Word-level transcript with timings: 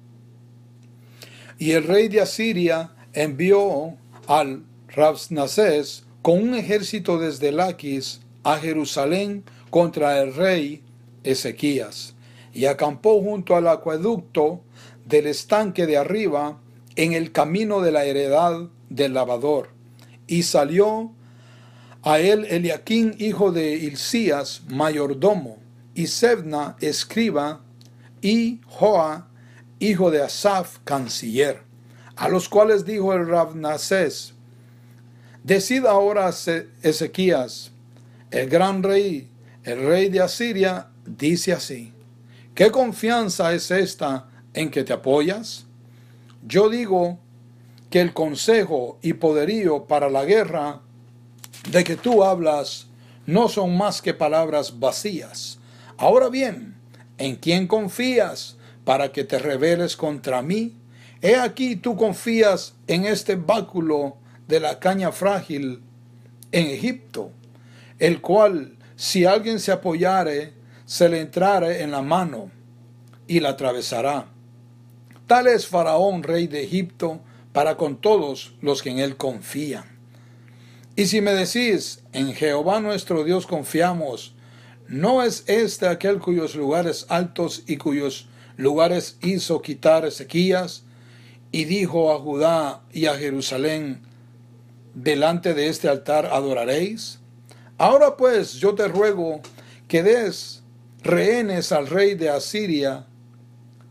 Y 1.58 1.72
el 1.72 1.84
rey 1.84 2.08
de 2.08 2.20
Asiria 2.20 2.92
envió 3.12 3.96
al 4.26 4.64
Rabsnasés 4.88 6.04
con 6.22 6.42
un 6.42 6.54
ejército 6.54 7.18
desde 7.18 7.52
Laquis 7.52 8.20
a 8.42 8.58
Jerusalén 8.58 9.44
contra 9.70 10.20
el 10.20 10.34
rey 10.34 10.82
Ezequías, 11.22 12.14
y 12.52 12.66
acampó 12.66 13.20
junto 13.22 13.56
al 13.56 13.68
acueducto 13.68 14.60
del 15.06 15.26
estanque 15.26 15.86
de 15.86 15.96
arriba 15.96 16.58
en 16.96 17.12
el 17.12 17.32
camino 17.32 17.80
de 17.80 17.92
la 17.92 18.04
heredad 18.04 18.68
del 18.88 19.14
lavador, 19.14 19.70
y 20.26 20.42
salió 20.42 21.12
a 22.02 22.18
él 22.18 22.46
Eliaquín, 22.48 23.14
hijo 23.18 23.52
de 23.52 23.74
Hilcías, 23.74 24.62
mayordomo, 24.68 25.58
y 25.94 26.06
Sebna, 26.06 26.76
escriba, 26.80 27.62
y 28.22 28.60
Joa, 28.66 29.28
hijo 29.78 30.10
de 30.10 30.22
Asaf, 30.22 30.78
canciller, 30.84 31.62
a 32.16 32.28
los 32.28 32.48
cuales 32.48 32.84
dijo 32.84 33.12
el 33.14 33.26
Rabnasés, 33.26 34.34
Decid 35.42 35.86
ahora 35.86 36.30
Ezequías, 36.82 37.72
el 38.30 38.48
gran 38.48 38.82
rey, 38.82 39.30
el 39.64 39.86
rey 39.86 40.10
de 40.10 40.20
Asiria, 40.20 40.88
dice 41.06 41.52
así, 41.52 41.94
¿qué 42.54 42.70
confianza 42.70 43.54
es 43.54 43.70
esta 43.70 44.28
en 44.52 44.70
que 44.70 44.84
te 44.84 44.92
apoyas? 44.92 45.64
Yo 46.46 46.68
digo 46.68 47.18
que 47.88 48.00
el 48.00 48.12
consejo 48.12 48.98
y 49.02 49.14
poderío 49.14 49.86
para 49.86 50.10
la 50.10 50.24
guerra 50.24 50.82
de 51.70 51.84
que 51.84 51.96
tú 51.96 52.22
hablas 52.22 52.86
no 53.26 53.48
son 53.48 53.76
más 53.76 54.02
que 54.02 54.14
palabras 54.14 54.78
vacías. 54.78 55.58
Ahora 55.96 56.28
bien, 56.28 56.79
¿En 57.20 57.36
quién 57.36 57.66
confías 57.66 58.56
para 58.82 59.12
que 59.12 59.24
te 59.24 59.38
rebeles 59.38 59.94
contra 59.94 60.40
mí? 60.40 60.78
He 61.20 61.36
aquí 61.36 61.76
tú 61.76 61.94
confías 61.94 62.76
en 62.86 63.04
este 63.04 63.36
báculo 63.36 64.16
de 64.48 64.58
la 64.58 64.80
caña 64.80 65.12
frágil 65.12 65.82
en 66.50 66.68
Egipto, 66.68 67.30
el 67.98 68.22
cual, 68.22 68.78
si 68.96 69.26
alguien 69.26 69.60
se 69.60 69.70
apoyare, 69.70 70.54
se 70.86 71.10
le 71.10 71.20
entrare 71.20 71.82
en 71.82 71.90
la 71.90 72.00
mano 72.00 72.50
y 73.26 73.40
la 73.40 73.50
atravesará. 73.50 74.28
Tal 75.26 75.46
es 75.46 75.66
Faraón, 75.66 76.22
rey 76.22 76.46
de 76.46 76.64
Egipto, 76.64 77.20
para 77.52 77.76
con 77.76 78.00
todos 78.00 78.54
los 78.62 78.82
que 78.82 78.88
en 78.88 78.98
él 78.98 79.18
confían. 79.18 79.84
Y 80.96 81.04
si 81.04 81.20
me 81.20 81.34
decís, 81.34 82.02
en 82.14 82.32
Jehová 82.32 82.80
nuestro 82.80 83.24
Dios 83.24 83.46
confiamos, 83.46 84.34
¿No 84.90 85.22
es 85.22 85.44
este 85.46 85.86
aquel 85.86 86.18
cuyos 86.18 86.56
lugares 86.56 87.06
altos 87.10 87.62
y 87.68 87.76
cuyos 87.76 88.26
lugares 88.56 89.18
hizo 89.22 89.62
quitar 89.62 90.04
Ezequías? 90.04 90.82
Y 91.52 91.66
dijo 91.66 92.12
a 92.12 92.18
Judá 92.18 92.82
y 92.92 93.06
a 93.06 93.14
Jerusalén, 93.14 94.02
delante 94.92 95.54
de 95.54 95.68
este 95.68 95.88
altar 95.88 96.26
adoraréis. 96.26 97.20
Ahora 97.78 98.16
pues 98.16 98.54
yo 98.54 98.74
te 98.74 98.88
ruego 98.88 99.42
que 99.86 100.02
des 100.02 100.64
rehenes 101.04 101.70
al 101.70 101.86
rey 101.86 102.16
de 102.16 102.30
Asiria, 102.30 103.06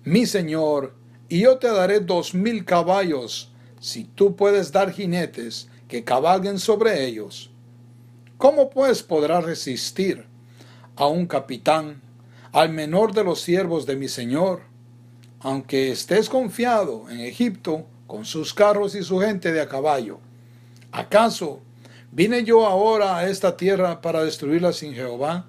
mi 0.03 0.25
señor, 0.25 0.95
y 1.29 1.39
yo 1.39 1.59
te 1.59 1.69
daré 1.69 2.01
dos 2.01 2.33
mil 2.33 2.65
caballos, 2.65 3.53
si 3.79 4.03
tú 4.03 4.35
puedes 4.35 4.73
dar 4.73 4.91
jinetes 4.91 5.69
que 5.87 6.03
cabalguen 6.03 6.59
sobre 6.59 7.05
ellos. 7.05 7.51
¿Cómo 8.37 8.69
pues 8.69 9.01
podrá 9.01 9.39
resistir 9.39 10.28
a 10.99 11.07
un 11.07 11.27
capitán, 11.27 12.01
al 12.51 12.71
menor 12.71 13.13
de 13.13 13.23
los 13.23 13.39
siervos 13.39 13.85
de 13.85 13.95
mi 13.95 14.09
Señor, 14.09 14.63
aunque 15.39 15.91
estés 15.91 16.27
confiado 16.29 17.09
en 17.09 17.21
Egipto 17.21 17.87
con 18.05 18.25
sus 18.25 18.53
carros 18.53 18.95
y 18.95 19.03
su 19.03 19.17
gente 19.19 19.53
de 19.53 19.61
a 19.61 19.69
caballo. 19.69 20.19
¿Acaso 20.91 21.61
vine 22.11 22.43
yo 22.43 22.65
ahora 22.67 23.15
a 23.15 23.29
esta 23.29 23.55
tierra 23.55 24.01
para 24.01 24.25
destruirla 24.25 24.73
sin 24.73 24.93
Jehová? 24.93 25.45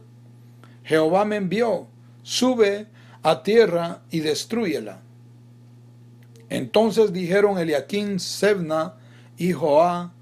Jehová 0.84 1.24
me 1.24 1.36
envió, 1.36 1.88
sube 2.22 2.86
a 3.24 3.42
tierra 3.42 4.02
y 4.08 4.20
destruyela. 4.20 5.00
Entonces 6.48 7.12
dijeron 7.12 7.58
Eliaquín, 7.58 8.20
Sebna 8.20 8.94
y 9.36 9.52
Joá 9.52 10.12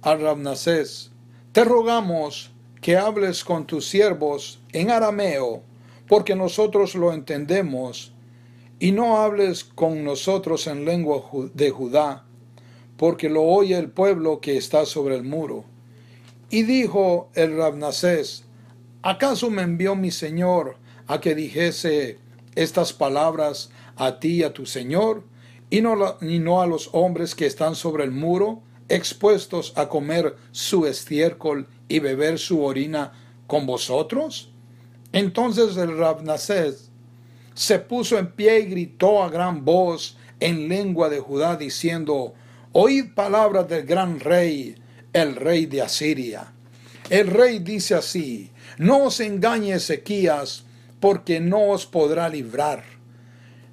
a 0.00 0.14
Rabnasés, 0.14 1.10
te 1.52 1.64
rogamos 1.64 2.50
que 2.80 2.96
hables 2.96 3.44
con 3.44 3.66
tus 3.66 3.86
siervos 3.86 4.60
en 4.72 4.90
arameo, 4.90 5.62
porque 6.06 6.34
nosotros 6.34 6.94
lo 6.94 7.12
entendemos, 7.12 8.12
y 8.78 8.92
no 8.92 9.18
hables 9.18 9.64
con 9.64 10.04
nosotros 10.04 10.66
en 10.66 10.84
lengua 10.84 11.22
de 11.54 11.70
Judá, 11.70 12.24
porque 12.96 13.28
lo 13.28 13.42
oye 13.42 13.76
el 13.76 13.90
pueblo 13.90 14.40
que 14.40 14.56
está 14.56 14.86
sobre 14.86 15.16
el 15.16 15.24
muro. 15.24 15.64
Y 16.50 16.62
dijo 16.62 17.28
el 17.34 17.56
Rabnasés, 17.56 18.44
¿acaso 19.02 19.50
me 19.50 19.62
envió 19.62 19.96
mi 19.96 20.10
Señor 20.10 20.76
a 21.06 21.20
que 21.20 21.34
dijese 21.34 22.18
estas 22.54 22.92
palabras 22.92 23.70
a 23.96 24.20
ti 24.20 24.36
y 24.36 24.42
a 24.44 24.52
tu 24.52 24.64
Señor, 24.64 25.24
y 25.70 25.80
no 25.80 26.62
a 26.62 26.66
los 26.66 26.90
hombres 26.92 27.34
que 27.34 27.46
están 27.46 27.74
sobre 27.74 28.04
el 28.04 28.12
muro, 28.12 28.62
expuestos 28.88 29.72
a 29.76 29.88
comer 29.88 30.36
su 30.52 30.86
estiércol 30.86 31.66
y 31.88 31.98
beber 31.98 32.38
su 32.38 32.62
orina 32.62 33.12
con 33.46 33.66
vosotros? 33.66 34.50
Entonces 35.12 35.76
el 35.76 35.96
Rabnasés 35.96 36.90
se 37.54 37.78
puso 37.78 38.18
en 38.18 38.32
pie 38.32 38.60
y 38.60 38.66
gritó 38.66 39.22
a 39.22 39.30
gran 39.30 39.64
voz 39.64 40.16
en 40.40 40.68
lengua 40.68 41.08
de 41.08 41.18
Judá 41.18 41.56
diciendo, 41.56 42.34
Oíd 42.72 43.14
palabras 43.14 43.68
del 43.68 43.84
gran 43.84 44.20
rey, 44.20 44.76
el 45.12 45.34
rey 45.34 45.66
de 45.66 45.82
Asiria. 45.82 46.52
El 47.10 47.26
rey 47.26 47.58
dice 47.58 47.94
así, 47.94 48.52
No 48.76 49.04
os 49.04 49.20
engañe 49.20 49.74
Ezequías, 49.74 50.64
porque 51.00 51.40
no 51.40 51.70
os 51.70 51.86
podrá 51.86 52.28
librar, 52.28 52.84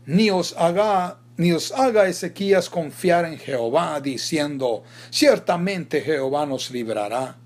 ni 0.05 0.29
os 0.29 0.55
haga 0.57 1.19
ni 1.37 1.51
os 1.51 1.71
haga 1.71 2.07
Ezequías 2.07 2.69
confiar 2.69 3.25
en 3.25 3.37
Jehová, 3.37 3.99
diciendo, 4.01 4.83
ciertamente 5.09 6.01
Jehová 6.01 6.45
nos 6.45 6.71
librará 6.71 7.37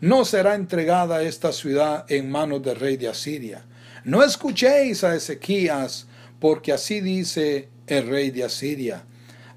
no 0.00 0.24
será 0.24 0.54
entregada 0.54 1.22
esta 1.22 1.52
ciudad 1.52 2.06
en 2.10 2.30
manos 2.30 2.62
del 2.62 2.76
rey 2.76 2.96
de 2.96 3.08
Asiria. 3.08 3.66
No 4.04 4.22
escuchéis 4.22 5.04
a 5.04 5.14
Ezequías, 5.14 6.06
porque 6.38 6.72
así 6.72 7.00
dice 7.00 7.68
el 7.86 8.08
rey 8.08 8.30
de 8.30 8.44
Asiria. 8.44 9.04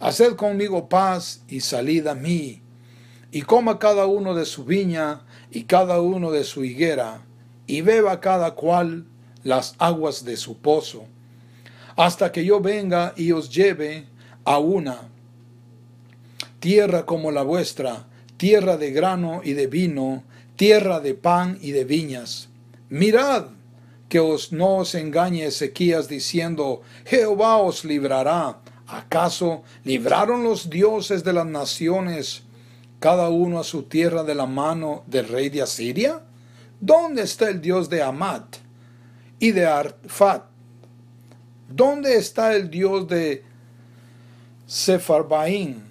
Haced 0.02 0.36
conmigo 0.36 0.90
paz 0.90 1.44
y 1.48 1.62
salid 1.62 2.08
a 2.08 2.16
mí, 2.16 2.62
y 3.32 3.44
coma 3.44 3.80
cada 3.80 4.06
uno 4.06 4.36
de 4.36 4.46
su 4.46 4.66
viña 4.66 5.22
y 5.50 5.64
cada 5.64 6.02
uno 6.02 6.30
de 6.30 6.44
su 6.44 6.66
higuera, 6.66 7.26
y 7.66 7.80
beba 7.80 8.20
cada 8.20 8.52
cual 8.52 9.06
las 9.44 9.76
aguas 9.78 10.26
de 10.26 10.36
su 10.36 10.58
pozo, 10.58 11.06
hasta 11.96 12.32
que 12.32 12.46
yo 12.46 12.60
venga 12.60 13.14
y 13.16 13.32
os 13.32 13.50
lleve 13.50 14.06
a 14.46 14.58
una 14.58 15.10
tierra 16.60 17.06
como 17.06 17.32
la 17.32 17.44
vuestra, 17.44 18.06
tierra 18.38 18.78
de 18.78 18.92
grano 18.92 19.42
y 19.44 19.54
de 19.54 19.68
vino, 19.68 20.24
tierra 20.56 21.00
de 21.00 21.14
pan 21.14 21.58
y 21.62 21.72
de 21.72 21.84
viñas. 21.84 22.50
Mirad 22.90 23.48
que 24.08 24.20
os 24.20 24.52
no 24.52 24.78
os 24.78 24.96
engañe 24.96 25.46
Ezequías 25.46 26.08
diciendo, 26.08 26.82
Jehová 27.06 27.58
os 27.58 27.84
librará. 27.84 28.60
¿Acaso 28.86 29.64
libraron 29.84 30.44
los 30.44 30.70
dioses 30.70 31.24
de 31.24 31.34
las 31.34 31.48
naciones 31.48 32.44
cada 33.00 33.30
uno 33.30 33.60
a 33.60 33.64
su 33.64 33.84
tierra 33.84 34.24
de 34.24 34.36
la 34.36 34.46
mano 34.46 35.04
del 35.08 35.28
rey 35.28 35.50
de 35.50 35.64
Asiria? 35.64 36.22
¿Dónde 36.80 37.24
está 37.24 37.50
el 37.50 37.60
Dios 37.60 37.90
de 37.90 38.04
Amat 38.04 38.58
y 39.40 39.52
de 39.52 39.66
Arfat? 39.66 40.53
¿Dónde 41.70 42.18
está 42.18 42.56
el 42.56 42.70
Dios 42.70 43.08
de 43.08 43.44
Sefarbaín? 44.68 45.84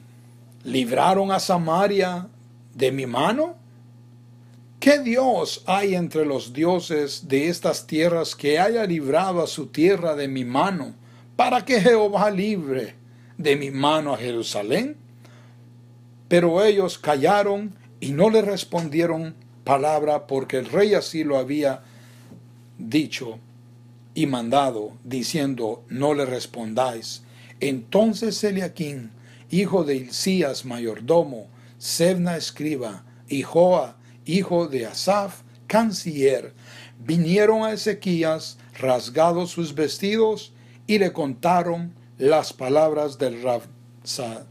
¿Libraron 0.64 1.32
a 1.32 1.40
Samaria 1.40 2.28
de 2.74 2.92
mi 2.92 3.06
mano? 3.06 3.56
¿Qué 4.78 4.98
Dios 4.98 5.62
hay 5.66 5.94
entre 5.94 6.26
los 6.26 6.52
dioses 6.52 7.28
de 7.28 7.48
estas 7.48 7.86
tierras 7.86 8.34
que 8.34 8.58
haya 8.58 8.84
librado 8.84 9.42
a 9.42 9.46
su 9.46 9.66
tierra 9.66 10.16
de 10.16 10.28
mi 10.28 10.44
mano, 10.44 10.94
para 11.36 11.64
que 11.64 11.80
Jehová 11.80 12.30
libre 12.30 12.96
de 13.38 13.56
mi 13.56 13.70
mano 13.70 14.12
a 14.12 14.18
Jerusalén? 14.18 14.96
Pero 16.28 16.64
ellos 16.64 16.98
callaron 16.98 17.74
y 18.00 18.10
no 18.10 18.28
le 18.30 18.42
respondieron 18.42 19.34
palabra 19.64 20.26
porque 20.26 20.58
el 20.58 20.66
rey 20.66 20.94
así 20.94 21.22
lo 21.22 21.38
había 21.38 21.82
dicho 22.78 23.38
y 24.14 24.26
mandado, 24.26 24.92
diciendo, 25.04 25.84
no 25.88 26.14
le 26.14 26.26
respondáis. 26.26 27.22
Entonces 27.60 28.42
Eliaquín, 28.44 29.10
hijo 29.50 29.84
de 29.84 29.96
Hilcías, 29.96 30.64
mayordomo, 30.64 31.48
Sebna 31.78 32.36
escriba, 32.36 33.04
y 33.28 33.42
Joa, 33.42 33.96
hijo 34.24 34.68
de 34.68 34.86
Asaf, 34.86 35.42
canciller, 35.66 36.54
vinieron 36.98 37.64
a 37.64 37.72
Ezequías, 37.72 38.58
rasgados 38.78 39.50
sus 39.50 39.74
vestidos, 39.74 40.52
y 40.86 40.98
le 40.98 41.12
contaron 41.12 41.94
las 42.18 42.52
palabras 42.52 43.18
del 43.18 43.42
Rabsacés. 43.42 44.46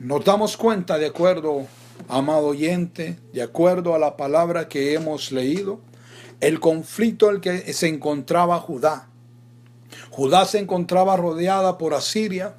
Nos 0.00 0.24
damos 0.24 0.56
cuenta, 0.56 0.98
de 0.98 1.06
acuerdo, 1.06 1.66
amado 2.08 2.48
oyente, 2.48 3.18
de 3.32 3.42
acuerdo 3.42 3.94
a 3.94 3.98
la 3.98 4.16
palabra 4.16 4.68
que 4.68 4.94
hemos 4.94 5.32
leído, 5.32 5.80
el 6.42 6.58
conflicto 6.58 7.28
en 7.28 7.36
el 7.36 7.40
que 7.40 7.72
se 7.72 7.86
encontraba 7.86 8.58
Judá. 8.58 9.08
Judá 10.10 10.44
se 10.44 10.58
encontraba 10.58 11.16
rodeada 11.16 11.78
por 11.78 11.94
Asiria 11.94 12.56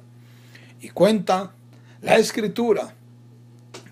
y 0.80 0.88
cuenta 0.88 1.52
la 2.00 2.16
escritura 2.16 2.94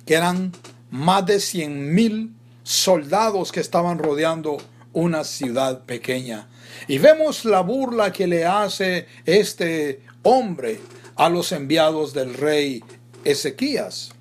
que 0.07 0.15
eran 0.15 0.51
más 0.91 1.27
de 1.27 1.39
cien 1.39 1.95
mil 1.95 2.33
soldados 2.63 3.53
que 3.53 3.61
estaban 3.61 3.99
rodeando 3.99 4.57
una 4.95 5.25
ciudad 5.25 5.85
pequeña. 5.85 6.49
Y 6.89 6.97
vemos 6.97 7.45
la 7.45 7.61
burla 7.61 8.13
que 8.13 8.27
le 8.27 8.47
hace 8.47 9.07
este 9.27 10.01
hombre 10.23 10.81
a 11.17 11.29
los 11.29 11.53
enviados 11.53 12.15
del 12.15 12.33
rey 12.33 12.83
Ezequías. 13.25 14.13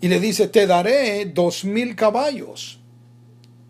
Y 0.00 0.06
le 0.06 0.20
dice, 0.20 0.46
te 0.46 0.68
daré 0.68 1.24
dos 1.26 1.64
mil 1.64 1.96
caballos. 1.96 2.77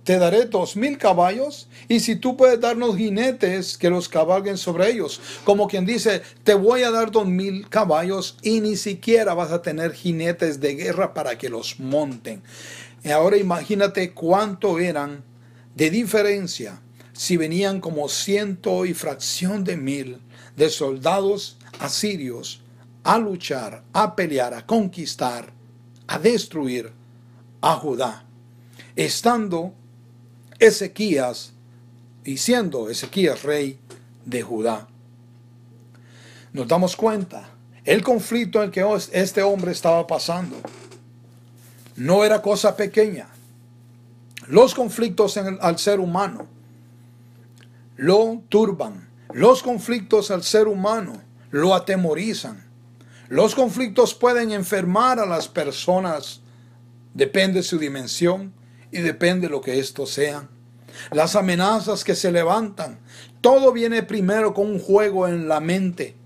Te 0.08 0.18
daré 0.18 0.46
dos 0.46 0.74
mil 0.74 0.96
caballos 0.96 1.68
y 1.86 2.00
si 2.00 2.16
tú 2.16 2.34
puedes 2.34 2.58
darnos 2.58 2.96
jinetes 2.96 3.76
que 3.76 3.90
los 3.90 4.08
cabalguen 4.08 4.56
sobre 4.56 4.90
ellos. 4.90 5.20
Como 5.44 5.68
quien 5.68 5.84
dice, 5.84 6.22
te 6.44 6.54
voy 6.54 6.82
a 6.82 6.90
dar 6.90 7.10
dos 7.10 7.26
mil 7.26 7.68
caballos 7.68 8.38
y 8.40 8.62
ni 8.62 8.76
siquiera 8.76 9.34
vas 9.34 9.52
a 9.52 9.60
tener 9.60 9.92
jinetes 9.92 10.60
de 10.60 10.76
guerra 10.76 11.12
para 11.12 11.36
que 11.36 11.50
los 11.50 11.78
monten. 11.78 12.42
Ahora 13.04 13.36
imagínate 13.36 14.14
cuánto 14.14 14.78
eran 14.78 15.24
de 15.74 15.90
diferencia 15.90 16.80
si 17.12 17.36
venían 17.36 17.78
como 17.78 18.08
ciento 18.08 18.86
y 18.86 18.94
fracción 18.94 19.62
de 19.62 19.76
mil 19.76 20.22
de 20.56 20.70
soldados 20.70 21.58
asirios 21.80 22.62
a 23.04 23.18
luchar, 23.18 23.84
a 23.92 24.16
pelear, 24.16 24.54
a 24.54 24.64
conquistar, 24.64 25.52
a 26.06 26.18
destruir 26.18 26.94
a 27.60 27.74
Judá, 27.74 28.24
estando 28.96 29.74
Ezequías 30.58 31.52
y 32.24 32.36
siendo 32.38 32.90
Ezequías 32.90 33.42
rey 33.42 33.78
de 34.24 34.42
Judá. 34.42 34.88
Nos 36.52 36.66
damos 36.66 36.96
cuenta, 36.96 37.48
el 37.84 38.02
conflicto 38.02 38.58
en 38.58 38.66
el 38.66 38.70
que 38.70 38.84
este 39.12 39.42
hombre 39.42 39.72
estaba 39.72 40.06
pasando 40.06 40.56
no 41.96 42.24
era 42.24 42.42
cosa 42.42 42.76
pequeña. 42.76 43.28
Los 44.48 44.74
conflictos 44.74 45.36
al 45.36 45.78
ser 45.78 46.00
humano 46.00 46.46
lo 47.96 48.42
turban. 48.48 49.08
Los 49.32 49.62
conflictos 49.62 50.30
al 50.30 50.42
ser 50.42 50.68
humano 50.68 51.20
lo 51.50 51.74
atemorizan. 51.74 52.66
Los 53.28 53.54
conflictos 53.54 54.14
pueden 54.14 54.52
enfermar 54.52 55.18
a 55.18 55.26
las 55.26 55.48
personas, 55.48 56.40
depende 57.12 57.58
de 57.58 57.62
su 57.62 57.78
dimensión 57.78 58.57
y 58.90 59.00
depende 59.00 59.46
de 59.46 59.52
lo 59.52 59.60
que 59.60 59.78
estos 59.78 60.10
sean. 60.10 60.48
Las 61.12 61.36
amenazas 61.36 62.04
que 62.04 62.14
se 62.14 62.32
levantan, 62.32 62.98
todo 63.40 63.72
viene 63.72 64.02
primero 64.02 64.54
con 64.54 64.66
un 64.66 64.78
juego 64.78 65.28
en 65.28 65.48
la 65.48 65.60
mente 65.60 66.16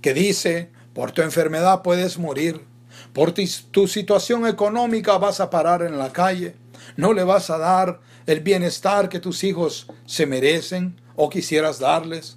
que 0.00 0.14
dice, 0.14 0.70
por 0.94 1.10
tu 1.10 1.22
enfermedad 1.22 1.82
puedes 1.82 2.18
morir, 2.18 2.64
por 3.12 3.32
tu 3.32 3.88
situación 3.88 4.46
económica 4.46 5.18
vas 5.18 5.40
a 5.40 5.50
parar 5.50 5.82
en 5.82 5.98
la 5.98 6.12
calle, 6.12 6.54
no 6.96 7.12
le 7.12 7.24
vas 7.24 7.50
a 7.50 7.58
dar 7.58 8.00
el 8.26 8.40
bienestar 8.40 9.08
que 9.08 9.20
tus 9.20 9.42
hijos 9.42 9.88
se 10.04 10.26
merecen 10.26 11.00
o 11.16 11.28
quisieras 11.28 11.78
darles, 11.78 12.36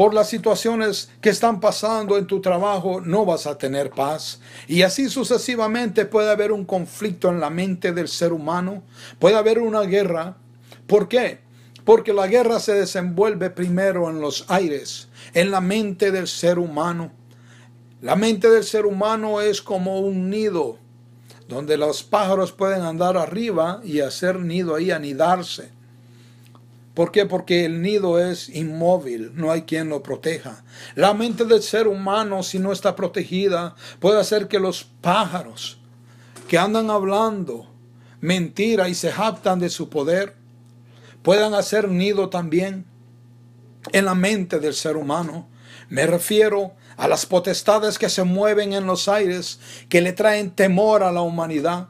por 0.00 0.14
las 0.14 0.30
situaciones 0.30 1.10
que 1.20 1.28
están 1.28 1.60
pasando 1.60 2.16
en 2.16 2.26
tu 2.26 2.40
trabajo, 2.40 3.02
no 3.02 3.26
vas 3.26 3.46
a 3.46 3.58
tener 3.58 3.90
paz. 3.90 4.40
Y 4.66 4.80
así 4.80 5.10
sucesivamente 5.10 6.06
puede 6.06 6.30
haber 6.30 6.52
un 6.52 6.64
conflicto 6.64 7.28
en 7.28 7.38
la 7.38 7.50
mente 7.50 7.92
del 7.92 8.08
ser 8.08 8.32
humano, 8.32 8.82
puede 9.18 9.36
haber 9.36 9.58
una 9.58 9.82
guerra. 9.82 10.38
¿Por 10.86 11.06
qué? 11.06 11.40
Porque 11.84 12.14
la 12.14 12.28
guerra 12.28 12.60
se 12.60 12.72
desenvuelve 12.72 13.50
primero 13.50 14.08
en 14.08 14.22
los 14.22 14.46
aires, 14.48 15.08
en 15.34 15.50
la 15.50 15.60
mente 15.60 16.10
del 16.10 16.28
ser 16.28 16.58
humano. 16.58 17.12
La 18.00 18.16
mente 18.16 18.48
del 18.48 18.64
ser 18.64 18.86
humano 18.86 19.42
es 19.42 19.60
como 19.60 20.00
un 20.00 20.30
nido, 20.30 20.78
donde 21.46 21.76
los 21.76 22.02
pájaros 22.04 22.52
pueden 22.52 22.80
andar 22.80 23.18
arriba 23.18 23.82
y 23.84 24.00
hacer 24.00 24.38
nido 24.38 24.76
ahí, 24.76 24.92
anidarse. 24.92 25.72
¿Por 26.94 27.12
qué? 27.12 27.24
Porque 27.24 27.64
el 27.64 27.82
nido 27.82 28.18
es 28.18 28.48
inmóvil, 28.48 29.32
no 29.34 29.52
hay 29.52 29.62
quien 29.62 29.88
lo 29.88 30.02
proteja. 30.02 30.64
La 30.96 31.14
mente 31.14 31.44
del 31.44 31.62
ser 31.62 31.86
humano, 31.86 32.42
si 32.42 32.58
no 32.58 32.72
está 32.72 32.96
protegida, 32.96 33.76
puede 34.00 34.20
hacer 34.20 34.48
que 34.48 34.58
los 34.58 34.84
pájaros 35.00 35.78
que 36.48 36.58
andan 36.58 36.90
hablando 36.90 37.66
mentira 38.20 38.88
y 38.88 38.94
se 38.94 39.12
jactan 39.12 39.60
de 39.60 39.70
su 39.70 39.88
poder, 39.88 40.34
puedan 41.22 41.54
hacer 41.54 41.88
nido 41.88 42.28
también 42.28 42.86
en 43.92 44.04
la 44.04 44.14
mente 44.14 44.58
del 44.58 44.74
ser 44.74 44.96
humano. 44.96 45.48
Me 45.88 46.06
refiero 46.06 46.72
a 46.96 47.06
las 47.08 47.24
potestades 47.24 47.98
que 47.98 48.08
se 48.08 48.24
mueven 48.24 48.72
en 48.72 48.86
los 48.86 49.08
aires, 49.08 49.60
que 49.88 50.00
le 50.00 50.12
traen 50.12 50.50
temor 50.50 51.02
a 51.02 51.12
la 51.12 51.22
humanidad 51.22 51.88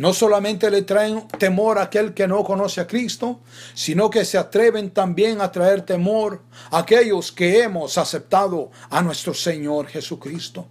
no 0.00 0.14
solamente 0.14 0.70
le 0.70 0.80
traen 0.80 1.28
temor 1.38 1.76
a 1.76 1.82
aquel 1.82 2.14
que 2.14 2.26
no 2.26 2.42
conoce 2.42 2.80
a 2.80 2.86
Cristo, 2.86 3.40
sino 3.74 4.08
que 4.08 4.24
se 4.24 4.38
atreven 4.38 4.92
también 4.92 5.42
a 5.42 5.52
traer 5.52 5.82
temor 5.82 6.40
a 6.70 6.78
aquellos 6.78 7.30
que 7.30 7.62
hemos 7.62 7.98
aceptado 7.98 8.70
a 8.88 9.02
nuestro 9.02 9.34
Señor 9.34 9.88
Jesucristo. 9.88 10.66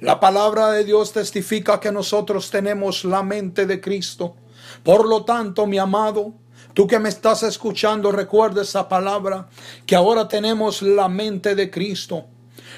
La 0.00 0.20
palabra 0.20 0.72
de 0.72 0.84
Dios 0.84 1.14
testifica 1.14 1.80
que 1.80 1.90
nosotros 1.90 2.50
tenemos 2.50 3.06
la 3.06 3.22
mente 3.22 3.64
de 3.64 3.80
Cristo. 3.80 4.36
Por 4.82 5.08
lo 5.08 5.24
tanto, 5.24 5.66
mi 5.66 5.78
amado, 5.78 6.34
tú 6.74 6.86
que 6.86 6.98
me 6.98 7.08
estás 7.08 7.44
escuchando, 7.44 8.12
recuerda 8.12 8.60
esa 8.60 8.90
palabra, 8.90 9.48
que 9.86 9.96
ahora 9.96 10.28
tenemos 10.28 10.82
la 10.82 11.08
mente 11.08 11.54
de 11.54 11.70
Cristo. 11.70 12.26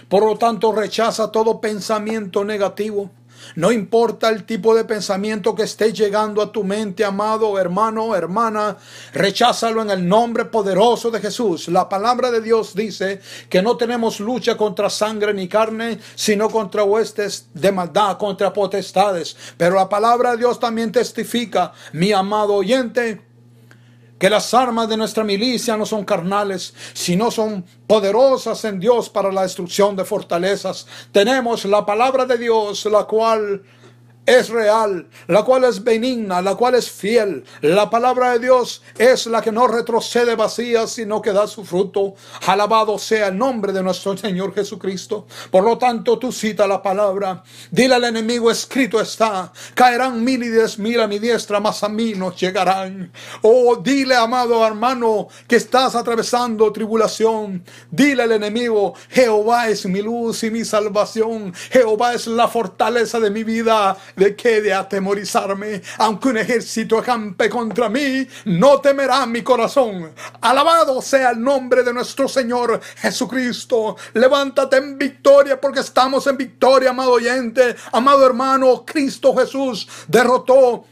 Por 0.09 0.25
lo 0.25 0.37
tanto, 0.38 0.71
rechaza 0.71 1.33
todo 1.33 1.61
pensamiento 1.61 2.45
negativo 2.45 3.11
No 3.54 3.73
importa 3.73 4.28
el 4.28 4.45
tipo 4.45 4.75
de 4.75 4.85
pensamiento 4.85 5.54
que 5.54 5.62
esté 5.64 5.92
llegando 5.92 6.42
a 6.42 6.52
tu 6.52 6.64
mente, 6.64 7.04
amado 7.04 7.59
hermano, 7.59 8.14
hermana, 8.14 8.76
recházalo 9.12 9.83
en 9.83 9.90
el 9.90 10.07
nombre 10.07 10.47
poderoso 10.47 11.11
de 11.11 11.21
Jesús. 11.21 11.68
La 11.68 11.88
palabra 11.88 12.30
de 12.30 12.40
Dios 12.40 12.75
dice 12.75 13.21
que 13.49 13.62
no 13.62 13.76
tenemos 13.76 14.21
lucha 14.21 14.57
contra 14.57 14.90
sangre 14.90 15.35
ni 15.35 15.49
carne, 15.49 15.99
sino 16.14 16.50
contra 16.50 16.85
huestes 16.85 17.49
de 17.54 17.73
maldad, 17.73 18.18
contra 18.18 18.52
potestades. 18.52 19.37
Pero 19.57 19.76
la 19.76 19.88
palabra 19.88 20.33
de 20.33 20.38
Dios 20.38 20.59
también 20.59 20.92
testifica, 20.92 21.73
mi 21.92 22.12
amado 22.12 22.54
oyente, 22.54 23.27
que 24.18 24.30
las 24.30 24.52
armas 24.52 24.88
de 24.88 24.96
nuestra 24.96 25.25
milicia 25.25 25.76
no 25.76 25.87
son 25.87 26.04
carnales, 26.04 26.75
sino 26.92 27.30
son 27.30 27.64
poderosas 27.87 28.64
en 28.64 28.80
Dios 28.80 29.08
para 29.08 29.32
la 29.32 29.42
destrucción 29.42 29.96
de 29.96 30.04
fortalezas. 30.04 30.87
Tenemos 31.12 31.64
la 31.64 31.87
palabra 31.87 32.26
de 32.26 32.38
Dios, 32.38 32.84
la 32.87 33.04
cual 33.04 33.62
es 34.28 34.50
real, 34.50 35.08
la 35.26 35.42
cual 35.42 35.64
es 35.64 35.82
benigna, 35.82 36.42
la 36.42 36.54
cual 36.54 36.75
es 36.75 36.90
fiel. 36.90 37.44
La 37.62 37.88
palabra 37.88 38.32
de 38.32 38.40
Dios 38.40 38.82
es 38.99 39.26
la 39.26 39.40
que 39.40 39.50
no 39.50 39.66
retrocede 39.66 40.37
vacía, 40.37 40.87
sino 40.87 41.23
que 41.23 41.32
da 41.32 41.47
su 41.47 41.64
fruto. 41.64 42.14
Alabado 42.47 42.99
sea 42.99 43.28
el 43.28 43.38
nombre 43.38 43.73
de 43.73 43.82
nuestro 43.82 44.14
Señor 44.18 44.54
Jesucristo. 44.54 45.26
Por 45.50 45.64
lo 45.64 45.78
tanto, 45.78 46.18
tú 46.18 46.30
cita 46.30 46.66
la 46.66 46.82
palabra. 46.82 47.42
Dile 47.70 47.94
al 47.94 48.04
enemigo, 48.04 48.50
escrito 48.50 49.00
está, 49.00 49.50
caerán 49.75 50.23
mil 50.23 50.42
y 50.42 50.49
diez 50.49 50.78
mil 50.78 51.00
a 51.00 51.06
mi 51.06 51.18
diestra, 51.18 51.58
mas 51.58 51.82
a 51.82 51.88
mí 51.88 52.12
no 52.14 52.35
llegarán. 52.35 53.11
Oh, 53.40 53.76
dile, 53.76 54.14
amado 54.14 54.66
hermano, 54.66 55.28
que 55.47 55.56
estás 55.56 55.94
atravesando 55.94 56.70
tribulación. 56.70 57.64
Dile 57.90 58.25
al 58.25 58.32
enemigo, 58.32 58.92
Jehová 59.08 59.70
es 59.70 59.87
mi 59.87 60.02
luz 60.02 60.42
y 60.42 60.50
mi 60.50 60.66
salvación. 60.66 61.54
Jehová 61.70 62.12
es 62.12 62.26
la 62.26 62.47
fortaleza 62.47 63.18
de 63.20 63.30
mi 63.30 63.42
vida 63.42 63.97
de 64.18 64.34
qué 64.37 64.60
de 64.60 64.75
atemorizarme, 64.75 65.80
aunque 65.98 66.28
un 66.28 66.38
ejército 66.38 66.98
acampe 66.98 67.48
contra 67.48 67.88
mí, 67.88 68.26
no 68.46 68.80
temerá 68.80 69.25
mi 69.26 69.42
corazón. 69.42 70.12
Alabado 70.40 71.00
sea 71.00 71.30
el 71.30 71.42
nombre 71.42 71.82
de 71.82 71.94
nuestro 71.94 72.28
Señor 72.28 72.80
Jesucristo. 72.96 73.96
Levántate 74.14 74.76
en 74.76 74.98
victoria 74.98 75.60
porque 75.60 75.80
estamos 75.80 76.26
en 76.26 76.37
victoria, 76.37 76.90
amado 76.90 77.12
oyente, 77.12 77.76
amado 77.92 78.26
hermano. 78.26 78.84
Cristo 78.84 79.34
Jesús 79.37 79.88
derrotó 80.08 80.84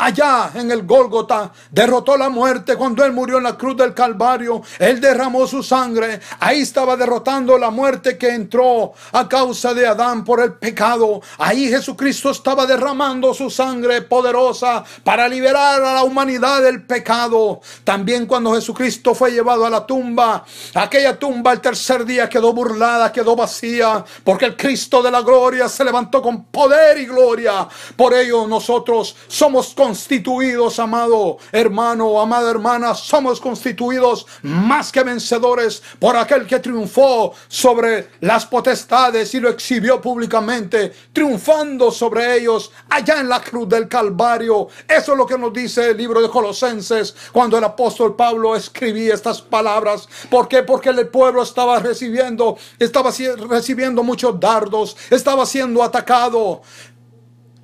allá 0.00 0.50
en 0.54 0.70
el 0.70 0.86
Gólgota, 0.86 1.52
derrotó 1.70 2.16
la 2.16 2.30
muerte 2.30 2.76
cuando 2.76 3.04
él 3.04 3.12
murió 3.12 3.36
en 3.38 3.44
la 3.44 3.56
cruz 3.56 3.76
del 3.76 3.92
Calvario. 3.92 4.62
Él 4.78 5.00
derramó 5.00 5.46
su 5.46 5.62
sangre. 5.62 6.20
Ahí 6.40 6.62
estaba 6.62 6.96
derrotando 6.96 7.58
la 7.58 7.70
muerte 7.70 8.16
que 8.16 8.30
entró 8.30 8.94
a 9.12 9.28
causa 9.28 9.74
de 9.74 9.86
Adán 9.86 10.24
por 10.24 10.40
el 10.40 10.54
pecado. 10.54 11.20
Ahí 11.38 11.68
Jesucristo 11.68 12.30
estaba 12.30 12.64
derramando 12.66 13.34
su 13.34 13.50
sangre 13.50 14.02
poderosa 14.02 14.84
para 15.04 15.28
liberar 15.28 15.82
a 15.82 15.94
la 15.94 16.02
humanidad 16.02 16.62
del 16.62 16.82
pecado. 16.82 17.60
También 17.84 18.26
cuando 18.26 18.54
Jesucristo 18.54 19.14
fue 19.14 19.32
llevado 19.32 19.66
a 19.66 19.70
la 19.70 19.86
tumba, 19.86 20.44
aquella 20.74 21.18
tumba 21.18 21.52
el 21.52 21.60
tercer 21.60 22.06
día 22.06 22.28
quedó 22.28 22.52
burlada, 22.52 23.12
quedó 23.12 23.36
vacía, 23.36 24.04
porque 24.24 24.46
el 24.46 24.56
Cristo 24.56 25.02
de 25.02 25.10
la 25.10 25.20
gloria 25.20 25.68
se 25.68 25.84
levantó 25.84 26.22
con 26.22 26.44
poder 26.44 26.98
y 26.98 27.06
gloria. 27.06 27.68
Por 27.96 28.14
ello 28.14 28.46
nosotros 28.46 29.14
somos 29.28 29.74
con 29.74 29.89
constituidos, 29.90 30.78
amado 30.78 31.38
hermano, 31.50 32.20
amada 32.20 32.48
hermana, 32.48 32.94
somos 32.94 33.40
constituidos 33.40 34.24
más 34.42 34.92
que 34.92 35.02
vencedores 35.02 35.82
por 35.98 36.16
aquel 36.16 36.46
que 36.46 36.60
triunfó 36.60 37.32
sobre 37.48 38.10
las 38.20 38.46
potestades 38.46 39.34
y 39.34 39.40
lo 39.40 39.48
exhibió 39.48 40.00
públicamente, 40.00 40.92
triunfando 41.12 41.90
sobre 41.90 42.36
ellos 42.36 42.70
allá 42.88 43.18
en 43.18 43.28
la 43.28 43.40
cruz 43.40 43.68
del 43.68 43.88
Calvario. 43.88 44.68
Eso 44.86 45.12
es 45.12 45.18
lo 45.18 45.26
que 45.26 45.36
nos 45.36 45.52
dice 45.52 45.90
el 45.90 45.96
libro 45.96 46.22
de 46.22 46.30
Colosenses 46.30 47.16
cuando 47.32 47.58
el 47.58 47.64
apóstol 47.64 48.14
Pablo 48.14 48.54
escribía 48.54 49.14
estas 49.14 49.42
palabras. 49.42 50.08
¿Por 50.30 50.46
qué? 50.46 50.62
Porque 50.62 50.90
el 50.90 51.08
pueblo 51.08 51.42
estaba 51.42 51.80
recibiendo, 51.80 52.56
estaba 52.78 53.10
recibiendo 53.48 54.04
muchos 54.04 54.38
dardos, 54.38 54.96
estaba 55.10 55.44
siendo 55.46 55.82
atacado. 55.82 56.62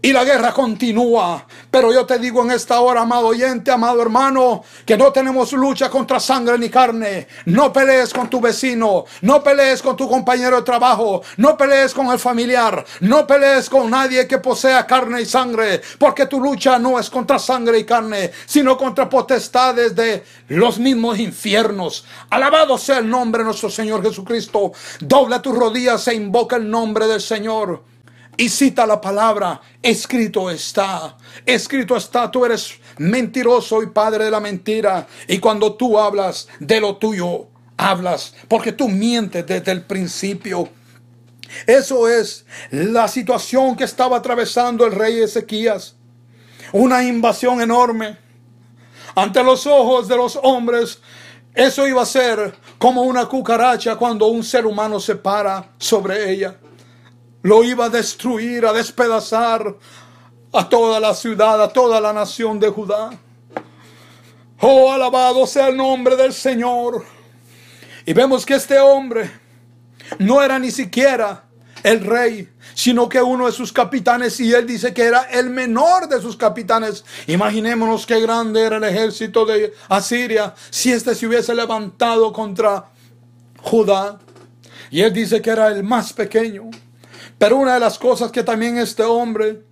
Y 0.06 0.12
la 0.12 0.22
guerra 0.22 0.52
continúa. 0.52 1.44
Pero 1.68 1.92
yo 1.92 2.06
te 2.06 2.20
digo 2.20 2.40
en 2.44 2.52
esta 2.52 2.78
hora, 2.78 3.00
amado 3.00 3.26
oyente, 3.26 3.72
amado 3.72 4.00
hermano, 4.00 4.62
que 4.84 4.96
no 4.96 5.10
tenemos 5.10 5.52
lucha 5.52 5.90
contra 5.90 6.20
sangre 6.20 6.56
ni 6.60 6.70
carne. 6.70 7.26
No 7.46 7.72
pelees 7.72 8.14
con 8.14 8.30
tu 8.30 8.40
vecino. 8.40 9.04
No 9.22 9.42
pelees 9.42 9.82
con 9.82 9.96
tu 9.96 10.08
compañero 10.08 10.58
de 10.58 10.62
trabajo. 10.62 11.22
No 11.38 11.56
pelees 11.56 11.92
con 11.92 12.06
el 12.06 12.20
familiar. 12.20 12.84
No 13.00 13.26
pelees 13.26 13.68
con 13.68 13.90
nadie 13.90 14.28
que 14.28 14.38
posea 14.38 14.86
carne 14.86 15.22
y 15.22 15.26
sangre. 15.26 15.80
Porque 15.98 16.26
tu 16.26 16.40
lucha 16.40 16.78
no 16.78 17.00
es 17.00 17.10
contra 17.10 17.40
sangre 17.40 17.80
y 17.80 17.84
carne, 17.84 18.30
sino 18.46 18.78
contra 18.78 19.08
potestades 19.08 19.96
de 19.96 20.22
los 20.50 20.78
mismos 20.78 21.18
infiernos. 21.18 22.04
Alabado 22.30 22.78
sea 22.78 22.98
el 22.98 23.10
nombre 23.10 23.40
de 23.40 23.46
nuestro 23.46 23.70
Señor 23.70 24.04
Jesucristo. 24.04 24.70
Dobla 25.00 25.42
tus 25.42 25.56
rodillas 25.56 26.06
e 26.06 26.14
invoca 26.14 26.54
el 26.54 26.70
nombre 26.70 27.08
del 27.08 27.20
Señor 27.20 27.95
y 28.36 28.48
cita 28.48 28.86
la 28.86 29.00
palabra, 29.00 29.60
escrito 29.82 30.50
está, 30.50 31.16
escrito 31.44 31.96
está, 31.96 32.30
tú 32.30 32.44
eres 32.44 32.74
mentiroso 32.98 33.82
y 33.82 33.86
padre 33.86 34.24
de 34.24 34.30
la 34.30 34.40
mentira. 34.40 35.06
Y 35.26 35.38
cuando 35.38 35.74
tú 35.74 35.98
hablas 35.98 36.48
de 36.60 36.80
lo 36.80 36.96
tuyo, 36.96 37.48
hablas, 37.76 38.34
porque 38.48 38.72
tú 38.72 38.88
mientes 38.88 39.46
desde 39.46 39.72
el 39.72 39.82
principio. 39.82 40.68
Eso 41.66 42.08
es 42.08 42.44
la 42.70 43.08
situación 43.08 43.76
que 43.76 43.84
estaba 43.84 44.18
atravesando 44.18 44.84
el 44.84 44.92
rey 44.92 45.20
Ezequías. 45.20 45.94
Una 46.72 47.04
invasión 47.04 47.60
enorme. 47.60 48.18
Ante 49.14 49.42
los 49.42 49.66
ojos 49.66 50.08
de 50.08 50.16
los 50.16 50.38
hombres, 50.42 51.00
eso 51.54 51.86
iba 51.86 52.02
a 52.02 52.06
ser 52.06 52.54
como 52.76 53.02
una 53.02 53.24
cucaracha 53.26 53.96
cuando 53.96 54.26
un 54.26 54.44
ser 54.44 54.66
humano 54.66 55.00
se 55.00 55.16
para 55.16 55.70
sobre 55.78 56.30
ella 56.30 56.58
lo 57.46 57.62
iba 57.62 57.84
a 57.84 57.88
destruir, 57.88 58.66
a 58.66 58.72
despedazar 58.72 59.76
a 60.52 60.68
toda 60.68 60.98
la 60.98 61.14
ciudad, 61.14 61.62
a 61.62 61.72
toda 61.72 62.00
la 62.00 62.12
nación 62.12 62.58
de 62.58 62.68
Judá. 62.68 63.10
Oh, 64.58 64.90
alabado 64.90 65.46
sea 65.46 65.68
el 65.68 65.76
nombre 65.76 66.16
del 66.16 66.32
Señor. 66.32 67.04
Y 68.04 68.12
vemos 68.12 68.44
que 68.44 68.54
este 68.54 68.80
hombre 68.80 69.30
no 70.18 70.42
era 70.42 70.58
ni 70.58 70.72
siquiera 70.72 71.44
el 71.84 72.04
rey, 72.04 72.48
sino 72.74 73.08
que 73.08 73.22
uno 73.22 73.46
de 73.46 73.52
sus 73.52 73.72
capitanes, 73.72 74.40
y 74.40 74.52
él 74.52 74.66
dice 74.66 74.92
que 74.92 75.04
era 75.04 75.22
el 75.30 75.48
menor 75.48 76.08
de 76.08 76.20
sus 76.20 76.36
capitanes. 76.36 77.04
Imaginémonos 77.28 78.06
qué 78.06 78.20
grande 78.20 78.60
era 78.60 78.78
el 78.78 78.84
ejército 78.84 79.46
de 79.46 79.72
Asiria 79.88 80.52
si 80.70 80.90
éste 80.90 81.14
se 81.14 81.28
hubiese 81.28 81.54
levantado 81.54 82.32
contra 82.32 82.90
Judá. 83.62 84.18
Y 84.90 85.02
él 85.02 85.12
dice 85.12 85.40
que 85.40 85.50
era 85.50 85.68
el 85.68 85.84
más 85.84 86.12
pequeño. 86.12 86.70
Pero 87.38 87.56
una 87.56 87.74
de 87.74 87.80
las 87.80 87.98
cosas 87.98 88.32
que 88.32 88.42
también 88.42 88.78
este 88.78 89.02
hombre 89.02 89.62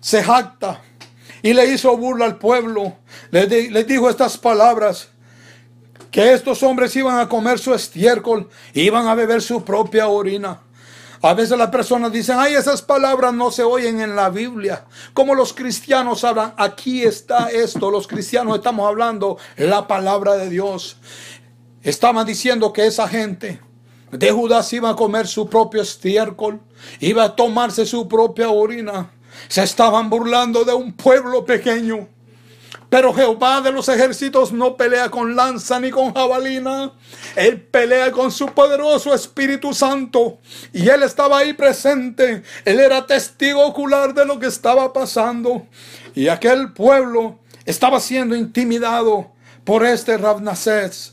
se 0.00 0.22
jacta 0.22 0.82
y 1.42 1.54
le 1.54 1.66
hizo 1.66 1.96
burla 1.96 2.24
al 2.26 2.38
pueblo, 2.38 2.96
le, 3.30 3.46
dijo 3.84 4.10
estas 4.10 4.36
palabras, 4.36 5.08
que 6.10 6.32
estos 6.32 6.62
hombres 6.62 6.94
iban 6.96 7.18
a 7.18 7.28
comer 7.28 7.58
su 7.58 7.74
estiércol, 7.74 8.48
iban 8.74 9.06
a 9.06 9.14
beber 9.14 9.42
su 9.42 9.64
propia 9.64 10.08
orina. 10.08 10.60
A 11.22 11.34
veces 11.34 11.58
las 11.58 11.70
personas 11.70 12.12
dicen, 12.12 12.36
ay, 12.38 12.54
esas 12.54 12.82
palabras 12.82 13.32
no 13.32 13.50
se 13.50 13.62
oyen 13.62 14.00
en 14.00 14.14
la 14.14 14.28
Biblia. 14.28 14.84
Como 15.12 15.34
los 15.34 15.52
cristianos 15.52 16.24
hablan, 16.24 16.54
aquí 16.56 17.02
está 17.02 17.48
esto, 17.48 17.90
los 17.90 18.06
cristianos 18.06 18.56
estamos 18.56 18.86
hablando 18.86 19.38
la 19.56 19.88
palabra 19.88 20.34
de 20.34 20.50
Dios. 20.50 20.98
Estaban 21.82 22.26
diciendo 22.26 22.72
que 22.72 22.86
esa 22.86 23.08
gente 23.08 23.60
de 24.18 24.30
Judas 24.30 24.72
iba 24.72 24.90
a 24.90 24.96
comer 24.96 25.26
su 25.26 25.48
propio 25.48 25.82
estiércol, 25.82 26.60
iba 27.00 27.24
a 27.24 27.36
tomarse 27.36 27.84
su 27.86 28.08
propia 28.08 28.50
orina. 28.50 29.10
Se 29.48 29.62
estaban 29.62 30.08
burlando 30.08 30.64
de 30.64 30.72
un 30.72 30.92
pueblo 30.92 31.44
pequeño. 31.44 32.08
Pero 32.88 33.12
Jehová 33.12 33.60
de 33.60 33.72
los 33.72 33.88
ejércitos 33.88 34.52
no 34.52 34.76
pelea 34.76 35.10
con 35.10 35.34
lanza 35.34 35.80
ni 35.80 35.90
con 35.90 36.14
jabalina. 36.14 36.92
Él 37.34 37.60
pelea 37.60 38.12
con 38.12 38.30
su 38.30 38.46
poderoso 38.46 39.12
Espíritu 39.12 39.74
Santo. 39.74 40.38
Y 40.72 40.88
él 40.88 41.02
estaba 41.02 41.38
ahí 41.38 41.52
presente. 41.52 42.42
Él 42.64 42.80
era 42.80 43.06
testigo 43.06 43.66
ocular 43.66 44.14
de 44.14 44.24
lo 44.24 44.38
que 44.38 44.46
estaba 44.46 44.92
pasando. 44.92 45.66
Y 46.14 46.28
aquel 46.28 46.72
pueblo 46.72 47.40
estaba 47.64 47.98
siendo 47.98 48.36
intimidado 48.36 49.32
por 49.64 49.84
este 49.84 50.16
Rabnasés. 50.16 51.12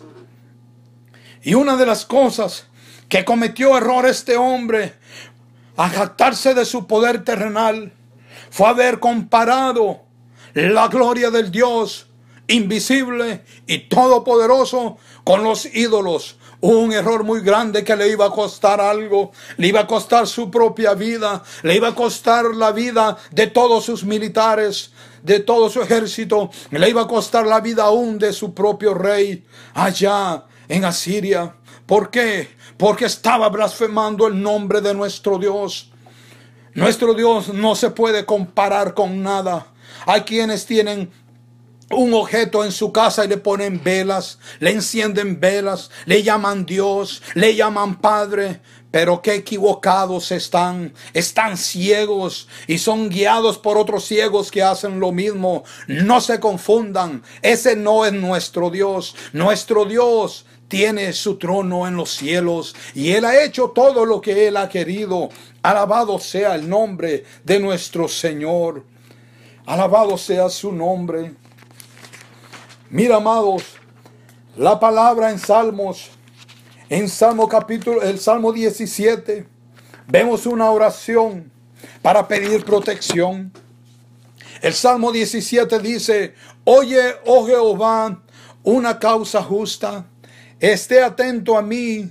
Y 1.42 1.56
una 1.56 1.76
de 1.76 1.88
las 1.88 2.06
cosas 2.06 2.68
que 3.14 3.24
cometió 3.24 3.78
error 3.78 4.08
este 4.08 4.38
hombre 4.38 4.92
a 5.78 5.88
jactarse 5.88 6.56
de 6.56 6.66
su 6.66 6.88
poder 6.88 7.24
terrenal 7.24 7.94
fue 8.50 8.68
haber 8.68 9.00
comparado 9.00 10.00
la 10.56 10.88
gloria 10.88 11.30
del 11.30 11.52
Dios 11.52 12.08
invisible 12.48 13.44
y 13.68 13.88
todopoderoso 13.88 14.98
con 15.24 15.44
los 15.44 15.68
ídolos. 15.76 16.38
Un 16.60 16.92
error 16.92 17.24
muy 17.24 17.42
grande 17.42 17.84
que 17.84 17.96
le 17.96 18.10
iba 18.10 18.26
a 18.26 18.32
costar 18.32 18.82
algo, 18.82 19.32
le 19.58 19.68
iba 19.68 19.82
a 19.82 19.86
costar 19.86 20.26
su 20.26 20.50
propia 20.50 20.96
vida, 20.96 21.44
le 21.62 21.76
iba 21.76 21.90
a 21.90 21.96
costar 21.96 22.46
la 22.46 22.72
vida 22.72 23.16
de 23.30 23.46
todos 23.46 23.86
sus 23.86 24.04
militares, 24.04 24.92
de 25.22 25.40
todo 25.40 25.70
su 25.70 25.84
ejército, 25.84 26.50
le 26.72 26.90
iba 26.90 27.04
a 27.04 27.08
costar 27.08 27.46
la 27.46 27.60
vida 27.60 27.84
aún 27.84 28.18
de 28.18 28.34
su 28.34 28.56
propio 28.56 28.96
rey 28.96 29.46
allá 29.76 30.46
en 30.68 30.84
Asiria. 30.84 31.58
¿Por 31.86 32.10
qué? 32.10 32.50
Porque 32.78 33.06
estaba 33.06 33.50
blasfemando 33.50 34.28
el 34.28 34.42
nombre 34.42 34.82
de 34.82 34.94
nuestro 34.94 35.38
Dios. 35.38 35.92
Nuestro 36.74 37.14
Dios 37.14 37.54
no 37.54 37.76
se 37.76 37.90
puede 37.92 38.26
comparar 38.26 38.94
con 38.94 39.22
nada. 39.22 39.68
Hay 40.06 40.22
quienes 40.22 40.66
tienen 40.66 41.12
un 41.92 42.14
objeto 42.14 42.64
en 42.64 42.72
su 42.72 42.92
casa 42.92 43.26
y 43.26 43.28
le 43.28 43.38
ponen 43.38 43.84
velas, 43.84 44.40
le 44.60 44.72
encienden 44.72 45.40
velas, 45.40 45.92
le 46.06 46.24
llaman 46.24 46.66
Dios, 46.66 47.22
le 47.36 47.56
llaman 47.56 48.00
Padre. 48.00 48.62
Pero 48.90 49.24
qué 49.24 49.34
equivocados 49.34 50.32
están, 50.32 50.94
están 51.14 51.58
ciegos 51.58 52.48
y 52.68 52.78
son 52.78 53.10
guiados 53.10 53.58
por 53.58 53.76
otros 53.76 54.06
ciegos 54.06 54.52
que 54.52 54.62
hacen 54.62 55.00
lo 55.00 55.12
mismo. 55.12 55.64
No 55.88 56.22
se 56.22 56.40
confundan, 56.40 57.24
ese 57.42 57.76
no 57.76 58.06
es 58.06 58.14
nuestro 58.14 58.70
Dios. 58.70 59.16
Nuestro 59.32 59.86
Dios 59.86 60.46
tiene 60.74 61.14
su 61.14 61.38
trono 61.38 61.88
en 61.88 61.96
los 61.96 62.10
cielos 62.10 62.76
y 62.96 63.12
Él 63.12 63.26
ha 63.26 63.44
hecho 63.44 63.70
todo 63.70 64.08
lo 64.08 64.20
que 64.20 64.48
Él 64.48 64.58
ha 64.58 64.68
querido. 64.68 65.30
Alabado 65.62 66.18
sea 66.18 66.56
el 66.56 66.68
nombre 66.68 67.26
de 67.44 67.60
nuestro 67.60 68.08
Señor. 68.08 68.84
Alabado 69.68 70.18
sea 70.18 70.50
su 70.50 70.72
nombre. 70.72 71.36
Mira, 72.90 73.18
amados, 73.18 73.66
la 74.58 74.80
palabra 74.80 75.30
en 75.30 75.38
Salmos, 75.38 76.10
en 76.90 77.08
Salmo 77.08 77.48
capítulo, 77.48 78.02
el 78.02 78.18
Salmo 78.18 78.52
17, 78.52 79.46
vemos 80.08 80.48
una 80.48 80.72
oración 80.72 81.52
para 82.02 82.28
pedir 82.28 82.66
protección. 82.66 83.54
El 84.60 84.74
Salmo 84.74 85.12
17 85.12 85.78
dice, 85.78 86.34
oye, 86.64 87.14
oh 87.28 87.46
Jehová, 87.46 88.24
una 88.64 88.98
causa 88.98 89.44
justa, 89.44 90.08
esté 90.72 91.04
atento 91.04 91.58
a 91.58 91.62
mí, 91.62 92.10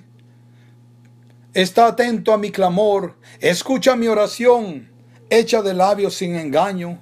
está 1.55 1.87
atento 1.87 2.35
a 2.35 2.39
mi 2.39 2.51
clamor, 2.51 3.17
escucha 3.41 3.97
mi 3.97 4.09
oración, 4.09 4.91
hecha 5.31 5.63
de 5.63 5.73
labios 5.73 6.17
sin 6.17 6.37
engaño. 6.37 7.01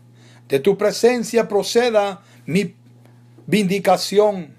De 0.48 0.60
tu 0.60 0.78
presencia 0.78 1.48
proceda 1.48 2.22
mi 2.46 2.76
vindicación. 3.46 4.54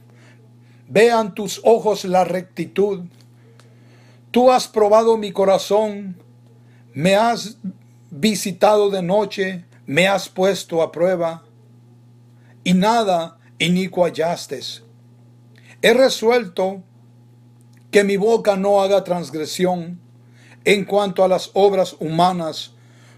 Vean 0.90 1.34
tus 1.34 1.62
ojos 1.64 2.04
la 2.04 2.26
rectitud. 2.26 3.06
Tú 4.32 4.52
has 4.52 4.68
probado 4.68 5.18
mi 5.18 5.32
corazón, 5.32 6.18
me 6.94 7.16
has 7.16 7.58
visitado 8.10 8.90
de 8.90 9.02
noche, 9.02 9.66
me 9.86 10.08
has 10.08 10.28
puesto 10.28 10.82
a 10.82 10.92
prueba, 10.92 11.44
y 12.66 12.74
nada 12.74 13.40
inicuo 13.60 14.06
hallaste. 14.06 14.60
He 15.82 15.94
resuelto 15.94 16.84
que 17.90 18.04
mi 18.04 18.18
boca 18.18 18.56
no 18.56 18.82
haga 18.82 19.04
transgresión 19.04 20.00
en 20.64 20.86
cuanto 20.86 21.24
a 21.24 21.28
las 21.28 21.52
obras 21.54 21.96
humanas, 22.00 22.74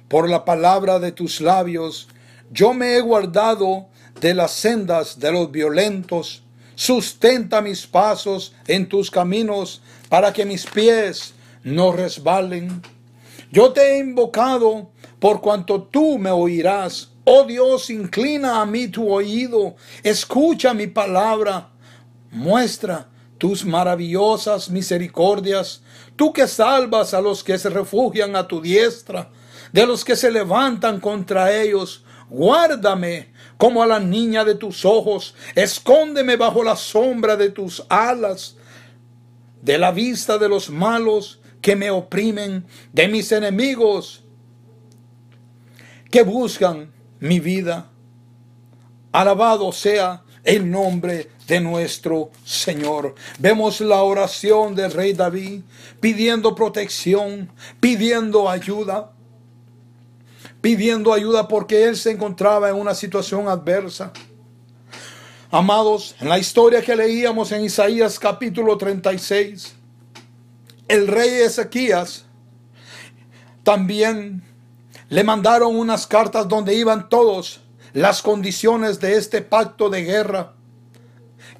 por 0.08 0.30
la 0.30 0.46
palabra 0.46 1.00
de 1.00 1.12
tus 1.12 1.42
labios 1.42 2.08
yo 2.54 2.72
me 2.74 2.96
he 2.96 3.02
guardado 3.02 3.88
de 4.22 4.36
las 4.36 4.52
sendas 4.52 5.18
de 5.18 5.32
los 5.32 5.52
violentos. 5.52 6.44
Sustenta 6.76 7.62
mis 7.62 7.88
pasos 7.88 8.54
en 8.68 8.88
tus 8.88 9.10
caminos 9.10 9.82
para 10.08 10.32
que 10.32 10.46
mis 10.46 10.66
pies 10.68 11.34
no 11.64 11.92
resbalen. 11.92 12.84
Yo 13.52 13.72
te 13.74 13.96
he 13.96 14.00
invocado 14.00 14.92
por 15.20 15.42
cuanto 15.42 15.82
tú 15.82 16.20
me 16.20 16.30
oirás. 16.30 17.10
Oh 17.24 17.44
Dios, 17.44 17.90
inclina 17.90 18.62
a 18.62 18.68
mí 18.68 18.88
tu 18.88 19.12
oído, 19.12 19.76
escucha 20.04 20.76
mi 20.76 20.86
palabra, 20.86 21.72
muestra 22.34 23.10
tus 23.38 23.66
maravillosas 23.66 24.70
misericordias, 24.70 25.82
tú 26.16 26.34
que 26.34 26.48
salvas 26.48 27.14
a 27.14 27.22
los 27.22 27.44
que 27.44 27.58
se 27.58 27.70
refugian 27.70 28.36
a 28.36 28.48
tu 28.48 28.62
diestra, 28.62 29.32
de 29.72 29.86
los 29.86 30.04
que 30.04 30.16
se 30.16 30.32
levantan 30.32 31.00
contra 31.00 31.54
ellos. 31.56 32.04
Guárdame 32.30 33.32
como 33.58 33.84
a 33.84 33.88
la 33.88 34.00
niña 34.00 34.44
de 34.44 34.56
tus 34.56 34.86
ojos, 34.86 35.36
escóndeme 35.56 36.36
bajo 36.36 36.64
la 36.64 36.76
sombra 36.76 37.36
de 37.36 37.50
tus 37.50 37.86
alas, 37.90 38.58
de 39.62 39.78
la 39.78 39.92
vista 39.92 40.38
de 40.38 40.50
los 40.50 40.70
malos 40.70 41.40
que 41.62 41.76
me 41.76 41.92
oprimen, 41.92 42.66
de 42.92 43.08
mis 43.08 43.32
enemigos 43.32 44.24
que 46.10 46.24
buscan 46.24 46.92
mi 47.20 47.40
vida. 47.40 47.90
Alabado 49.12 49.72
sea 49.72 50.24
el 50.44 50.70
nombre 50.70 51.30
de 51.48 51.60
nuestro 51.60 52.32
Señor. 52.46 53.16
Vemos 53.40 53.82
la 53.82 54.04
oración 54.04 54.76
del 54.76 54.92
rey 54.92 55.14
David 55.14 55.62
pidiendo 56.00 56.56
protección, 56.56 57.52
pidiendo 57.80 58.50
ayuda 58.50 59.14
pidiendo 60.64 61.12
ayuda 61.12 61.50
porque 61.50 61.84
él 61.84 61.98
se 61.98 62.12
encontraba 62.12 62.70
en 62.70 62.78
una 62.78 62.96
situación 62.96 63.50
adversa. 63.50 64.14
Amados, 65.52 66.16
en 66.22 66.30
la 66.30 66.40
historia 66.40 66.82
que 66.82 66.96
leíamos 66.96 67.52
en 67.52 67.66
Isaías 67.66 68.18
capítulo 68.18 68.78
36, 68.78 69.76
el 70.88 71.06
rey 71.10 71.30
Ezequías 71.42 72.24
también 73.64 74.42
le 75.10 75.26
mandaron 75.26 75.76
unas 75.76 76.08
cartas 76.08 76.48
donde 76.48 76.74
iban 76.74 77.10
todos 77.10 77.60
las 77.92 78.22
condiciones 78.22 79.02
de 79.02 79.18
este 79.18 79.42
pacto 79.42 79.90
de 79.90 80.06
guerra, 80.06 80.54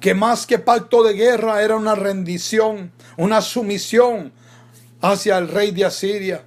que 0.00 0.14
más 0.14 0.46
que 0.46 0.58
pacto 0.58 1.02
de 1.02 1.14
guerra 1.14 1.62
era 1.62 1.76
una 1.76 1.94
rendición, 1.94 2.92
una 3.16 3.40
sumisión 3.40 4.32
hacia 5.00 5.38
el 5.38 5.48
rey 5.48 5.70
de 5.70 5.84
Asiria 5.84 6.44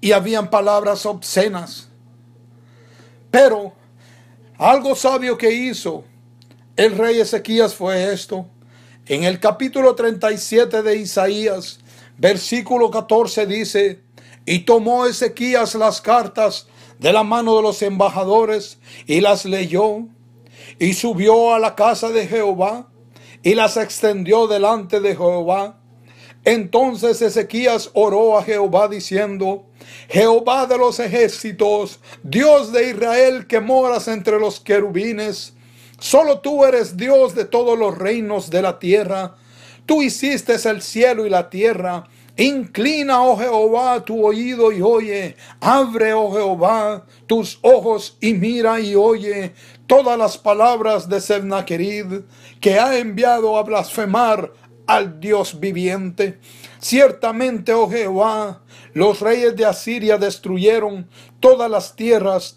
y 0.00 0.12
habían 0.12 0.50
palabras 0.50 1.06
obscenas. 1.06 1.88
Pero 3.30 3.72
algo 4.58 4.94
sabio 4.94 5.36
que 5.36 5.50
hizo 5.50 6.04
el 6.76 6.96
rey 6.98 7.20
Ezequías 7.20 7.74
fue 7.74 8.12
esto. 8.12 8.46
En 9.06 9.24
el 9.24 9.38
capítulo 9.38 9.94
37 9.94 10.82
de 10.82 10.96
Isaías, 10.96 11.78
versículo 12.18 12.90
14 12.90 13.46
dice, 13.46 14.02
y 14.44 14.60
tomó 14.60 15.06
Ezequías 15.06 15.74
las 15.74 16.00
cartas 16.00 16.66
de 16.98 17.12
la 17.12 17.22
mano 17.22 17.56
de 17.56 17.62
los 17.62 17.82
embajadores 17.82 18.78
y 19.06 19.20
las 19.20 19.44
leyó, 19.44 20.06
y 20.78 20.94
subió 20.94 21.54
a 21.54 21.58
la 21.58 21.74
casa 21.74 22.08
de 22.10 22.26
Jehová 22.26 22.88
y 23.42 23.54
las 23.54 23.76
extendió 23.76 24.46
delante 24.46 25.00
de 25.00 25.14
Jehová. 25.14 25.78
Entonces 26.44 27.22
Ezequías 27.22 27.90
oró 27.94 28.38
a 28.38 28.42
Jehová 28.42 28.88
diciendo, 28.88 29.66
Jehová 30.08 30.66
de 30.66 30.76
los 30.76 30.98
ejércitos, 31.00 32.00
Dios 32.22 32.72
de 32.72 32.90
Israel 32.90 33.46
que 33.46 33.60
moras 33.60 34.08
entre 34.08 34.38
los 34.38 34.60
querubines, 34.60 35.54
solo 35.98 36.40
tú 36.40 36.64
eres 36.64 36.96
Dios 36.96 37.34
de 37.34 37.44
todos 37.44 37.78
los 37.78 37.96
reinos 37.96 38.50
de 38.50 38.62
la 38.62 38.78
tierra. 38.78 39.36
Tú 39.86 40.02
hiciste 40.02 40.54
el 40.68 40.82
cielo 40.82 41.26
y 41.26 41.30
la 41.30 41.48
tierra. 41.48 42.04
Inclina, 42.36 43.22
oh 43.22 43.36
Jehová, 43.38 44.04
tu 44.04 44.26
oído 44.26 44.72
y 44.72 44.82
oye. 44.82 45.36
Abre, 45.60 46.12
oh 46.14 46.32
Jehová, 46.32 47.06
tus 47.26 47.58
ojos 47.62 48.16
y 48.20 48.34
mira 48.34 48.80
y 48.80 48.94
oye 48.94 49.52
todas 49.86 50.18
las 50.18 50.38
palabras 50.38 51.08
de 51.08 51.20
Sennacherib 51.20 52.24
que 52.60 52.78
ha 52.78 52.98
enviado 52.98 53.56
a 53.56 53.62
blasfemar 53.62 54.52
al 54.86 55.20
Dios 55.20 55.60
viviente. 55.60 56.38
Ciertamente, 56.78 57.72
oh 57.72 57.88
Jehová, 57.88 58.62
los 58.92 59.20
reyes 59.20 59.56
de 59.56 59.64
Asiria 59.64 60.18
destruyeron 60.18 61.08
todas 61.40 61.70
las 61.70 61.96
tierras 61.96 62.56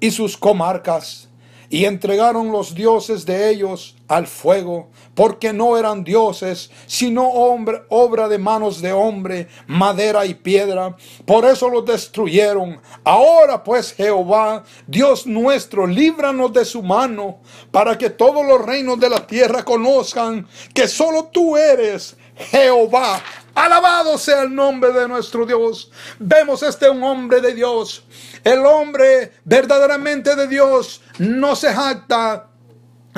y 0.00 0.10
sus 0.10 0.36
comarcas 0.36 1.28
y 1.70 1.84
entregaron 1.84 2.52
los 2.52 2.74
dioses 2.74 3.26
de 3.26 3.50
ellos 3.50 3.97
al 4.08 4.26
fuego, 4.26 4.90
porque 5.14 5.52
no 5.52 5.76
eran 5.76 6.02
dioses, 6.02 6.70
sino 6.86 7.28
hombre, 7.28 7.82
obra 7.90 8.26
de 8.28 8.38
manos 8.38 8.80
de 8.80 8.92
hombre, 8.92 9.48
madera 9.66 10.24
y 10.24 10.34
piedra. 10.34 10.96
Por 11.26 11.44
eso 11.44 11.68
los 11.68 11.84
destruyeron. 11.84 12.80
Ahora 13.04 13.62
pues 13.62 13.92
Jehová, 13.92 14.64
Dios 14.86 15.26
nuestro, 15.26 15.86
líbranos 15.86 16.52
de 16.54 16.64
su 16.64 16.82
mano, 16.82 17.38
para 17.70 17.98
que 17.98 18.10
todos 18.10 18.44
los 18.46 18.64
reinos 18.64 18.98
de 18.98 19.10
la 19.10 19.26
tierra 19.26 19.64
conozcan 19.64 20.48
que 20.74 20.88
solo 20.88 21.24
tú 21.26 21.56
eres 21.56 22.16
Jehová. 22.34 23.20
Alabado 23.54 24.16
sea 24.16 24.42
el 24.42 24.54
nombre 24.54 24.92
de 24.92 25.08
nuestro 25.08 25.44
Dios. 25.44 25.90
Vemos 26.18 26.62
este 26.62 26.88
un 26.88 27.02
hombre 27.02 27.40
de 27.40 27.54
Dios. 27.54 28.04
El 28.44 28.64
hombre 28.64 29.32
verdaderamente 29.44 30.36
de 30.36 30.46
Dios 30.46 31.02
no 31.18 31.56
se 31.56 31.74
jacta 31.74 32.48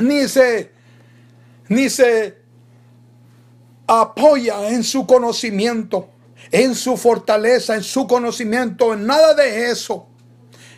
ni 0.00 0.26
se, 0.28 0.72
ni 1.70 1.88
se 1.88 2.36
apoya 3.86 4.68
en 4.70 4.82
su 4.82 5.06
conocimiento, 5.06 6.08
en 6.50 6.74
su 6.74 6.96
fortaleza, 6.96 7.76
en 7.76 7.84
su 7.84 8.08
conocimiento, 8.08 8.92
en 8.92 9.06
nada 9.06 9.34
de 9.34 9.70
eso, 9.70 10.08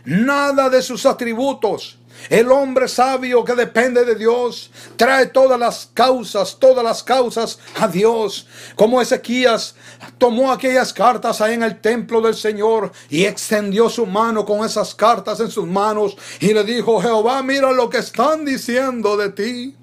nada 0.05 0.68
de 0.68 0.83
sus 0.83 1.07
atributos. 1.07 1.98
El 2.28 2.52
hombre 2.52 2.88
sabio 2.88 3.42
que 3.42 3.55
depende 3.55 4.05
de 4.05 4.14
Dios 4.14 4.70
trae 4.96 5.26
todas 5.26 5.59
las 5.59 5.88
causas, 5.94 6.59
todas 6.61 6.85
las 6.85 7.02
causas 7.02 7.59
a 7.81 7.88
Dios. 7.88 8.46
Como 8.76 9.00
Ezequías 9.00 9.74
tomó 10.18 10.52
aquellas 10.52 10.92
cartas 10.92 11.40
ahí 11.40 11.55
en 11.55 11.62
el 11.62 11.81
templo 11.81 12.20
del 12.20 12.35
Señor 12.35 12.92
y 13.09 13.24
extendió 13.24 13.88
su 13.88 14.05
mano 14.05 14.44
con 14.44 14.64
esas 14.64 14.94
cartas 14.94 15.40
en 15.40 15.50
sus 15.50 15.66
manos 15.66 16.18
y 16.38 16.52
le 16.52 16.62
dijo, 16.64 17.00
Jehová, 17.00 17.42
mira 17.42 17.72
lo 17.72 17.88
que 17.88 17.98
están 17.98 18.44
diciendo 18.44 19.16
de 19.16 19.31
ti. 19.31 19.76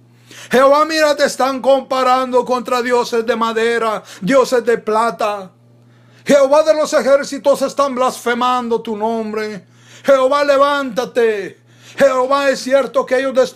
Jehová, 0.51 0.85
mira, 0.85 1.15
te 1.15 1.25
están 1.25 1.61
comparando 1.61 2.43
contra 2.43 2.81
dioses 2.81 3.25
de 3.25 3.35
madera, 3.35 4.03
dioses 4.21 4.65
de 4.65 4.77
plata. 4.77 5.51
Jehová 6.25 6.63
de 6.63 6.73
los 6.73 6.91
ejércitos 6.93 7.61
están 7.61 7.95
blasfemando 7.95 8.81
tu 8.81 8.97
nombre. 8.97 9.65
Jehová, 10.03 10.43
levántate. 10.43 11.59
Jehová 11.97 12.49
es 12.49 12.59
cierto 12.61 13.05
que 13.05 13.19
ellos 13.19 13.55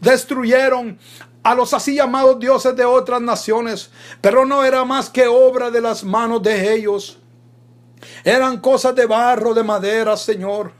destruyeron 0.00 0.98
a 1.42 1.54
los 1.54 1.72
así 1.72 1.94
llamados 1.94 2.38
dioses 2.38 2.76
de 2.76 2.84
otras 2.84 3.20
naciones, 3.20 3.90
pero 4.20 4.44
no 4.44 4.64
era 4.64 4.84
más 4.84 5.08
que 5.08 5.26
obra 5.26 5.70
de 5.70 5.80
las 5.80 6.04
manos 6.04 6.42
de 6.42 6.74
ellos. 6.74 7.18
Eran 8.22 8.60
cosas 8.60 8.94
de 8.94 9.06
barro, 9.06 9.54
de 9.54 9.62
madera, 9.62 10.16
Señor. 10.16 10.72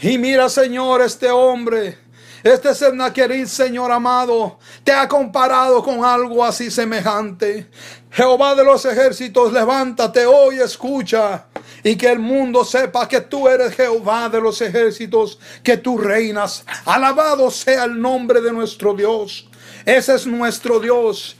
Y 0.00 0.18
mira, 0.18 0.48
Señor, 0.48 1.02
este 1.02 1.30
hombre, 1.30 1.98
este 2.44 2.74
Sennacherib, 2.74 3.48
Señor 3.48 3.90
amado, 3.90 4.58
te 4.84 4.92
ha 4.92 5.08
comparado 5.08 5.82
con 5.82 6.04
algo 6.04 6.44
así 6.44 6.70
semejante. 6.70 7.70
Jehová 8.10 8.54
de 8.54 8.62
los 8.62 8.84
ejércitos, 8.84 9.50
levántate 9.50 10.26
hoy, 10.26 10.60
escucha 10.60 11.46
y 11.82 11.96
que 11.96 12.12
el 12.12 12.18
mundo 12.18 12.62
sepa 12.62 13.08
que 13.08 13.22
tú 13.22 13.48
eres 13.48 13.74
Jehová 13.74 14.28
de 14.28 14.42
los 14.42 14.60
ejércitos, 14.60 15.38
que 15.62 15.78
tú 15.78 15.96
reinas. 15.96 16.66
Alabado 16.84 17.50
sea 17.50 17.84
el 17.84 17.98
nombre 17.98 18.42
de 18.42 18.52
nuestro 18.52 18.92
Dios. 18.92 19.48
Ese 19.86 20.14
es 20.14 20.26
nuestro 20.26 20.80
Dios. 20.80 21.36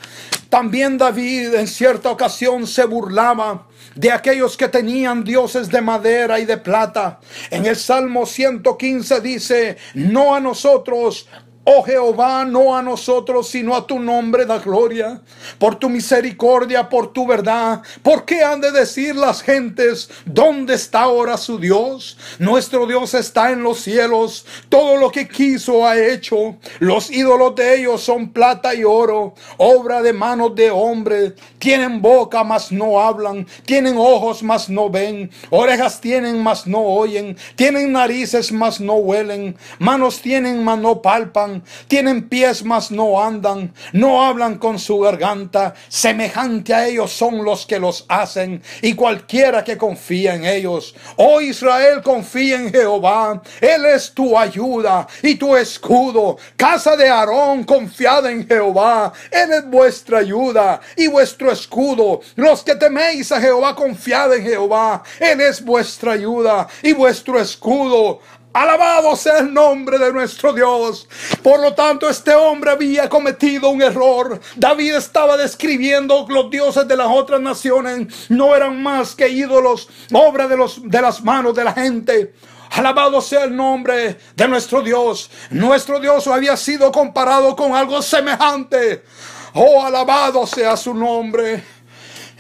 También 0.49 0.97
David 0.97 1.55
en 1.55 1.69
cierta 1.69 2.11
ocasión 2.11 2.67
se 2.67 2.85
burlaba 2.87 3.67
de 3.95 4.11
aquellos 4.11 4.57
que 4.57 4.69
tenían 4.69 5.25
dioses 5.25 5.71
de 5.71 5.81
madera 5.81 6.39
y 6.39 6.45
de 6.45 6.57
plata. 6.57 7.21
En 7.51 7.67
el 7.67 7.77
Salmo 7.77 8.27
115 8.27 9.21
dice, 9.21 9.77
no 9.95 10.35
a 10.35 10.41
nosotros, 10.41 11.29
Oh 11.67 11.83
Jehová, 11.83 12.45
no 12.45 12.77
a 12.77 12.83
nosotros, 12.83 13.49
sino 13.49 13.75
a 13.75 13.87
tu 13.87 13.99
nombre 13.99 14.45
da 14.45 14.59
gloria, 14.59 15.23
por 15.59 15.77
tu 15.77 15.89
misericordia, 15.89 16.91
por 16.91 17.11
tu 17.11 17.27
verdad. 17.27 17.81
¿Por 18.03 18.27
qué 18.27 18.45
han 18.45 18.61
de 18.61 18.71
decir 18.71 19.17
las 19.17 19.41
gentes, 19.41 20.11
¿dónde 20.27 20.75
está 20.75 21.05
ahora 21.05 21.39
su 21.39 21.59
Dios? 21.59 22.19
Nuestro 22.39 22.87
Dios 22.87 23.15
está 23.15 23.51
en 23.51 23.63
los 23.63 23.79
cielos, 23.79 24.45
todo 24.69 24.99
lo 24.99 25.11
que 25.11 25.27
quiso 25.27 25.87
ha 25.87 25.99
hecho. 25.99 26.57
Los 26.81 27.11
ídolos 27.11 27.55
de 27.55 27.77
ellos 27.81 28.03
son 28.03 28.29
plata 28.29 28.75
y 28.75 28.85
oro, 28.85 29.33
obra 29.57 30.03
de 30.03 30.13
manos 30.13 30.55
de 30.55 30.71
hombre. 30.71 31.33
Tienen 31.59 32.03
boca, 32.03 32.45
mas 32.45 32.73
no 32.73 33.01
hablan, 33.01 33.47
tienen 33.65 33.97
ojos, 33.97 34.43
mas 34.43 34.69
no 34.69 34.91
ven, 34.91 35.31
orejas 35.49 35.99
tienen, 36.03 36.43
mas 36.43 36.67
no 36.67 36.81
oyen, 36.81 37.39
tienen 37.57 37.93
narices, 37.93 38.53
mas 38.53 38.83
no 38.83 38.97
huelen, 38.97 39.57
manos 39.79 40.21
tienen, 40.21 40.63
mas 40.63 40.79
no 40.79 41.01
palpan 41.01 41.54
tienen 41.89 42.29
pies 42.29 42.65
mas 42.65 42.91
no 42.91 43.23
andan, 43.23 43.73
no 43.93 44.25
hablan 44.25 44.59
con 44.59 44.79
su 44.79 44.99
garganta, 44.99 45.75
semejante 45.89 46.75
a 46.75 46.87
ellos 46.87 47.13
son 47.13 47.45
los 47.45 47.67
que 47.67 47.79
los 47.79 48.05
hacen, 48.09 48.63
y 48.83 48.95
cualquiera 48.95 49.63
que 49.65 49.77
confía 49.77 50.35
en 50.35 50.45
ellos. 50.45 50.95
Oh 51.17 51.41
Israel, 51.41 52.03
confía 52.03 52.57
en 52.57 52.73
Jehová, 52.73 53.43
Él 53.61 53.85
es 53.87 54.13
tu 54.13 54.37
ayuda 54.39 55.07
y 55.23 55.37
tu 55.37 55.57
escudo. 55.57 56.37
Casa 56.57 56.97
de 56.97 57.09
Aarón, 57.09 57.65
confiad 57.65 58.27
en 58.27 58.47
Jehová, 58.47 59.13
Él 59.31 59.53
es 59.53 59.69
vuestra 59.69 60.19
ayuda 60.19 60.81
y 60.97 61.07
vuestro 61.07 61.51
escudo. 61.51 62.21
Los 62.37 62.63
que 62.63 62.75
teméis 62.75 63.31
a 63.33 63.41
Jehová, 63.41 63.75
confiad 63.75 64.35
en 64.35 64.45
Jehová, 64.45 65.03
Él 65.21 65.41
es 65.41 65.65
vuestra 65.65 66.13
ayuda 66.13 66.69
y 66.83 66.93
vuestro 66.93 67.41
escudo. 67.41 68.21
Alabado 68.55 69.17
sea 69.17 69.39
el 69.39 69.53
nombre 69.53 69.99
de 69.99 70.13
nuestro 70.13 70.53
Dios. 70.53 71.09
Por 71.43 71.59
lo 71.61 71.75
tanto, 71.75 72.09
este 72.09 72.33
hombre 72.37 72.71
había 72.71 73.09
cometido 73.09 73.69
un 73.69 73.83
error. 73.83 74.41
David 74.55 74.95
estaba 74.95 75.37
describiendo 75.37 76.25
los 76.29 76.49
dioses 76.51 76.87
de 76.87 76.97
las 76.97 77.09
otras 77.11 77.41
naciones. 77.41 78.31
No 78.31 78.55
eran 78.55 78.81
más 78.81 79.17
que 79.17 79.29
ídolos, 79.29 79.89
obra 80.13 80.47
de, 80.47 80.57
los, 80.57 80.89
de 80.89 81.03
las 81.03 81.25
manos 81.25 81.57
de 81.57 81.65
la 81.65 81.73
gente. 81.73 82.33
Alabado 82.71 83.21
sea 83.21 83.43
el 83.43 83.57
nombre 83.57 84.19
de 84.37 84.49
nuestro 84.49 84.83
Dios. 84.83 85.33
Nuestro 85.51 85.99
Dios 85.99 86.29
había 86.29 86.57
sido 86.57 86.93
comparado 86.93 87.57
con 87.57 87.75
algo 87.75 88.03
semejante. 88.03 89.03
Oh, 89.55 89.85
alabado 89.85 90.47
sea 90.47 90.77
su 90.77 90.95
nombre. 90.95 91.74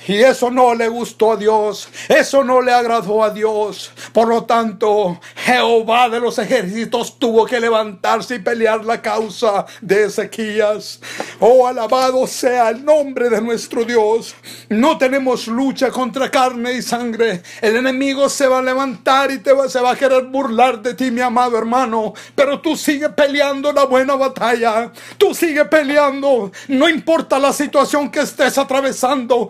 Y 0.06 0.18
eso 0.18 0.50
no 0.50 0.74
le 0.74 0.88
gustó 0.88 1.32
a 1.32 1.36
Dios, 1.36 1.88
eso 2.08 2.44
no 2.44 2.60
le 2.60 2.72
agradó 2.72 3.24
a 3.24 3.30
Dios. 3.30 3.90
Por 4.12 4.28
lo 4.28 4.44
tanto, 4.44 5.18
Jehová 5.36 6.10
de 6.10 6.20
los 6.20 6.38
ejércitos 6.38 7.18
tuvo 7.18 7.46
que 7.46 7.58
levantarse 7.58 8.34
y 8.34 8.38
pelear 8.38 8.84
la 8.84 9.00
causa 9.00 9.64
de 9.80 10.04
Ezequías. 10.04 11.00
Oh, 11.40 11.66
alabado 11.66 12.26
sea 12.26 12.68
el 12.70 12.84
nombre 12.84 13.30
de 13.30 13.40
nuestro 13.40 13.84
Dios. 13.84 14.34
No 14.68 14.98
tenemos 14.98 15.46
lucha 15.46 15.90
contra 15.90 16.30
carne 16.30 16.74
y 16.74 16.82
sangre. 16.82 17.42
El 17.62 17.76
enemigo 17.76 18.28
se 18.28 18.46
va 18.46 18.58
a 18.58 18.62
levantar 18.62 19.30
y 19.30 19.38
te 19.38 19.52
va, 19.52 19.68
se 19.68 19.80
va 19.80 19.92
a 19.92 19.96
querer 19.96 20.24
burlar 20.24 20.82
de 20.82 20.94
ti, 20.94 21.10
mi 21.10 21.22
amado 21.22 21.56
hermano. 21.56 22.12
Pero 22.34 22.60
tú 22.60 22.76
sigue 22.76 23.08
peleando 23.08 23.72
la 23.72 23.84
buena 23.84 24.16
batalla. 24.16 24.92
Tú 25.16 25.34
sigue 25.34 25.64
peleando. 25.64 26.52
No 26.68 26.88
importa 26.88 27.38
la 27.38 27.52
situación 27.52 28.10
que 28.10 28.20
estés 28.20 28.58
atravesando 28.58 29.48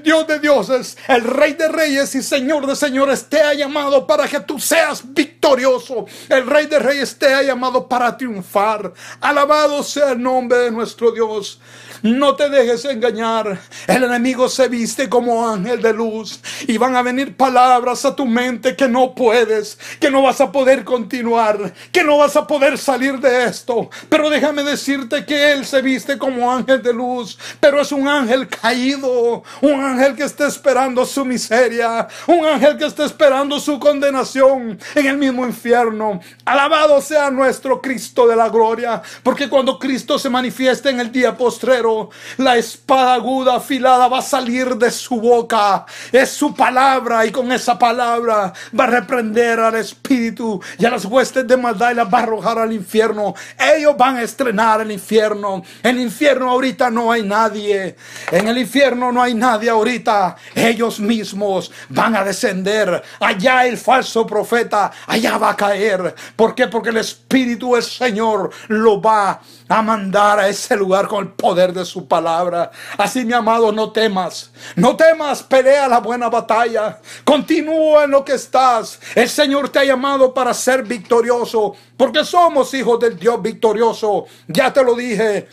Dios 0.00 0.26
de 0.26 0.38
dioses, 0.38 0.96
el 1.08 1.22
Rey 1.22 1.54
de 1.54 1.68
reyes 1.68 2.14
y 2.14 2.22
Señor 2.22 2.66
de 2.66 2.76
señores 2.76 3.26
te 3.28 3.40
ha 3.40 3.54
llamado 3.54 4.06
para 4.06 4.26
que 4.28 4.40
tú 4.40 4.58
seas 4.58 5.02
victorioso. 5.04 6.06
El 6.28 6.46
Rey 6.46 6.66
de 6.66 6.78
reyes 6.78 7.18
te 7.18 7.32
ha 7.34 7.42
llamado 7.42 7.88
para 7.88 8.16
triunfar. 8.16 8.92
Alabado 9.20 9.82
sea 9.82 10.12
el 10.12 10.22
nombre 10.22 10.58
de 10.58 10.70
nuestro 10.70 11.12
Dios. 11.12 11.60
No 12.02 12.34
te 12.34 12.48
dejes 12.48 12.84
engañar. 12.84 13.60
El 13.86 14.02
enemigo 14.02 14.48
se 14.48 14.66
viste 14.66 15.08
como 15.08 15.48
ángel 15.48 15.80
de 15.80 15.92
luz 15.92 16.40
y 16.66 16.76
van 16.76 16.96
a 16.96 17.02
venir 17.02 17.36
palabras 17.36 18.04
a 18.04 18.16
tu 18.16 18.26
mente 18.26 18.74
que 18.74 18.88
no 18.88 19.14
puedes, 19.14 19.78
que 20.00 20.10
no 20.10 20.22
vas 20.22 20.40
a 20.40 20.50
poder 20.50 20.82
continuar, 20.82 21.72
que 21.92 22.02
no 22.02 22.18
vas 22.18 22.34
a 22.34 22.46
poder 22.46 22.76
salir 22.76 23.20
de 23.20 23.44
esto. 23.44 23.88
Pero 24.08 24.30
déjame 24.30 24.64
decirte 24.64 25.24
que 25.24 25.52
él 25.52 25.64
se 25.64 25.80
viste 25.80 26.18
como 26.18 26.50
ángel 26.50 26.82
de 26.82 26.92
luz, 26.92 27.38
pero 27.60 27.80
es 27.80 27.92
un 27.92 28.08
ángel 28.08 28.48
caído, 28.48 29.44
ángel 29.84 30.14
que 30.14 30.24
está 30.24 30.46
esperando 30.46 31.04
su 31.04 31.24
miseria, 31.24 32.06
un 32.26 32.44
ángel 32.44 32.76
que 32.76 32.86
está 32.86 33.04
esperando 33.04 33.60
su 33.60 33.78
condenación 33.78 34.78
en 34.94 35.06
el 35.06 35.16
mismo 35.16 35.44
infierno. 35.44 36.20
Alabado 36.44 37.00
sea 37.00 37.30
nuestro 37.30 37.80
Cristo 37.80 38.26
de 38.26 38.36
la 38.36 38.48
gloria, 38.48 39.02
porque 39.22 39.48
cuando 39.48 39.78
Cristo 39.78 40.18
se 40.18 40.30
manifiesta 40.30 40.90
en 40.90 41.00
el 41.00 41.10
día 41.10 41.36
postrero, 41.36 42.10
la 42.38 42.56
espada 42.56 43.14
aguda 43.14 43.56
afilada 43.56 44.08
va 44.08 44.18
a 44.18 44.22
salir 44.22 44.76
de 44.76 44.90
su 44.90 45.20
boca. 45.20 45.86
Es 46.10 46.30
su 46.30 46.54
palabra 46.54 47.24
y 47.26 47.30
con 47.30 47.50
esa 47.52 47.78
palabra 47.78 48.52
va 48.78 48.84
a 48.84 48.86
reprender 48.86 49.60
al 49.60 49.76
espíritu 49.76 50.60
y 50.78 50.84
a 50.84 50.90
las 50.90 51.04
huestes 51.04 51.46
de 51.46 51.56
maldad 51.56 51.92
y 51.92 51.94
las 51.94 52.12
va 52.12 52.18
a 52.20 52.22
arrojar 52.22 52.58
al 52.58 52.72
infierno. 52.72 53.34
Ellos 53.58 53.96
van 53.96 54.16
a 54.16 54.22
estrenar 54.22 54.80
el 54.80 54.90
infierno. 54.90 55.62
En 55.82 55.96
el 55.96 56.02
infierno 56.02 56.50
ahorita 56.50 56.90
no 56.90 57.12
hay 57.12 57.22
nadie. 57.22 57.96
En 58.30 58.48
el 58.48 58.58
infierno 58.58 59.12
no 59.12 59.22
hay 59.22 59.34
nadie 59.34 59.70
ahorita. 59.72 60.36
Ellos 60.54 61.00
mismos 61.00 61.70
van 61.88 62.16
a 62.16 62.24
descender. 62.24 63.02
Allá 63.20 63.66
el 63.66 63.76
falso 63.76 64.26
profeta, 64.26 64.92
allá 65.06 65.38
va 65.38 65.50
a 65.50 65.56
caer. 65.56 66.14
¿Por 66.36 66.54
qué? 66.54 66.68
Porque 66.68 66.90
el 66.90 66.98
espíritu 66.98 67.74
del 67.74 67.82
Señor 67.82 68.50
lo 68.68 69.00
va 69.00 69.40
a 69.68 69.82
mandar 69.82 70.38
a 70.38 70.48
ese 70.48 70.76
lugar 70.76 71.08
con 71.08 71.24
el 71.24 71.32
poder 71.32 71.72
de 71.72 71.84
su 71.84 72.06
palabra. 72.06 72.70
Así, 72.98 73.24
mi 73.24 73.32
amado, 73.32 73.72
no 73.72 73.90
temas. 73.90 74.52
No 74.76 74.96
temas, 74.96 75.42
pelea 75.42 75.88
la 75.88 75.98
buena 76.00 76.28
batalla. 76.28 76.98
Continúa 77.24 78.04
en 78.04 78.10
lo 78.10 78.24
que 78.24 78.34
estás. 78.34 79.00
El 79.14 79.28
Señor 79.28 79.70
te 79.70 79.78
ha 79.78 79.84
llamado 79.84 80.32
para 80.34 80.52
ser 80.54 80.82
victorioso, 80.82 81.74
porque 81.96 82.24
somos 82.24 82.72
hijos 82.74 83.00
del 83.00 83.18
Dios 83.18 83.40
victorioso. 83.40 84.26
Ya 84.46 84.72
te 84.72 84.84
lo 84.84 84.94
dije. 84.94 85.48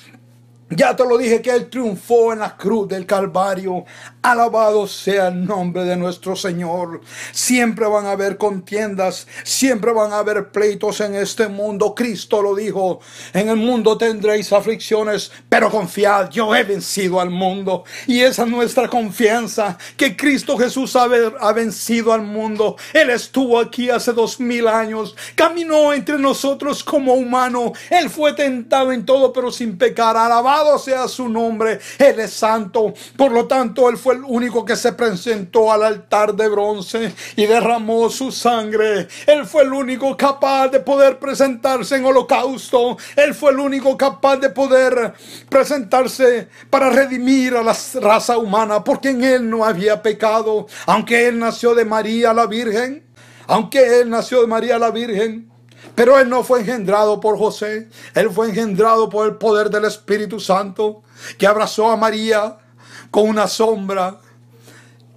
Ya 0.70 0.96
te 0.96 1.04
lo 1.04 1.18
dije 1.18 1.42
que 1.42 1.50
Él 1.50 1.70
triunfó 1.70 2.32
en 2.32 2.40
la 2.40 2.56
cruz 2.56 2.88
del 2.88 3.06
Calvario. 3.08 3.86
Alabado 4.22 4.86
sea 4.86 5.30
el 5.30 5.46
nombre 5.46 5.86
de 5.86 5.96
nuestro 5.96 6.36
Señor. 6.36 7.00
Siempre 7.32 7.86
van 7.88 8.06
a 8.06 8.12
haber 8.12 8.38
contiendas, 8.38 9.28
siempre 9.46 9.94
van 9.94 10.12
a 10.12 10.20
haber 10.20 10.52
pleitos 10.52 11.00
en 11.00 11.16
este 11.16 11.48
mundo. 11.48 11.96
Cristo 11.96 12.42
lo 12.42 12.54
dijo, 12.54 13.00
en 13.32 13.48
el 13.48 13.56
mundo 13.56 13.98
tendréis 13.98 14.52
aflicciones, 14.52 15.32
pero 15.48 15.72
confiad, 15.72 16.32
yo 16.32 16.54
he 16.54 16.66
vencido 16.66 17.22
al 17.22 17.30
mundo. 17.30 17.86
Y 18.08 18.20
esa 18.20 18.44
es 18.44 18.50
nuestra 18.50 18.90
confianza, 18.90 19.78
que 19.96 20.18
Cristo 20.18 20.58
Jesús 20.58 20.98
ha, 20.98 21.08
ha 21.40 21.54
vencido 21.54 22.12
al 22.12 22.24
mundo. 22.24 22.76
Él 22.92 23.12
estuvo 23.12 23.58
aquí 23.58 23.90
hace 23.90 24.12
dos 24.12 24.38
mil 24.42 24.68
años, 24.68 25.16
caminó 25.34 25.94
entre 25.94 26.20
nosotros 26.20 26.84
como 26.84 27.14
humano. 27.14 27.72
Él 27.90 28.10
fue 28.10 28.34
tentado 28.34 28.92
en 28.92 29.06
todo, 29.06 29.32
pero 29.32 29.50
sin 29.50 29.78
pecar. 29.78 30.18
Alabado 30.18 30.78
sea 30.78 31.08
su 31.08 31.30
nombre. 31.30 31.80
Él 31.98 32.20
es 32.20 32.34
santo. 32.34 32.94
Por 33.16 33.32
lo 33.32 33.48
tanto, 33.48 33.88
Él 33.88 33.98
el 34.14 34.24
único 34.24 34.66
que 34.66 34.76
se 34.76 34.94
presentó 34.94 35.72
al 35.72 35.84
altar 35.84 36.36
de 36.36 36.48
bronce 36.48 37.14
y 37.36 37.46
derramó 37.46 38.10
su 38.10 38.32
sangre. 38.32 39.08
Él 39.28 39.46
fue 39.46 39.64
el 39.64 39.74
único 39.74 40.16
capaz 40.16 40.70
de 40.70 40.80
poder 40.80 41.20
presentarse 41.20 41.96
en 41.96 42.06
holocausto. 42.06 42.98
Él 43.16 43.34
fue 43.34 43.52
el 43.52 43.60
único 43.60 43.98
capaz 43.98 44.38
de 44.38 44.50
poder 44.50 45.14
presentarse 45.50 46.48
para 46.70 46.90
redimir 46.90 47.56
a 47.56 47.64
la 47.64 47.76
raza 48.02 48.38
humana, 48.38 48.84
porque 48.84 49.10
en 49.10 49.24
él 49.24 49.50
no 49.50 49.66
había 49.66 50.02
pecado, 50.02 50.68
aunque 50.86 51.28
él 51.28 51.40
nació 51.40 51.76
de 51.76 51.86
María 51.86 52.34
la 52.34 52.48
Virgen, 52.48 53.06
aunque 53.48 54.02
él 54.02 54.10
nació 54.10 54.42
de 54.42 54.48
María 54.48 54.80
la 54.80 54.92
Virgen. 54.92 55.50
Pero 55.96 56.20
él 56.20 56.30
no 56.30 56.44
fue 56.44 56.60
engendrado 56.60 57.20
por 57.20 57.38
José, 57.38 57.90
él 58.14 58.30
fue 58.30 58.48
engendrado 58.50 59.10
por 59.10 59.28
el 59.28 59.36
poder 59.36 59.70
del 59.70 59.86
Espíritu 59.86 60.40
Santo, 60.40 61.04
que 61.38 61.48
abrazó 61.48 61.90
a 61.90 61.98
María 61.98 62.58
con 63.12 63.28
una 63.28 63.48
sombra. 63.48 64.20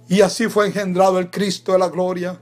Y 0.07 0.21
así 0.21 0.47
fue 0.47 0.67
engendrado 0.67 1.19
el 1.19 1.29
Cristo 1.29 1.71
de 1.71 1.79
la 1.79 1.89
gloria. 1.89 2.39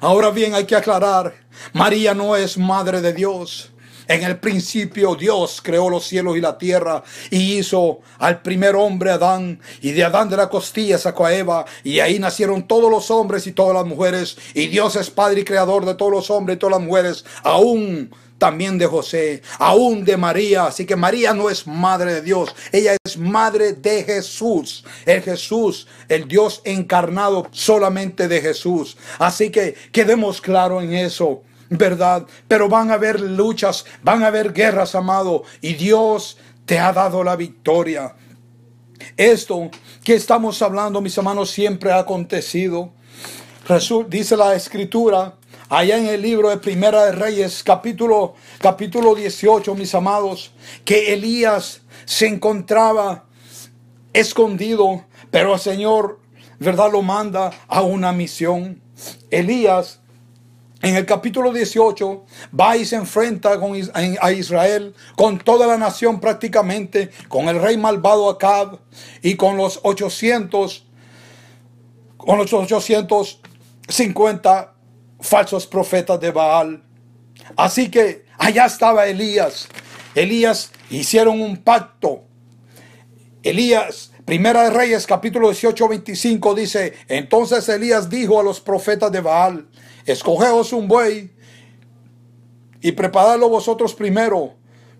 Ahora 0.00 0.30
bien, 0.30 0.54
hay 0.54 0.64
que 0.64 0.76
aclarar, 0.76 1.34
María 1.72 2.14
no 2.14 2.36
es 2.36 2.56
madre 2.56 3.00
de 3.00 3.12
Dios. 3.12 3.72
En 4.06 4.22
el 4.22 4.38
principio 4.38 5.14
Dios 5.14 5.60
creó 5.62 5.90
los 5.90 6.06
cielos 6.06 6.34
y 6.36 6.40
la 6.40 6.56
tierra 6.56 7.02
y 7.30 7.58
hizo 7.58 8.00
al 8.18 8.40
primer 8.40 8.74
hombre 8.74 9.10
Adán 9.10 9.60
y 9.82 9.92
de 9.92 10.02
Adán 10.02 10.30
de 10.30 10.38
la 10.38 10.48
costilla 10.48 10.96
sacó 10.96 11.26
a 11.26 11.34
Eva 11.34 11.66
y 11.84 12.00
ahí 12.00 12.18
nacieron 12.18 12.66
todos 12.66 12.90
los 12.90 13.10
hombres 13.10 13.46
y 13.46 13.52
todas 13.52 13.74
las 13.74 13.84
mujeres 13.84 14.38
y 14.54 14.68
Dios 14.68 14.96
es 14.96 15.10
padre 15.10 15.42
y 15.42 15.44
creador 15.44 15.84
de 15.84 15.94
todos 15.94 16.10
los 16.10 16.30
hombres 16.30 16.56
y 16.56 16.58
todas 16.58 16.78
las 16.78 16.86
mujeres 16.86 17.24
aún 17.42 18.10
también 18.38 18.78
de 18.78 18.86
José, 18.86 19.42
aún 19.58 20.04
de 20.04 20.16
María. 20.16 20.66
Así 20.66 20.86
que 20.86 20.96
María 20.96 21.34
no 21.34 21.50
es 21.50 21.66
madre 21.66 22.14
de 22.14 22.22
Dios, 22.22 22.54
ella 22.72 22.96
es 23.04 23.18
madre 23.18 23.72
de 23.72 24.04
Jesús. 24.04 24.84
El 25.04 25.22
Jesús, 25.22 25.86
el 26.08 26.26
Dios 26.26 26.62
encarnado 26.64 27.48
solamente 27.50 28.28
de 28.28 28.40
Jesús. 28.40 28.96
Así 29.18 29.50
que 29.50 29.74
quedemos 29.92 30.40
claro 30.40 30.80
en 30.80 30.94
eso. 30.94 31.42
¿Verdad? 31.70 32.26
Pero 32.46 32.66
van 32.70 32.90
a 32.90 32.94
haber 32.94 33.20
luchas, 33.20 33.84
van 34.02 34.22
a 34.22 34.28
haber 34.28 34.54
guerras, 34.54 34.94
amado, 34.94 35.42
y 35.60 35.74
Dios 35.74 36.38
te 36.64 36.78
ha 36.78 36.94
dado 36.94 37.22
la 37.22 37.36
victoria. 37.36 38.14
Esto 39.18 39.70
que 40.02 40.14
estamos 40.14 40.62
hablando, 40.62 41.02
mis 41.02 41.18
hermanos, 41.18 41.50
siempre 41.50 41.92
ha 41.92 41.98
acontecido. 41.98 42.94
Dice 44.08 44.34
la 44.34 44.54
escritura 44.54 45.34
allá 45.68 45.98
en 45.98 46.06
el 46.06 46.22
libro 46.22 46.48
de 46.50 46.56
Primera 46.56 47.04
de 47.04 47.12
Reyes, 47.12 47.62
capítulo, 47.62 48.34
capítulo 48.58 49.14
18, 49.14 49.74
mis 49.74 49.94
amados, 49.94 50.52
que 50.84 51.12
Elías 51.12 51.82
se 52.04 52.26
encontraba 52.26 53.26
escondido, 54.12 55.04
pero 55.30 55.54
el 55.54 55.60
Señor, 55.60 56.18
¿verdad?, 56.58 56.90
lo 56.90 57.02
manda 57.02 57.52
a 57.68 57.82
una 57.82 58.10
misión. 58.12 58.82
Elías, 59.30 60.00
en 60.80 60.96
el 60.96 61.04
capítulo 61.04 61.52
18, 61.52 62.24
va 62.58 62.74
y 62.76 62.86
se 62.86 62.96
enfrenta 62.96 63.60
con, 63.60 63.78
a 64.20 64.32
Israel, 64.32 64.94
con 65.16 65.38
toda 65.38 65.66
la 65.66 65.76
nación 65.76 66.20
prácticamente, 66.20 67.10
con 67.28 67.48
el 67.48 67.60
rey 67.60 67.76
malvado 67.76 68.30
Acab 68.30 68.78
y 69.22 69.34
con 69.34 69.58
los 69.58 69.80
800, 69.82 70.86
con 72.16 72.38
los 72.38 72.52
850 72.52 74.77
falsos 75.20 75.66
profetas 75.66 76.20
de 76.20 76.30
Baal. 76.30 76.82
Así 77.56 77.90
que 77.90 78.24
allá 78.38 78.66
estaba 78.66 79.06
Elías. 79.06 79.68
Elías 80.14 80.70
hicieron 80.90 81.40
un 81.40 81.56
pacto. 81.58 82.24
Elías, 83.42 84.12
Primera 84.24 84.64
de 84.64 84.70
Reyes, 84.70 85.06
capítulo 85.06 85.48
18, 85.48 85.88
25, 85.88 86.54
dice, 86.54 86.92
entonces 87.08 87.66
Elías 87.68 88.10
dijo 88.10 88.38
a 88.38 88.42
los 88.42 88.60
profetas 88.60 89.10
de 89.10 89.22
Baal, 89.22 89.68
escogeos 90.04 90.74
un 90.74 90.86
buey 90.86 91.30
y 92.82 92.92
preparadlo 92.92 93.48
vosotros 93.48 93.94
primero, 93.94 94.54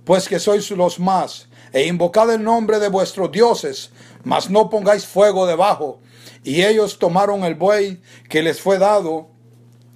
pues 0.04 0.28
que 0.28 0.38
sois 0.38 0.70
los 0.70 0.98
más, 0.98 1.48
e 1.72 1.86
invocad 1.86 2.32
el 2.32 2.42
nombre 2.42 2.78
de 2.78 2.88
vuestros 2.88 3.30
dioses, 3.30 3.90
mas 4.24 4.48
no 4.48 4.70
pongáis 4.70 5.04
fuego 5.04 5.46
debajo. 5.46 6.00
Y 6.42 6.62
ellos 6.62 6.98
tomaron 6.98 7.44
el 7.44 7.54
buey 7.54 8.00
que 8.30 8.42
les 8.42 8.62
fue 8.62 8.78
dado 8.78 9.28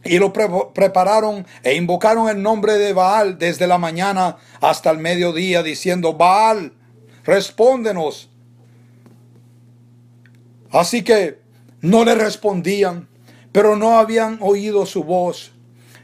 y 0.05 0.19
lo 0.19 0.33
prepararon 0.33 1.47
e 1.63 1.75
invocaron 1.75 2.29
el 2.29 2.43
nombre 2.43 2.79
de 2.79 2.93
Baal 2.93 3.39
desde 3.39 3.67
la 3.67 3.79
mañana 3.79 4.37
hasta 4.61 4.91
el 4.91 4.99
mediodía, 4.99 5.63
diciendo, 5.63 6.15
Baal, 6.15 6.73
respóndenos. 7.25 8.31
Así 10.71 11.03
que 11.03 11.41
no 11.81 12.05
le 12.05 12.15
respondían, 12.15 13.09
pero 13.53 13.77
no 13.77 13.99
habían 13.99 14.39
oído 14.41 14.87
su 14.87 15.05
voz, 15.05 15.53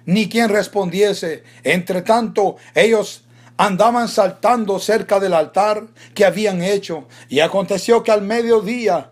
ni 0.04 0.28
quien 0.28 0.48
respondiese. 0.48 1.42
Entre 1.64 2.02
tanto, 2.02 2.56
ellos 2.74 3.24
andaban 3.56 4.08
saltando 4.08 4.78
cerca 4.78 5.18
del 5.18 5.34
altar 5.34 5.88
que 6.14 6.24
habían 6.24 6.62
hecho, 6.62 7.08
y 7.28 7.40
aconteció 7.40 8.02
que 8.02 8.12
al 8.12 8.22
mediodía 8.22 9.10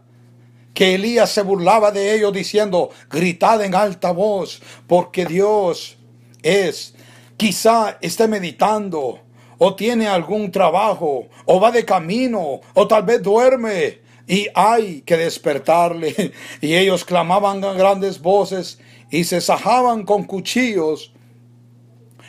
que 0.77 0.95
Elías 0.95 1.31
se 1.31 1.41
burlaba 1.41 1.91
de 1.91 2.15
ellos 2.15 2.35
diciendo, 2.35 2.91
gritad 3.09 3.65
en 3.65 3.75
alta 3.75 4.11
voz, 4.11 4.61
porque 4.87 5.25
Dios 5.25 5.97
es, 6.43 6.95
quizá 7.39 7.97
esté 8.03 8.29
meditando, 8.29 9.21
o 9.57 9.75
tiene 9.75 10.07
algún 10.07 10.51
trabajo, 10.51 11.29
o 11.47 11.59
va 11.59 11.73
de 11.73 11.87
camino, 11.87 12.61
o 12.75 12.87
tal 12.87 13.05
vez 13.05 13.23
duerme, 13.23 14.01
y 14.27 14.49
hay 14.55 15.01
que 15.01 15.17
despertarle. 15.17 16.33
Y 16.61 16.75
ellos 16.75 17.07
clamaban 17.07 17.65
a 17.65 17.73
grandes 17.73 18.21
voces 18.21 18.79
y 19.11 19.25
se 19.25 19.41
sajaban 19.41 20.05
con 20.05 20.25
cuchillos 20.25 21.15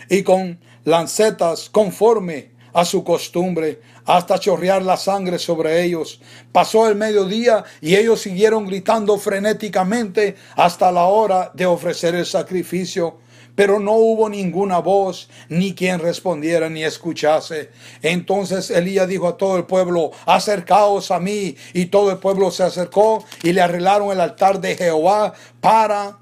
y 0.09 0.23
con 0.23 0.61
lancetas 0.85 1.69
conforme 1.69 2.51
a 2.77 2.85
su 2.85 3.03
costumbre 3.03 3.81
hasta 4.05 4.39
chorrear 4.39 4.83
la 4.83 4.97
sangre 4.97 5.39
sobre 5.39 5.83
ellos. 5.83 6.21
Pasó 6.51 6.87
el 6.87 6.93
mediodía 6.93 7.63
y 7.81 7.95
ellos 7.95 8.21
siguieron 8.21 8.67
gritando 8.67 9.17
frenéticamente 9.17 10.35
hasta 10.55 10.91
la 10.91 11.05
hora 11.05 11.51
de 11.55 11.65
ofrecer 11.65 12.13
el 12.13 12.27
sacrificio. 12.27 13.17
Pero 13.55 13.79
no 13.79 13.93
hubo 13.93 14.29
ninguna 14.29 14.77
voz, 14.77 15.27
ni 15.49 15.73
quien 15.73 15.99
respondiera 15.99 16.69
ni 16.69 16.83
escuchase. 16.83 17.71
Entonces 18.03 18.69
Elías 18.69 19.07
dijo 19.07 19.27
a 19.27 19.37
todo 19.37 19.57
el 19.57 19.65
pueblo, 19.65 20.11
acercaos 20.27 21.09
a 21.09 21.19
mí. 21.19 21.55
Y 21.73 21.87
todo 21.87 22.11
el 22.11 22.19
pueblo 22.19 22.51
se 22.51 22.61
acercó 22.61 23.25
y 23.41 23.53
le 23.53 23.61
arreglaron 23.61 24.11
el 24.11 24.21
altar 24.21 24.61
de 24.61 24.75
Jehová 24.75 25.33
para 25.59 26.19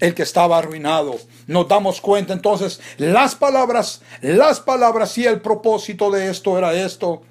el 0.00 0.14
que 0.14 0.22
estaba 0.22 0.58
arruinado. 0.58 1.16
Nos 1.46 1.68
damos 1.68 2.00
cuenta 2.00 2.32
entonces, 2.32 2.80
las 2.98 3.34
palabras, 3.34 4.02
las 4.20 4.60
palabras 4.60 5.16
y 5.18 5.26
el 5.26 5.40
propósito 5.40 6.10
de 6.10 6.30
esto 6.30 6.58
era 6.58 6.74
esto. 6.74 7.22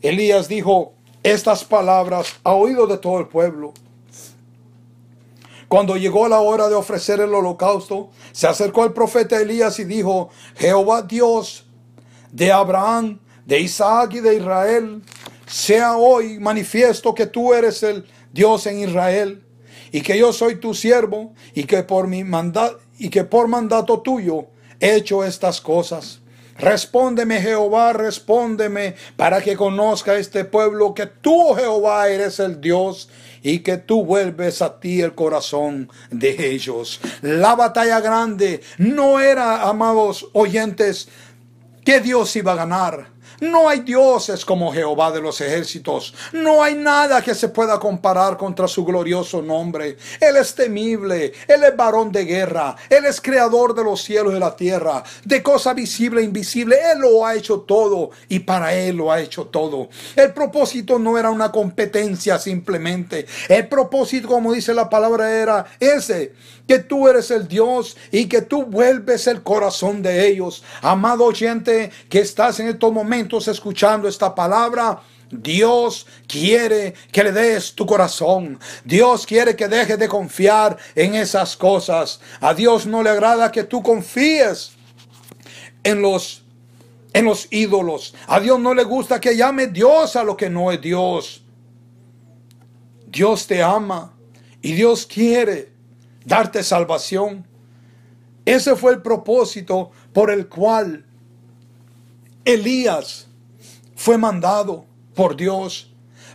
Elías 0.00 0.48
dijo 0.48 0.94
estas 1.22 1.64
palabras 1.64 2.28
a 2.44 2.52
oído 2.52 2.86
de 2.86 2.98
todo 2.98 3.18
el 3.20 3.28
pueblo. 3.28 3.72
Cuando 5.68 5.96
llegó 5.96 6.28
la 6.28 6.40
hora 6.40 6.68
de 6.68 6.74
ofrecer 6.74 7.20
el 7.20 7.34
holocausto, 7.34 8.10
se 8.32 8.46
acercó 8.46 8.84
el 8.84 8.92
profeta 8.92 9.40
Elías 9.40 9.78
y 9.78 9.84
dijo, 9.84 10.30
Jehová 10.56 11.02
Dios 11.02 11.66
de 12.30 12.52
Abraham, 12.52 13.18
de 13.46 13.60
Isaac 13.60 14.14
y 14.14 14.20
de 14.20 14.36
Israel, 14.36 15.02
sea 15.46 15.96
hoy 15.96 16.38
manifiesto 16.38 17.14
que 17.14 17.26
tú 17.26 17.54
eres 17.54 17.82
el 17.82 18.06
Dios 18.32 18.66
en 18.66 18.80
Israel 18.80 19.43
y 19.94 20.00
que 20.00 20.18
yo 20.18 20.32
soy 20.32 20.56
tu 20.56 20.74
siervo 20.74 21.34
y 21.54 21.64
que 21.64 21.84
por 21.84 22.08
mi 22.08 22.24
mandato 22.24 22.80
y 22.98 23.10
que 23.10 23.22
por 23.22 23.46
mandato 23.46 24.00
tuyo 24.00 24.48
he 24.80 24.96
hecho 24.96 25.24
estas 25.24 25.60
cosas. 25.60 26.20
Respóndeme 26.58 27.40
Jehová, 27.40 27.92
respóndeme 27.92 28.96
para 29.16 29.40
que 29.40 29.54
conozca 29.54 30.16
este 30.16 30.44
pueblo 30.44 30.94
que 30.94 31.06
tú 31.06 31.54
Jehová 31.54 32.08
eres 32.08 32.40
el 32.40 32.60
Dios 32.60 33.08
y 33.40 33.60
que 33.60 33.76
tú 33.76 34.04
vuelves 34.04 34.62
a 34.62 34.80
ti 34.80 35.00
el 35.00 35.14
corazón 35.14 35.88
de 36.10 36.50
ellos. 36.50 37.00
La 37.22 37.54
batalla 37.54 38.00
grande 38.00 38.62
no 38.78 39.20
era, 39.20 39.62
amados 39.62 40.26
oyentes, 40.32 41.08
que 41.84 42.00
Dios 42.00 42.34
iba 42.34 42.50
a 42.50 42.56
ganar. 42.56 43.13
No 43.40 43.68
hay 43.68 43.80
dioses 43.80 44.44
como 44.44 44.72
Jehová 44.72 45.10
de 45.10 45.20
los 45.20 45.40
ejércitos. 45.40 46.14
No 46.32 46.62
hay 46.62 46.74
nada 46.74 47.22
que 47.22 47.34
se 47.34 47.48
pueda 47.48 47.78
comparar 47.78 48.36
contra 48.36 48.68
su 48.68 48.84
glorioso 48.84 49.42
nombre. 49.42 49.96
Él 50.20 50.36
es 50.36 50.54
temible. 50.54 51.32
Él 51.48 51.64
es 51.64 51.76
varón 51.76 52.12
de 52.12 52.24
guerra. 52.24 52.76
Él 52.88 53.04
es 53.04 53.20
creador 53.20 53.74
de 53.74 53.84
los 53.84 54.02
cielos 54.02 54.34
y 54.34 54.38
la 54.38 54.54
tierra. 54.54 55.02
De 55.24 55.42
cosa 55.42 55.74
visible 55.74 56.20
e 56.20 56.24
invisible. 56.24 56.76
Él 56.92 57.00
lo 57.00 57.26
ha 57.26 57.34
hecho 57.34 57.60
todo 57.60 58.10
y 58.28 58.40
para 58.40 58.74
Él 58.74 58.96
lo 58.96 59.10
ha 59.10 59.20
hecho 59.20 59.46
todo. 59.46 59.88
El 60.16 60.32
propósito 60.32 60.98
no 60.98 61.18
era 61.18 61.30
una 61.30 61.50
competencia 61.50 62.38
simplemente. 62.38 63.26
El 63.48 63.68
propósito, 63.68 64.28
como 64.28 64.52
dice 64.52 64.74
la 64.74 64.88
palabra, 64.88 65.30
era 65.30 65.66
ese. 65.80 66.32
Que 66.66 66.78
tú 66.78 67.08
eres 67.08 67.30
el 67.30 67.46
Dios 67.46 67.96
y 68.10 68.26
que 68.26 68.42
tú 68.42 68.64
vuelves 68.64 69.26
el 69.26 69.42
corazón 69.42 70.02
de 70.02 70.26
ellos. 70.26 70.62
Amado 70.80 71.24
oyente 71.24 71.90
que 72.08 72.20
estás 72.20 72.58
en 72.60 72.68
estos 72.68 72.92
momentos 72.92 73.48
escuchando 73.48 74.08
esta 74.08 74.34
palabra, 74.34 75.02
Dios 75.30 76.06
quiere 76.26 76.94
que 77.12 77.24
le 77.24 77.32
des 77.32 77.74
tu 77.74 77.86
corazón. 77.86 78.58
Dios 78.84 79.26
quiere 79.26 79.56
que 79.56 79.68
dejes 79.68 79.98
de 79.98 80.08
confiar 80.08 80.76
en 80.94 81.14
esas 81.14 81.56
cosas. 81.56 82.20
A 82.40 82.54
Dios 82.54 82.86
no 82.86 83.02
le 83.02 83.10
agrada 83.10 83.52
que 83.52 83.64
tú 83.64 83.82
confíes 83.82 84.72
en 85.82 86.00
los 86.02 86.44
en 87.12 87.26
los 87.26 87.46
ídolos. 87.52 88.14
A 88.26 88.40
Dios 88.40 88.58
no 88.58 88.74
le 88.74 88.82
gusta 88.82 89.20
que 89.20 89.36
llame 89.36 89.68
Dios 89.68 90.16
a 90.16 90.24
lo 90.24 90.36
que 90.36 90.50
no 90.50 90.72
es 90.72 90.80
Dios. 90.80 91.42
Dios 93.06 93.46
te 93.46 93.62
ama 93.62 94.12
y 94.60 94.72
Dios 94.72 95.06
quiere 95.06 95.73
darte 96.24 96.62
salvación. 96.62 97.46
Ese 98.44 98.76
fue 98.76 98.92
el 98.92 99.02
propósito 99.02 99.90
por 100.12 100.30
el 100.30 100.48
cual 100.48 101.04
Elías 102.44 103.26
fue 103.96 104.18
mandado 104.18 104.84
por 105.14 105.36
Dios 105.36 105.90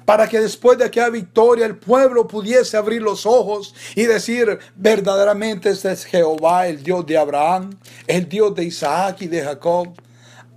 para 0.09 0.27
que 0.27 0.39
después 0.39 0.75
de 0.75 0.85
aquella 0.85 1.09
victoria 1.09 1.67
el 1.67 1.77
pueblo 1.77 2.25
pudiese 2.25 2.75
abrir 2.75 2.99
los 2.99 3.27
ojos 3.27 3.75
y 3.95 4.05
decir, 4.05 4.57
verdaderamente 4.75 5.69
este 5.69 5.91
es 5.91 6.03
Jehová, 6.03 6.67
el 6.67 6.81
Dios 6.81 7.05
de 7.05 7.15
Abraham, 7.15 7.77
el 8.07 8.27
Dios 8.27 8.55
de 8.55 8.63
Isaac 8.63 9.17
y 9.21 9.27
de 9.27 9.43
Jacob. 9.43 9.89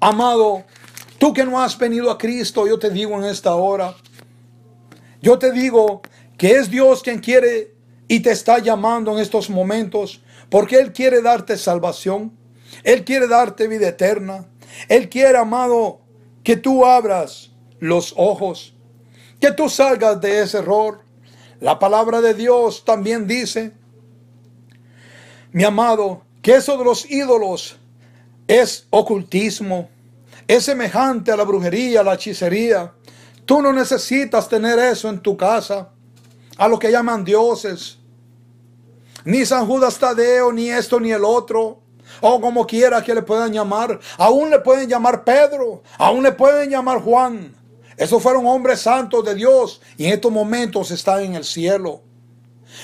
Amado, 0.00 0.64
tú 1.18 1.34
que 1.34 1.44
no 1.44 1.60
has 1.60 1.76
venido 1.76 2.10
a 2.10 2.16
Cristo, 2.16 2.66
yo 2.66 2.78
te 2.78 2.88
digo 2.88 3.14
en 3.18 3.24
esta 3.24 3.54
hora, 3.54 3.94
yo 5.20 5.38
te 5.38 5.52
digo 5.52 6.00
que 6.38 6.52
es 6.52 6.70
Dios 6.70 7.02
quien 7.02 7.18
quiere 7.18 7.71
y 8.12 8.20
te 8.20 8.30
está 8.30 8.58
llamando 8.58 9.12
en 9.12 9.20
estos 9.20 9.48
momentos, 9.48 10.20
porque 10.50 10.78
Él 10.78 10.92
quiere 10.92 11.22
darte 11.22 11.56
salvación, 11.56 12.36
Él 12.84 13.04
quiere 13.04 13.26
darte 13.26 13.68
vida 13.68 13.88
eterna, 13.88 14.50
Él 14.86 15.08
quiere, 15.08 15.38
amado, 15.38 16.02
que 16.44 16.56
tú 16.56 16.84
abras 16.84 17.52
los 17.78 18.12
ojos, 18.18 18.74
que 19.40 19.50
tú 19.50 19.70
salgas 19.70 20.20
de 20.20 20.42
ese 20.42 20.58
error. 20.58 21.00
La 21.58 21.78
palabra 21.78 22.20
de 22.20 22.34
Dios 22.34 22.84
también 22.84 23.26
dice, 23.26 23.72
mi 25.52 25.64
amado, 25.64 26.20
que 26.42 26.56
eso 26.56 26.76
de 26.76 26.84
los 26.84 27.10
ídolos 27.10 27.78
es 28.46 28.88
ocultismo, 28.90 29.88
es 30.46 30.64
semejante 30.64 31.32
a 31.32 31.36
la 31.38 31.44
brujería, 31.44 32.00
a 32.00 32.04
la 32.04 32.12
hechicería. 32.12 32.92
Tú 33.46 33.62
no 33.62 33.72
necesitas 33.72 34.50
tener 34.50 34.78
eso 34.78 35.08
en 35.08 35.20
tu 35.20 35.34
casa, 35.34 35.92
a 36.58 36.68
lo 36.68 36.78
que 36.78 36.92
llaman 36.92 37.24
dioses. 37.24 38.01
Ni 39.24 39.46
San 39.46 39.66
Judas 39.66 39.98
Tadeo, 39.98 40.52
ni 40.52 40.70
esto, 40.70 40.98
ni 41.00 41.12
el 41.12 41.24
otro 41.24 41.82
o 42.20 42.40
como 42.40 42.66
quiera 42.66 43.02
que 43.02 43.14
le 43.14 43.22
puedan 43.22 43.52
llamar. 43.52 43.98
Aún 44.18 44.50
le 44.50 44.58
pueden 44.60 44.88
llamar 44.88 45.24
Pedro, 45.24 45.82
aún 45.98 46.22
le 46.22 46.32
pueden 46.32 46.70
llamar 46.70 47.00
Juan. 47.00 47.54
Esos 47.96 48.22
fueron 48.22 48.46
hombres 48.46 48.80
santos 48.80 49.24
de 49.24 49.34
Dios 49.34 49.80
y 49.96 50.06
en 50.06 50.14
estos 50.14 50.32
momentos 50.32 50.90
están 50.90 51.22
en 51.22 51.34
el 51.34 51.44
cielo. 51.44 52.02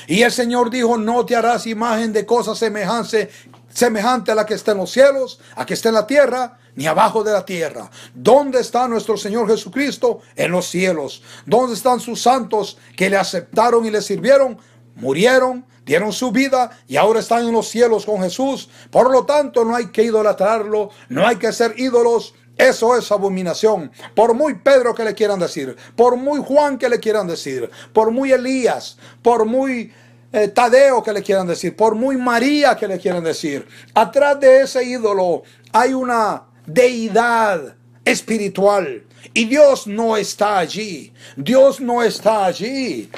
Y 0.06 0.22
el 0.22 0.32
Señor 0.32 0.70
dijo, 0.70 0.98
no 0.98 1.24
te 1.24 1.34
harás 1.34 1.66
imagen 1.66 2.12
de 2.12 2.26
cosas 2.26 2.58
semejantes 2.58 3.28
semejante 3.72 4.32
a 4.32 4.34
la 4.34 4.44
que 4.44 4.54
está 4.54 4.72
en 4.72 4.78
los 4.78 4.90
cielos, 4.90 5.40
a 5.54 5.64
que 5.64 5.74
está 5.74 5.88
en 5.88 5.94
la 5.94 6.06
tierra, 6.06 6.58
ni 6.74 6.86
abajo 6.86 7.24
de 7.24 7.32
la 7.32 7.44
tierra. 7.44 7.90
¿Dónde 8.14 8.60
está 8.60 8.86
nuestro 8.86 9.16
Señor 9.16 9.48
Jesucristo? 9.48 10.20
En 10.36 10.52
los 10.52 10.66
cielos. 10.66 11.22
¿Dónde 11.46 11.74
están 11.74 12.00
sus 12.00 12.20
santos 12.20 12.78
que 12.96 13.08
le 13.08 13.16
aceptaron 13.16 13.86
y 13.86 13.90
le 13.90 14.02
sirvieron? 14.02 14.58
Murieron, 14.96 15.64
dieron 15.88 16.12
su 16.12 16.30
vida 16.30 16.70
y 16.86 16.96
ahora 16.96 17.20
están 17.20 17.46
en 17.46 17.52
los 17.52 17.68
cielos 17.68 18.04
con 18.04 18.20
Jesús. 18.20 18.68
Por 18.90 19.10
lo 19.10 19.24
tanto, 19.24 19.64
no 19.64 19.74
hay 19.74 19.86
que 19.86 20.04
idolatrarlo, 20.04 20.90
no 21.08 21.26
hay 21.26 21.36
que 21.36 21.50
ser 21.50 21.74
ídolos. 21.78 22.34
Eso 22.58 22.94
es 22.94 23.10
abominación. 23.10 23.90
Por 24.14 24.34
muy 24.34 24.56
Pedro 24.56 24.94
que 24.94 25.02
le 25.02 25.14
quieran 25.14 25.38
decir, 25.40 25.76
por 25.96 26.16
muy 26.16 26.40
Juan 26.40 26.76
que 26.76 26.90
le 26.90 27.00
quieran 27.00 27.26
decir, 27.26 27.70
por 27.94 28.10
muy 28.10 28.32
Elías, 28.32 28.98
por 29.22 29.46
muy 29.46 29.90
eh, 30.30 30.48
Tadeo 30.48 31.02
que 31.02 31.12
le 31.14 31.22
quieran 31.22 31.46
decir, 31.46 31.74
por 31.74 31.94
muy 31.94 32.18
María 32.18 32.76
que 32.76 32.86
le 32.86 32.98
quieran 32.98 33.24
decir. 33.24 33.66
Atrás 33.94 34.38
de 34.40 34.60
ese 34.60 34.84
ídolo 34.84 35.42
hay 35.72 35.94
una 35.94 36.42
deidad 36.66 37.76
espiritual. 38.04 39.04
Y 39.32 39.46
Dios 39.46 39.86
no 39.86 40.18
está 40.18 40.58
allí. 40.58 41.14
Dios 41.36 41.80
no 41.80 42.02
está 42.02 42.44
allí. 42.44 43.08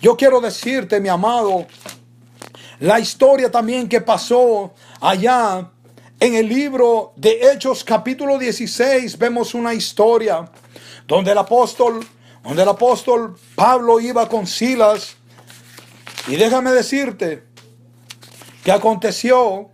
Yo 0.00 0.16
quiero 0.16 0.40
decirte, 0.40 1.00
mi 1.00 1.08
amado, 1.08 1.66
la 2.80 3.00
historia 3.00 3.50
también 3.50 3.88
que 3.88 4.00
pasó 4.00 4.74
allá 5.00 5.70
en 6.20 6.34
el 6.34 6.48
libro 6.48 7.12
de 7.16 7.52
Hechos 7.52 7.84
capítulo 7.84 8.38
16 8.38 9.18
vemos 9.18 9.54
una 9.54 9.74
historia 9.74 10.50
donde 11.06 11.32
el 11.32 11.38
apóstol 11.38 12.06
donde 12.46 12.62
el 12.62 12.68
apóstol 12.68 13.36
Pablo 13.56 13.98
iba 13.98 14.28
con 14.28 14.46
Silas. 14.46 15.16
Y 16.28 16.36
déjame 16.36 16.70
decirte 16.70 17.42
que 18.62 18.70
aconteció 18.70 19.70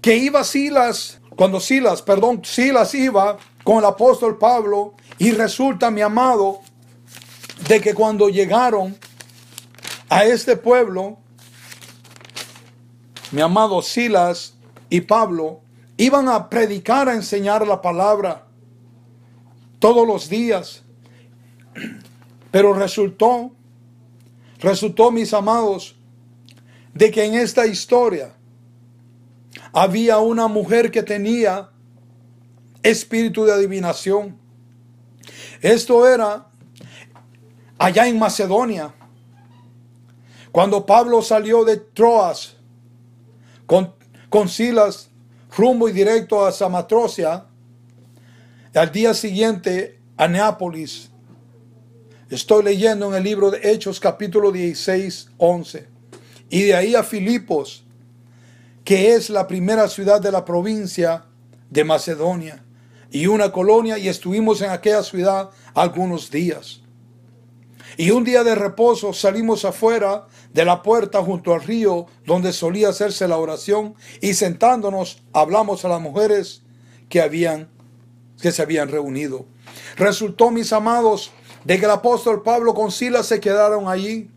que 0.00 0.16
iba 0.16 0.44
Silas 0.44 1.20
cuando 1.36 1.60
Silas, 1.60 2.00
perdón, 2.00 2.42
Silas 2.42 2.94
iba 2.94 3.36
con 3.64 3.78
el 3.78 3.84
apóstol 3.84 4.38
Pablo 4.38 4.94
y 5.18 5.32
resulta 5.32 5.90
mi 5.90 6.00
amado 6.00 6.60
de 7.68 7.82
que 7.82 7.92
cuando 7.92 8.30
llegaron 8.30 8.96
a 10.08 10.24
este 10.24 10.56
pueblo 10.56 11.21
mi 13.32 13.40
amado 13.40 13.80
Silas 13.82 14.54
y 14.90 15.00
Pablo 15.00 15.60
iban 15.96 16.28
a 16.28 16.48
predicar, 16.48 17.08
a 17.08 17.14
enseñar 17.14 17.66
la 17.66 17.80
palabra 17.80 18.46
todos 19.78 20.06
los 20.06 20.28
días. 20.28 20.82
Pero 22.50 22.74
resultó, 22.74 23.52
resultó, 24.60 25.10
mis 25.10 25.32
amados, 25.32 25.96
de 26.92 27.10
que 27.10 27.24
en 27.24 27.34
esta 27.34 27.66
historia 27.66 28.34
había 29.72 30.18
una 30.18 30.46
mujer 30.46 30.90
que 30.90 31.02
tenía 31.02 31.70
espíritu 32.82 33.44
de 33.44 33.52
adivinación. 33.52 34.36
Esto 35.62 36.06
era 36.06 36.48
allá 37.78 38.06
en 38.06 38.18
Macedonia. 38.18 38.94
Cuando 40.50 40.84
Pablo 40.84 41.22
salió 41.22 41.64
de 41.64 41.78
Troas, 41.78 42.56
con, 44.28 44.48
Silas 44.48 45.08
rumbo 45.56 45.88
y 45.88 45.92
directo 45.92 46.44
a 46.44 46.52
Samatrocia. 46.52 47.46
Al 48.74 48.92
día 48.92 49.14
siguiente 49.14 49.98
a 50.16 50.28
Neápolis. 50.28 51.10
Estoy 52.28 52.64
leyendo 52.64 53.08
en 53.08 53.14
el 53.14 53.24
libro 53.24 53.50
de 53.50 53.60
Hechos 53.62 54.00
capítulo 54.00 54.52
16, 54.52 55.30
11. 55.38 55.88
Y 56.50 56.62
de 56.62 56.74
ahí 56.74 56.94
a 56.94 57.02
Filipos, 57.02 57.84
que 58.84 59.14
es 59.14 59.30
la 59.30 59.46
primera 59.46 59.88
ciudad 59.88 60.20
de 60.20 60.32
la 60.32 60.44
provincia 60.44 61.24
de 61.70 61.84
Macedonia 61.84 62.62
y 63.10 63.26
una 63.26 63.52
colonia 63.52 63.98
y 63.98 64.08
estuvimos 64.08 64.60
en 64.62 64.70
aquella 64.70 65.02
ciudad 65.02 65.50
algunos 65.74 66.30
días. 66.30 66.80
Y 67.96 68.10
un 68.10 68.24
día 68.24 68.42
de 68.44 68.54
reposo 68.54 69.12
salimos 69.12 69.64
afuera 69.64 70.26
de 70.52 70.64
la 70.64 70.82
puerta 70.82 71.22
junto 71.22 71.54
al 71.54 71.62
río 71.62 72.06
donde 72.26 72.52
solía 72.52 72.90
hacerse 72.90 73.26
la 73.28 73.38
oración 73.38 73.94
y 74.20 74.34
sentándonos 74.34 75.22
hablamos 75.32 75.84
a 75.84 75.88
las 75.88 76.00
mujeres 76.00 76.62
que 77.08 77.20
habían 77.20 77.68
que 78.40 78.52
se 78.52 78.60
habían 78.62 78.88
reunido. 78.88 79.46
Resultó, 79.96 80.50
mis 80.50 80.72
amados, 80.72 81.30
de 81.64 81.78
que 81.78 81.84
el 81.84 81.90
apóstol 81.92 82.42
Pablo 82.42 82.74
con 82.74 82.90
Silas 82.90 83.26
se 83.26 83.40
quedaron 83.40 83.88
allí. 83.88 84.28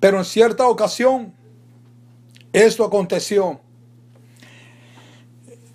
Pero 0.00 0.18
en 0.18 0.24
cierta 0.24 0.66
ocasión 0.66 1.34
esto 2.52 2.84
aconteció. 2.84 3.60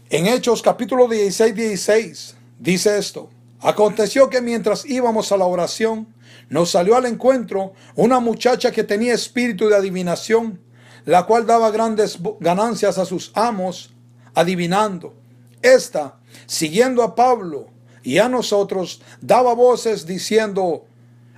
En 0.09 0.25
Hechos 0.27 0.61
capítulo 0.61 1.07
16, 1.07 1.55
16 1.55 2.35
dice 2.59 2.97
esto. 2.97 3.29
Aconteció 3.59 4.29
que 4.29 4.41
mientras 4.41 4.85
íbamos 4.85 5.31
a 5.31 5.37
la 5.37 5.45
oración, 5.45 6.14
nos 6.49 6.71
salió 6.71 6.95
al 6.95 7.05
encuentro 7.05 7.73
una 7.95 8.19
muchacha 8.19 8.71
que 8.71 8.83
tenía 8.83 9.13
espíritu 9.13 9.67
de 9.67 9.75
adivinación, 9.75 10.59
la 11.05 11.25
cual 11.25 11.45
daba 11.45 11.71
grandes 11.71 12.19
ganancias 12.39 12.97
a 12.97 13.05
sus 13.05 13.31
amos 13.35 13.91
adivinando. 14.33 15.13
Esta, 15.61 16.17
siguiendo 16.45 17.03
a 17.03 17.15
Pablo, 17.15 17.69
y 18.05 18.19
a 18.19 18.29
nosotros 18.29 19.01
daba 19.19 19.55
voces 19.55 20.05
diciendo, 20.05 20.85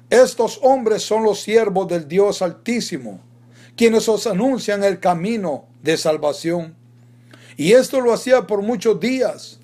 estos 0.10 0.60
hombres 0.62 1.02
son 1.02 1.24
los 1.24 1.40
siervos 1.40 1.88
del 1.88 2.10
Dios 2.10 2.42
Altísimo, 2.42 3.22
quienes 3.78 4.10
os 4.10 4.28
anuncian 4.28 4.84
el 4.84 5.00
camino 5.00 5.66
de 5.82 5.96
salvación. 5.96 6.76
Y 7.56 7.72
esto 7.72 8.02
lo 8.02 8.14
hacía 8.14 8.46
por 8.46 8.62
muchos 8.62 9.00
días. 9.00 9.60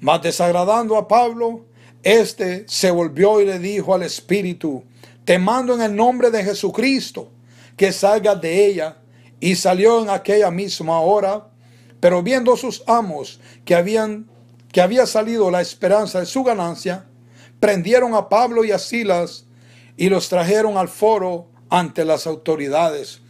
Mas 0.00 0.22
desagradando 0.22 0.96
a 0.96 1.06
Pablo, 1.06 1.66
éste 2.02 2.64
se 2.68 2.90
volvió 2.90 3.40
y 3.40 3.46
le 3.46 3.58
dijo 3.58 3.94
al 3.94 4.02
Espíritu, 4.02 4.84
te 5.24 5.38
mando 5.38 5.74
en 5.74 5.82
el 5.82 5.94
nombre 5.94 6.30
de 6.30 6.44
Jesucristo, 6.44 7.30
que 7.76 7.92
salga 7.92 8.34
de 8.34 8.66
ella. 8.66 8.98
Y 9.40 9.56
salió 9.56 10.00
en 10.00 10.08
aquella 10.08 10.52
misma 10.52 11.00
hora, 11.00 11.48
pero 11.98 12.22
viendo 12.22 12.56
sus 12.56 12.84
amos 12.86 13.40
que 13.64 13.74
habían 13.74 14.30
que 14.72 14.80
había 14.80 15.06
salido 15.06 15.50
la 15.50 15.60
esperanza 15.60 16.20
de 16.20 16.26
su 16.26 16.42
ganancia, 16.42 17.04
prendieron 17.60 18.14
a 18.14 18.28
Pablo 18.28 18.64
y 18.64 18.72
a 18.72 18.78
Silas 18.78 19.44
y 19.96 20.08
los 20.08 20.28
trajeron 20.28 20.78
al 20.78 20.88
foro 20.88 21.48
ante 21.68 22.04
las 22.04 22.26
autoridades. 22.26 23.20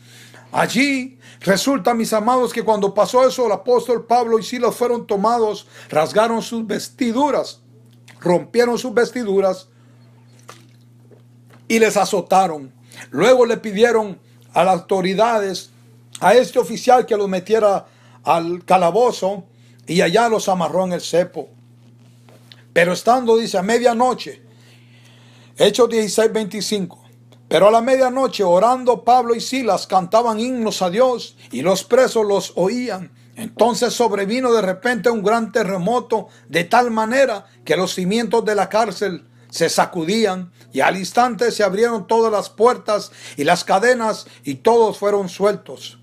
Allí 0.52 1.18
resulta, 1.40 1.94
mis 1.94 2.12
amados, 2.12 2.52
que 2.52 2.62
cuando 2.62 2.94
pasó 2.94 3.26
eso, 3.26 3.46
el 3.46 3.52
apóstol 3.52 4.06
Pablo 4.06 4.38
y 4.38 4.44
Silas 4.44 4.76
fueron 4.76 5.06
tomados, 5.06 5.66
rasgaron 5.88 6.42
sus 6.42 6.64
vestiduras, 6.66 7.61
rompieron 8.22 8.78
sus 8.78 8.94
vestiduras 8.94 9.68
y 11.68 11.78
les 11.78 11.96
azotaron. 11.96 12.72
Luego 13.10 13.46
le 13.46 13.56
pidieron 13.56 14.18
a 14.52 14.64
las 14.64 14.80
autoridades, 14.80 15.70
a 16.20 16.34
este 16.34 16.58
oficial 16.58 17.06
que 17.06 17.16
los 17.16 17.28
metiera 17.28 17.86
al 18.24 18.64
calabozo 18.64 19.44
y 19.86 20.00
allá 20.00 20.28
los 20.28 20.48
amarró 20.48 20.84
en 20.84 20.92
el 20.92 21.00
cepo. 21.00 21.48
Pero 22.72 22.92
estando, 22.92 23.36
dice, 23.36 23.58
a 23.58 23.62
medianoche, 23.62 24.42
Hechos 25.56 25.88
16, 25.88 26.32
25. 26.32 27.02
Pero 27.48 27.68
a 27.68 27.70
la 27.70 27.82
medianoche, 27.82 28.42
orando 28.44 29.04
Pablo 29.04 29.34
y 29.34 29.40
Silas, 29.40 29.86
cantaban 29.86 30.40
himnos 30.40 30.80
a 30.80 30.88
Dios 30.88 31.36
y 31.50 31.60
los 31.60 31.84
presos 31.84 32.26
los 32.26 32.52
oían. 32.56 33.12
Entonces 33.36 33.94
sobrevino 33.94 34.52
de 34.52 34.62
repente 34.62 35.10
un 35.10 35.22
gran 35.22 35.52
terremoto 35.52 36.28
de 36.48 36.64
tal 36.64 36.90
manera 36.90 37.46
que 37.64 37.76
los 37.76 37.94
cimientos 37.94 38.44
de 38.44 38.54
la 38.54 38.68
cárcel 38.68 39.24
se 39.50 39.68
sacudían 39.68 40.50
y 40.72 40.80
al 40.80 40.96
instante 40.96 41.50
se 41.50 41.62
abrieron 41.62 42.06
todas 42.06 42.32
las 42.32 42.48
puertas 42.48 43.12
y 43.36 43.44
las 43.44 43.64
cadenas 43.64 44.26
y 44.44 44.56
todos 44.56 44.98
fueron 44.98 45.28
sueltos. 45.28 45.98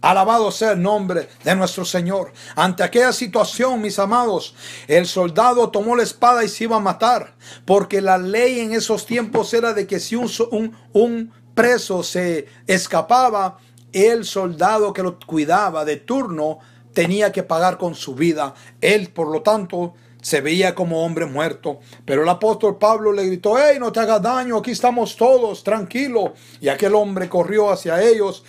Alabado 0.00 0.52
sea 0.52 0.72
el 0.72 0.82
nombre 0.82 1.28
de 1.42 1.56
nuestro 1.56 1.84
Señor. 1.84 2.32
Ante 2.54 2.82
aquella 2.82 3.12
situación, 3.12 3.80
mis 3.80 3.98
amados, 3.98 4.54
el 4.86 5.06
soldado 5.06 5.70
tomó 5.70 5.96
la 5.96 6.04
espada 6.04 6.44
y 6.44 6.48
se 6.48 6.64
iba 6.64 6.76
a 6.76 6.80
matar, 6.80 7.34
porque 7.64 8.00
la 8.00 8.16
ley 8.16 8.60
en 8.60 8.72
esos 8.72 9.04
tiempos 9.04 9.52
era 9.52 9.72
de 9.72 9.86
que 9.86 9.98
si 9.98 10.14
un, 10.14 11.32
preso 11.54 12.02
se 12.02 12.46
escapaba, 12.66 13.58
el 13.92 14.24
soldado 14.24 14.92
que 14.92 15.02
lo 15.02 15.18
cuidaba 15.18 15.84
de 15.84 15.96
turno 15.96 16.58
tenía 16.92 17.32
que 17.32 17.42
pagar 17.42 17.78
con 17.78 17.94
su 17.94 18.14
vida. 18.14 18.54
Él, 18.80 19.10
por 19.10 19.28
lo 19.28 19.42
tanto, 19.42 19.94
se 20.22 20.40
veía 20.40 20.74
como 20.74 21.04
hombre 21.04 21.26
muerto. 21.26 21.78
Pero 22.04 22.22
el 22.22 22.28
apóstol 22.28 22.78
Pablo 22.78 23.12
le 23.12 23.26
gritó, 23.26 23.56
hey, 23.58 23.76
no 23.78 23.92
te 23.92 24.00
hagas 24.00 24.22
daño, 24.22 24.56
aquí 24.56 24.72
estamos 24.72 25.14
todos, 25.16 25.62
tranquilo. 25.62 26.34
Y 26.60 26.68
aquel 26.68 26.94
hombre 26.94 27.28
corrió 27.28 27.70
hacia 27.70 28.02
ellos 28.02 28.44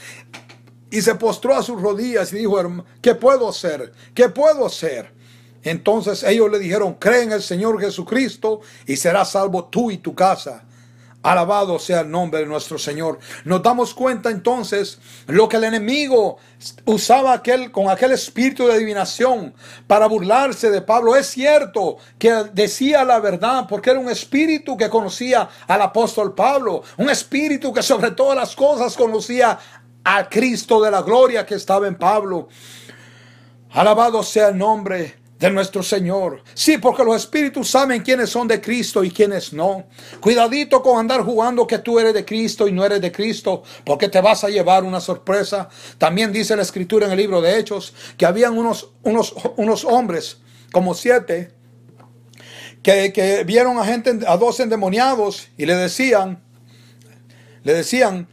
y 0.90 1.02
se 1.02 1.16
postró 1.16 1.56
a 1.56 1.64
sus 1.64 1.82
rodillas 1.82 2.32
y 2.34 2.38
dijo, 2.38 2.58
¿qué 3.02 3.16
puedo 3.16 3.50
hacer? 3.50 3.92
¿Qué 4.14 4.30
puedo 4.30 4.66
hacer? 4.66 5.14
Entonces 5.62 6.24
ellos 6.24 6.50
le 6.50 6.60
dijeron, 6.60 6.94
cree 6.94 7.24
en 7.24 7.34
el 7.34 7.42
Señor 7.42 7.80
Jesucristo 7.80 8.62
y 8.86 8.96
serás 8.96 9.32
salvo 9.32 9.66
tú 9.66 9.92
y 9.92 9.98
tu 9.98 10.16
casa. 10.16 10.64
Alabado 11.28 11.78
sea 11.78 12.00
el 12.00 12.10
nombre 12.10 12.40
de 12.40 12.46
nuestro 12.46 12.78
Señor. 12.78 13.20
Nos 13.44 13.62
damos 13.62 13.94
cuenta 13.94 14.30
entonces 14.30 14.98
lo 15.28 15.50
que 15.50 15.58
el 15.58 15.66
enemigo 15.66 16.38
usaba 16.86 17.34
aquel, 17.34 17.70
con 17.70 17.90
aquel 17.90 18.14
espíritu 18.14 18.66
de 18.66 18.76
adivinación 18.76 19.54
para 19.88 20.08
burlarse 20.08 20.72
de 20.72 20.82
Pablo. 20.82 21.18
Es 21.18 21.28
cierto 21.28 21.98
que 22.18 22.32
decía 22.54 23.04
la 23.04 23.20
verdad 23.20 23.66
porque 23.68 23.90
era 23.90 24.00
un 24.00 24.08
espíritu 24.08 24.78
que 24.78 24.90
conocía 24.90 25.50
al 25.68 25.82
apóstol 25.82 26.34
Pablo. 26.34 26.84
Un 26.96 27.10
espíritu 27.10 27.74
que 27.74 27.84
sobre 27.84 28.12
todas 28.12 28.38
las 28.38 28.56
cosas 28.56 28.96
conocía 28.96 29.60
a 30.06 30.30
Cristo 30.30 30.82
de 30.82 30.92
la 30.92 31.02
gloria 31.02 31.46
que 31.46 31.56
estaba 31.56 31.90
en 31.90 31.98
Pablo. 31.98 32.48
Alabado 33.72 34.24
sea 34.24 34.48
el 34.48 34.58
nombre 34.58 35.27
de 35.40 35.50
nuestro 35.52 35.84
Señor. 35.84 36.44
Sí, 36.54 36.78
porque 36.78 37.04
los 37.04 37.16
espíritus 37.16 37.70
saben 37.70 38.02
quiénes 38.02 38.30
son 38.30 38.48
de 38.48 38.60
Cristo 38.60 39.04
y 39.04 39.12
quiénes 39.12 39.54
no. 39.54 39.86
Cuidadito 40.20 40.82
con 40.82 41.00
andar 41.00 41.22
jugando 41.22 41.68
que 41.68 41.80
tú 41.80 42.00
eres 42.00 42.14
de 42.14 42.26
Cristo 42.26 42.68
y 42.68 42.72
no 42.72 42.84
eres 42.84 43.02
de 43.02 43.12
Cristo, 43.12 43.64
porque 43.86 44.10
te 44.10 44.20
vas 44.22 44.44
a 44.44 44.50
llevar 44.50 44.84
una 44.84 45.00
sorpresa. 45.00 45.70
También 45.98 46.32
dice 46.32 46.56
la 46.56 46.64
escritura 46.64 47.06
en 47.06 47.12
el 47.12 47.18
libro 47.18 47.42
de 47.42 47.58
Hechos 47.60 47.94
que 48.18 48.26
habían 48.26 48.58
unos, 48.58 48.92
unos, 49.04 49.34
unos 49.58 49.86
hombres, 49.86 50.38
como 50.72 50.94
siete, 50.94 51.52
que, 52.82 53.14
que 53.14 53.44
vieron 53.44 53.78
a 53.78 53.86
gente, 53.86 54.20
a 54.28 54.38
dos 54.38 54.60
endemoniados 54.60 55.50
y 55.58 55.66
le 55.66 55.76
decían, 55.76 56.42
le 57.64 57.74
decían, 57.74 58.28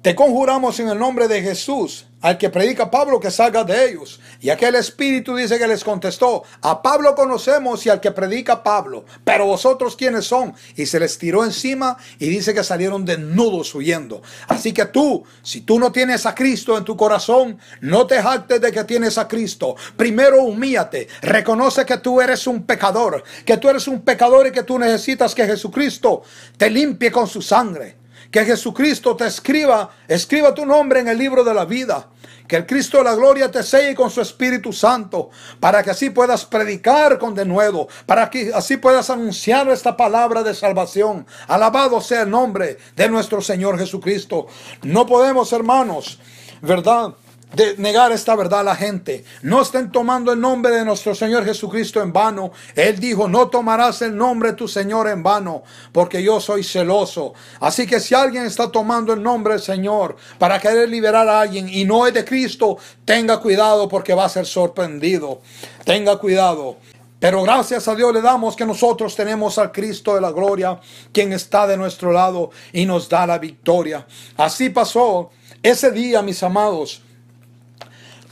te 0.00 0.14
conjuramos 0.14 0.80
en 0.80 0.88
el 0.88 0.98
nombre 0.98 1.28
de 1.28 1.42
Jesús 1.42 2.06
al 2.26 2.38
que 2.38 2.50
predica 2.50 2.90
Pablo 2.90 3.20
que 3.20 3.30
salga 3.30 3.62
de 3.62 3.88
ellos. 3.88 4.18
Y 4.40 4.50
aquel 4.50 4.74
espíritu 4.74 5.36
dice 5.36 5.60
que 5.60 5.66
les 5.68 5.84
contestó, 5.84 6.42
a 6.60 6.82
Pablo 6.82 7.14
conocemos 7.14 7.86
y 7.86 7.88
al 7.88 8.00
que 8.00 8.10
predica 8.10 8.64
Pablo, 8.64 9.04
pero 9.22 9.46
vosotros 9.46 9.94
quiénes 9.94 10.24
son. 10.24 10.52
Y 10.74 10.86
se 10.86 10.98
les 10.98 11.18
tiró 11.18 11.44
encima 11.44 11.96
y 12.18 12.28
dice 12.28 12.52
que 12.52 12.64
salieron 12.64 13.04
desnudos 13.04 13.72
huyendo. 13.76 14.22
Así 14.48 14.72
que 14.72 14.86
tú, 14.86 15.22
si 15.40 15.60
tú 15.60 15.78
no 15.78 15.92
tienes 15.92 16.26
a 16.26 16.34
Cristo 16.34 16.76
en 16.76 16.82
tu 16.82 16.96
corazón, 16.96 17.60
no 17.80 18.08
te 18.08 18.20
jactes 18.20 18.60
de 18.60 18.72
que 18.72 18.82
tienes 18.82 19.18
a 19.18 19.28
Cristo. 19.28 19.76
Primero 19.96 20.42
humíate, 20.42 21.06
reconoce 21.22 21.86
que 21.86 21.98
tú 21.98 22.20
eres 22.20 22.48
un 22.48 22.64
pecador, 22.64 23.22
que 23.44 23.56
tú 23.56 23.68
eres 23.68 23.86
un 23.86 24.00
pecador 24.00 24.48
y 24.48 24.50
que 24.50 24.64
tú 24.64 24.80
necesitas 24.80 25.32
que 25.32 25.46
Jesucristo 25.46 26.24
te 26.56 26.70
limpie 26.70 27.12
con 27.12 27.28
su 27.28 27.40
sangre 27.40 28.05
que 28.30 28.44
Jesucristo 28.44 29.16
te 29.16 29.26
escriba, 29.26 29.90
escriba 30.08 30.54
tu 30.54 30.66
nombre 30.66 31.00
en 31.00 31.08
el 31.08 31.18
libro 31.18 31.44
de 31.44 31.54
la 31.54 31.64
vida. 31.64 32.08
Que 32.46 32.56
el 32.56 32.66
Cristo 32.66 32.98
de 32.98 33.04
la 33.04 33.14
gloria 33.16 33.50
te 33.50 33.64
selle 33.64 33.94
con 33.96 34.08
su 34.08 34.20
Espíritu 34.20 34.72
Santo, 34.72 35.30
para 35.58 35.82
que 35.82 35.90
así 35.90 36.10
puedas 36.10 36.44
predicar 36.44 37.18
con 37.18 37.34
denuedo, 37.34 37.88
para 38.06 38.30
que 38.30 38.52
así 38.54 38.76
puedas 38.76 39.10
anunciar 39.10 39.68
esta 39.68 39.96
palabra 39.96 40.44
de 40.44 40.54
salvación. 40.54 41.26
Alabado 41.48 42.00
sea 42.00 42.22
el 42.22 42.30
nombre 42.30 42.78
de 42.94 43.08
nuestro 43.08 43.40
Señor 43.40 43.78
Jesucristo. 43.78 44.46
No 44.82 45.06
podemos, 45.06 45.52
hermanos, 45.52 46.20
¿verdad? 46.62 47.14
De 47.54 47.76
negar 47.78 48.12
esta 48.12 48.34
verdad 48.34 48.60
a 48.60 48.64
la 48.64 48.76
gente. 48.76 49.24
No 49.42 49.62
estén 49.62 49.92
tomando 49.92 50.32
el 50.32 50.40
nombre 50.40 50.74
de 50.74 50.84
nuestro 50.84 51.14
Señor 51.14 51.44
Jesucristo 51.44 52.02
en 52.02 52.12
vano. 52.12 52.52
Él 52.74 52.98
dijo, 52.98 53.28
no 53.28 53.48
tomarás 53.48 54.02
el 54.02 54.16
nombre 54.16 54.50
de 54.50 54.56
tu 54.56 54.68
Señor 54.68 55.08
en 55.08 55.22
vano, 55.22 55.62
porque 55.92 56.22
yo 56.22 56.40
soy 56.40 56.64
celoso. 56.64 57.34
Así 57.60 57.86
que 57.86 58.00
si 58.00 58.14
alguien 58.14 58.44
está 58.44 58.70
tomando 58.70 59.12
el 59.12 59.22
nombre 59.22 59.54
del 59.54 59.62
Señor 59.62 60.16
para 60.38 60.58
querer 60.58 60.88
liberar 60.88 61.28
a 61.28 61.40
alguien 61.40 61.68
y 61.68 61.84
no 61.84 62.06
es 62.06 62.14
de 62.14 62.24
Cristo, 62.24 62.78
tenga 63.04 63.38
cuidado 63.38 63.88
porque 63.88 64.14
va 64.14 64.24
a 64.24 64.30
ser 64.30 64.46
sorprendido. 64.46 65.40
Tenga 65.84 66.16
cuidado. 66.18 66.76
Pero 67.18 67.42
gracias 67.42 67.88
a 67.88 67.94
Dios 67.94 68.12
le 68.12 68.20
damos 68.20 68.56
que 68.56 68.66
nosotros 68.66 69.16
tenemos 69.16 69.56
al 69.56 69.72
Cristo 69.72 70.14
de 70.14 70.20
la 70.20 70.32
gloria, 70.32 70.78
quien 71.12 71.32
está 71.32 71.66
de 71.66 71.78
nuestro 71.78 72.12
lado 72.12 72.50
y 72.72 72.84
nos 72.84 73.08
da 73.08 73.26
la 73.26 73.38
victoria. 73.38 74.06
Así 74.36 74.68
pasó 74.68 75.30
ese 75.62 75.90
día, 75.92 76.20
mis 76.20 76.42
amados 76.42 77.05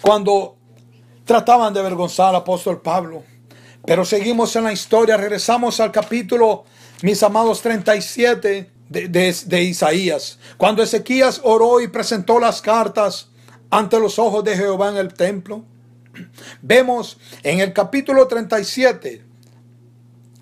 cuando 0.05 0.59
trataban 1.24 1.72
de 1.72 1.80
avergonzar 1.80 2.28
al 2.28 2.36
apóstol 2.36 2.82
Pablo. 2.82 3.24
Pero 3.86 4.05
seguimos 4.05 4.55
en 4.55 4.64
la 4.64 4.72
historia, 4.72 5.16
regresamos 5.16 5.80
al 5.80 5.90
capítulo, 5.90 6.64
mis 7.00 7.22
amados, 7.22 7.62
37 7.62 8.70
de, 8.90 9.09
de, 9.09 9.62
Isaías. 9.62 10.38
Cuando 10.59 10.82
Ezequías 10.82 11.40
oró 11.42 11.80
y 11.80 11.88
presentó 11.88 12.38
las 12.38 12.61
cartas 12.61 13.30
ante 13.70 13.98
los 13.98 14.18
ojos 14.18 14.44
de 14.44 14.55
Jehová 14.55 14.90
en 14.90 14.98
el 14.98 15.14
templo, 15.14 15.64
vemos 16.61 17.18
en 17.42 17.61
el 17.61 17.72
capítulo 17.72 18.28
37 18.28 19.24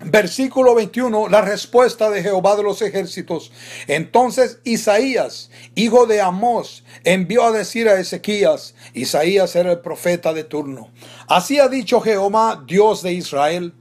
Versículo 0.05 0.75
21, 0.75 1.29
la 1.29 1.41
respuesta 1.41 2.09
de 2.09 2.21
Jehová 2.21 2.55
de 2.55 2.63
los 2.63 2.81
ejércitos. 2.81 3.51
Entonces 3.87 4.59
Isaías, 4.63 5.49
hijo 5.75 6.05
de 6.05 6.21
Amós, 6.21 6.83
envió 7.03 7.45
a 7.45 7.51
decir 7.51 7.87
a 7.87 7.99
Ezequías, 7.99 8.75
Isaías 8.93 9.55
era 9.55 9.71
el 9.71 9.79
profeta 9.79 10.33
de 10.33 10.43
turno. 10.43 10.89
Así 11.27 11.59
ha 11.59 11.67
dicho 11.67 12.01
Jehová, 12.01 12.63
Dios 12.67 13.01
de 13.01 13.13
Israel, 13.13 13.73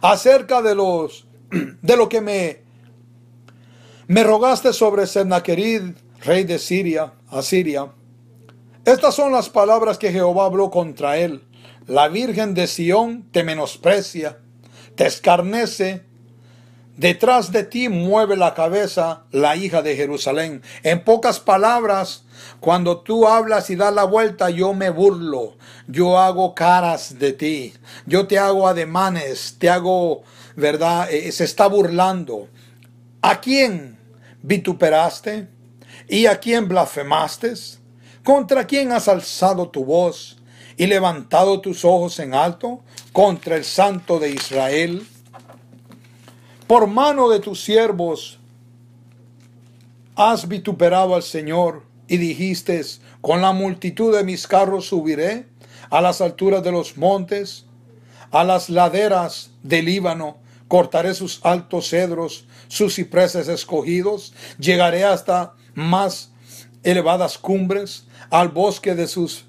acerca 0.00 0.62
de 0.62 0.74
los 0.74 1.26
de 1.82 1.96
lo 1.96 2.08
que 2.08 2.20
me 2.20 2.62
me 4.06 4.24
rogaste 4.24 4.72
sobre 4.72 5.06
Sennacherib, 5.06 5.94
rey 6.24 6.44
de 6.44 6.58
Siria, 6.58 7.12
Asiria. 7.28 7.92
Estas 8.84 9.14
son 9.14 9.32
las 9.32 9.50
palabras 9.50 9.98
que 9.98 10.10
Jehová 10.10 10.46
habló 10.46 10.70
contra 10.70 11.18
él. 11.18 11.44
La 11.86 12.08
Virgen 12.08 12.54
de 12.54 12.66
Sión 12.66 13.28
te 13.30 13.44
menosprecia 13.44 14.38
te 14.98 15.06
escarnece 15.06 16.08
Detrás 16.98 17.52
de 17.52 17.62
ti 17.62 17.88
mueve 17.88 18.36
la 18.36 18.54
cabeza 18.54 19.22
la 19.30 19.54
hija 19.54 19.82
de 19.82 19.94
Jerusalén. 19.94 20.62
En 20.82 21.04
pocas 21.04 21.38
palabras, 21.38 22.24
cuando 22.58 23.02
tú 23.02 23.28
hablas 23.28 23.70
y 23.70 23.76
das 23.76 23.94
la 23.94 24.02
vuelta, 24.02 24.50
yo 24.50 24.74
me 24.74 24.90
burlo. 24.90 25.56
Yo 25.86 26.18
hago 26.18 26.56
caras 26.56 27.20
de 27.20 27.32
ti. 27.32 27.72
Yo 28.04 28.26
te 28.26 28.36
hago 28.40 28.66
ademanes. 28.66 29.54
Te 29.60 29.70
hago, 29.70 30.24
¿verdad? 30.56 31.08
Eh, 31.08 31.30
se 31.30 31.44
está 31.44 31.68
burlando. 31.68 32.48
¿A 33.22 33.40
quién 33.40 33.96
vituperaste? 34.42 35.46
¿Y 36.08 36.26
a 36.26 36.40
quién 36.40 36.66
blasfemaste? 36.66 37.54
¿Contra 38.24 38.66
quién 38.66 38.90
has 38.90 39.06
alzado 39.06 39.68
tu 39.68 39.84
voz 39.84 40.36
y 40.76 40.88
levantado 40.88 41.60
tus 41.60 41.84
ojos 41.84 42.18
en 42.18 42.34
alto? 42.34 42.82
Contra 43.12 43.56
el 43.56 43.64
Santo 43.64 44.18
de 44.18 44.30
Israel 44.30 45.06
por 46.68 46.86
mano 46.86 47.30
de 47.30 47.40
tus 47.40 47.64
siervos 47.64 48.38
has 50.14 50.46
vituperado 50.46 51.14
al 51.14 51.22
Señor 51.22 51.82
y 52.06 52.18
dijiste, 52.18 52.84
con 53.22 53.40
la 53.40 53.52
multitud 53.52 54.14
de 54.14 54.22
mis 54.22 54.46
carros 54.46 54.88
subiré 54.88 55.46
a 55.88 56.02
las 56.02 56.20
alturas 56.20 56.62
de 56.62 56.70
los 56.70 56.98
montes, 56.98 57.64
a 58.30 58.44
las 58.44 58.68
laderas 58.68 59.50
del 59.62 59.86
Líbano, 59.86 60.36
cortaré 60.68 61.14
sus 61.14 61.40
altos 61.42 61.88
cedros, 61.88 62.46
sus 62.68 62.96
cipreses 62.96 63.48
escogidos, 63.48 64.34
llegaré 64.58 65.04
hasta 65.04 65.54
más 65.74 66.32
elevadas 66.82 67.38
cumbres, 67.38 68.04
al 68.28 68.48
bosque 68.48 68.94
de 68.94 69.08
sus 69.08 69.46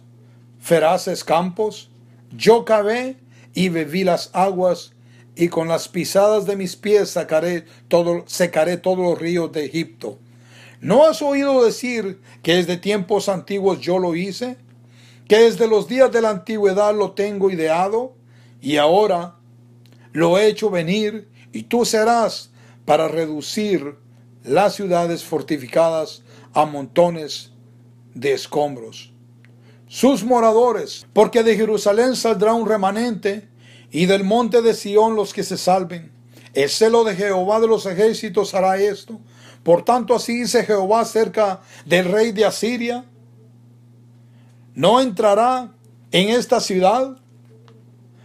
feraces 0.62 1.26
campos. 1.26 1.90
Yo 2.32 2.64
cavé 2.64 3.18
y 3.54 3.70
bebí 3.70 4.04
las 4.04 4.30
aguas 4.34 4.94
y 5.36 5.48
con 5.48 5.68
las 5.68 5.88
pisadas 5.88 6.46
de 6.46 6.56
mis 6.56 6.76
pies 6.76 7.12
sacaré 7.12 7.66
todo, 7.88 8.24
secaré 8.28 8.78
todos 8.78 9.00
los 9.00 9.18
ríos 9.18 9.52
de 9.52 9.66
Egipto. 9.66 10.20
¿No 10.82 11.06
has 11.06 11.22
oído 11.22 11.64
decir 11.64 12.20
que 12.42 12.56
desde 12.56 12.78
tiempos 12.78 13.30
antiguos 13.30 13.80
yo 13.80 14.00
lo 14.00 14.16
hice? 14.16 14.58
Que 15.28 15.38
desde 15.38 15.68
los 15.68 15.88
días 15.88 16.12
de 16.12 16.22
la 16.22 16.30
antigüedad 16.30 16.96
lo 16.96 17.12
tengo 17.12 17.50
ideado 17.50 18.14
y 18.62 18.78
ahora 18.78 19.36
lo 20.12 20.38
he 20.38 20.48
hecho 20.48 20.70
venir 20.70 21.30
y 21.52 21.64
tú 21.64 21.86
serás 21.86 22.52
para 22.86 23.08
reducir 23.08 23.96
las 24.44 24.76
ciudades 24.76 25.24
fortificadas 25.24 26.24
a 26.54 26.66
montones 26.66 27.52
de 28.14 28.34
escombros. 28.34 29.14
Sus 29.90 30.24
moradores, 30.24 31.08
porque 31.14 31.42
de 31.42 31.56
Jerusalén 31.56 32.16
saldrá 32.16 32.54
un 32.54 32.70
remanente 32.70 33.50
y 33.90 34.06
del 34.06 34.24
monte 34.24 34.62
de 34.62 34.76
Sión 34.76 35.16
los 35.16 35.34
que 35.34 35.42
se 35.42 35.58
salven. 35.58 36.12
El 36.54 36.70
celo 36.70 37.04
de 37.04 37.16
Jehová 37.16 37.60
de 37.60 37.68
los 37.68 37.88
ejércitos 37.88 38.54
hará 38.54 38.78
esto. 38.78 39.20
Por 39.64 39.84
tanto, 39.84 40.14
así 40.14 40.42
dice 40.42 40.64
Jehová 40.64 41.02
acerca 41.02 41.62
del 41.88 42.06
rey 42.06 42.32
de 42.32 42.46
Asiria. 42.46 43.06
No 44.76 45.02
entrará 45.02 45.72
en 46.12 46.30
esta 46.30 46.60
ciudad, 46.60 47.18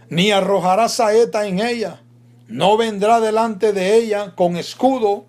ni 0.07 0.29
arrojará 0.31 0.87
saeta 0.87 1.47
en 1.47 1.59
ella. 1.61 2.03
No 2.47 2.77
vendrá 2.77 3.19
delante 3.19 3.73
de 3.73 3.95
ella 3.95 4.35
con 4.35 4.55
escudo, 4.55 5.25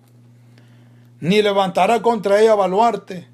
ni 1.19 1.41
levantará 1.41 2.03
contra 2.03 2.39
ella 2.39 2.53
baluarte. 2.53 3.27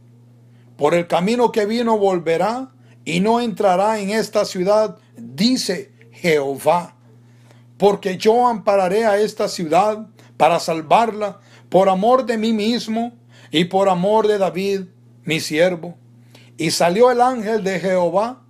Por 0.78 0.93
el 0.93 1.06
camino 1.06 1.51
que 1.51 1.66
vino 1.66 1.97
volverá 1.97 2.70
y 3.06 3.20
no 3.20 3.39
entrará 3.39 3.99
en 3.99 4.10
esta 4.10 4.45
ciudad, 4.45 4.97
dice 5.18 5.91
Jehová, 6.12 6.95
porque 7.78 8.18
yo 8.18 8.47
ampararé 8.47 9.06
a 9.06 9.18
esta 9.18 9.47
ciudad 9.47 10.08
para 10.38 10.60
salvarla 10.60 11.39
por 11.70 11.89
amor 11.89 12.26
de 12.26 12.38
mí 12.38 12.54
mismo 12.54 13.14
y 13.51 13.66
por 13.66 13.89
amor 13.89 14.28
de 14.28 14.38
David, 14.38 14.82
mi 15.24 15.39
siervo. 15.39 15.95
Y 16.58 16.72
salió 16.72 17.12
el 17.12 17.20
ángel 17.20 17.64
de 17.64 17.80
Jehová 17.80 18.43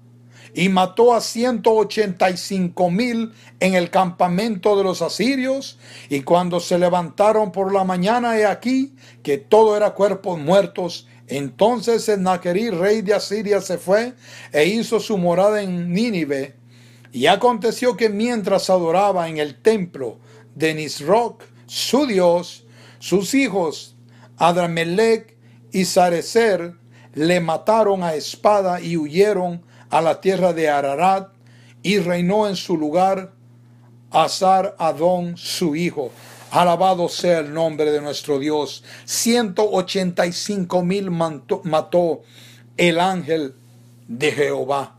y 0.54 0.70
mató 0.70 1.16
a 1.16 1.22
ciento 1.22 1.72
ochenta 1.74 2.30
y 2.30 2.38
cinco 2.38 2.92
mil 2.92 3.34
en 3.60 3.74
el 3.74 3.90
campamento 3.90 4.78
de 4.78 4.84
los 4.84 5.02
asirios. 5.02 5.80
Y 6.10 6.22
cuando 6.22 6.60
se 6.60 6.78
levantaron 6.78 7.52
por 7.52 7.74
la 7.74 7.84
mañana, 7.84 8.38
he 8.38 8.46
aquí 8.46 8.94
que 9.24 9.38
todo 9.38 9.76
era 9.76 9.96
cuerpos 9.96 10.38
muertos. 10.38 11.08
Entonces 11.28 12.04
Sennacherib, 12.04 12.80
rey 12.80 13.02
de 13.02 13.14
Asiria, 13.14 13.62
se 13.62 13.78
fue 13.78 14.14
e 14.52 14.66
hizo 14.66 15.00
su 15.00 15.18
morada 15.18 15.62
en 15.62 15.92
Nínive 15.94 16.56
y 17.12 17.28
aconteció 17.28 17.96
que 17.96 18.10
mientras 18.10 18.70
adoraba 18.70 19.30
en 19.30 19.38
el 19.38 19.62
templo 19.62 20.20
de 20.56 20.74
Nisroch, 20.74 21.44
su 21.66 22.06
dios, 22.06 22.66
sus 23.00 23.34
hijos, 23.34 23.96
Adramelech 24.38 25.38
y 25.72 25.86
Sarecer, 25.86 26.74
le 27.14 27.40
mataron 27.40 28.04
a 28.04 28.16
espada 28.16 28.82
y 28.82 28.98
huyeron 28.98 29.64
a 29.90 30.02
la 30.02 30.22
tierra 30.22 30.54
de 30.54 30.70
Ararat, 30.70 31.34
y 31.84 32.00
reinó 32.00 32.48
en 32.48 32.56
su 32.56 32.78
lugar 32.78 33.34
Azar 34.10 34.76
Adón, 34.80 35.38
su 35.38 35.76
hijo. 35.76 36.12
Alabado 36.54 37.10
sea 37.10 37.40
el 37.40 37.54
nombre 37.54 37.92
de 37.92 38.02
nuestro 38.02 38.40
Dios. 38.40 38.84
185 39.06 40.84
mil 40.84 41.12
mató 41.12 42.22
el 42.78 43.00
ángel 43.00 43.56
de 44.08 44.32
Jehová 44.32 44.98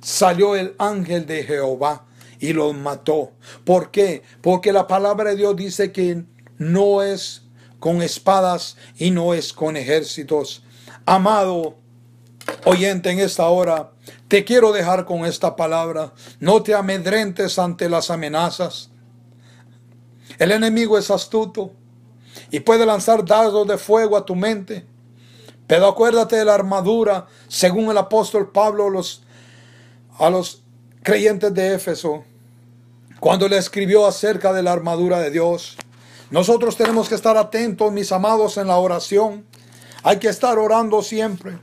salió 0.00 0.56
el 0.56 0.74
ángel 0.78 1.26
de 1.26 1.44
Jehová 1.44 2.06
y 2.40 2.52
los 2.52 2.74
mató. 2.74 3.32
¿Por 3.64 3.90
qué? 3.90 4.22
Porque 4.40 4.72
la 4.72 4.86
palabra 4.86 5.30
de 5.30 5.36
Dios 5.36 5.56
dice 5.56 5.92
que 5.92 6.24
no 6.56 7.02
es 7.02 7.42
con 7.78 8.02
espadas 8.02 8.76
y 8.96 9.10
no 9.10 9.34
es 9.34 9.52
con 9.52 9.76
ejércitos. 9.76 10.64
Amado 11.04 11.76
oyente 12.64 13.10
en 13.10 13.20
esta 13.20 13.48
hora, 13.48 13.92
te 14.28 14.44
quiero 14.44 14.72
dejar 14.72 15.04
con 15.04 15.24
esta 15.26 15.56
palabra. 15.56 16.12
No 16.40 16.62
te 16.62 16.74
amedrentes 16.74 17.58
ante 17.58 17.88
las 17.88 18.10
amenazas. 18.10 18.90
El 20.38 20.52
enemigo 20.52 20.98
es 20.98 21.10
astuto 21.10 21.72
y 22.50 22.60
puede 22.60 22.86
lanzar 22.86 23.24
dardos 23.24 23.66
de 23.66 23.78
fuego 23.78 24.16
a 24.16 24.24
tu 24.24 24.34
mente. 24.34 24.86
Pero 25.66 25.86
acuérdate 25.86 26.36
de 26.36 26.44
la 26.44 26.54
armadura, 26.54 27.26
según 27.48 27.90
el 27.90 27.98
apóstol 27.98 28.50
Pablo 28.50 28.86
a 30.18 30.30
los 30.30 30.62
creyentes 31.02 31.52
de 31.52 31.74
Éfeso 31.74 32.24
cuando 33.20 33.48
le 33.48 33.58
escribió 33.58 34.06
acerca 34.06 34.52
de 34.52 34.62
la 34.62 34.72
armadura 34.72 35.20
de 35.20 35.30
Dios. 35.30 35.76
Nosotros 36.30 36.76
tenemos 36.76 37.08
que 37.08 37.14
estar 37.14 37.36
atentos, 37.36 37.92
mis 37.92 38.12
amados, 38.12 38.56
en 38.58 38.68
la 38.68 38.76
oración. 38.76 39.44
Hay 40.02 40.18
que 40.18 40.28
estar 40.28 40.58
orando 40.58 41.02
siempre, 41.02 41.58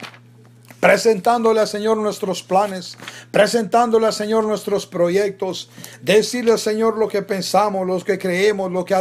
presentándole 0.86 1.62
al 1.62 1.68
Señor 1.68 1.98
nuestros 1.98 2.44
planes, 2.44 2.96
presentándole 3.32 4.06
al 4.06 4.14
Señor 4.14 4.44
nuestros 4.44 4.86
proyectos, 4.86 5.68
decirle 6.04 6.52
al 6.52 6.60
Señor 6.60 7.00
lo 7.00 7.08
que 7.08 7.24
pensamos, 7.24 7.88
lo 7.88 8.00
que 8.02 8.20
creemos, 8.20 8.72
lo 8.72 8.86
que 8.86 8.94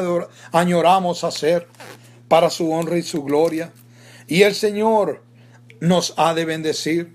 añoramos 0.51 1.25
hacer 1.25 1.69
para 2.27 2.49
su 2.49 2.73
honra 2.73 2.97
y 2.97 3.03
su 3.03 3.23
gloria. 3.23 3.71
Y 4.27 4.45
el 4.45 4.55
Señor 4.55 5.23
nos 5.79 6.15
ha 6.17 6.33
de 6.33 6.47
bendecir. 6.47 7.15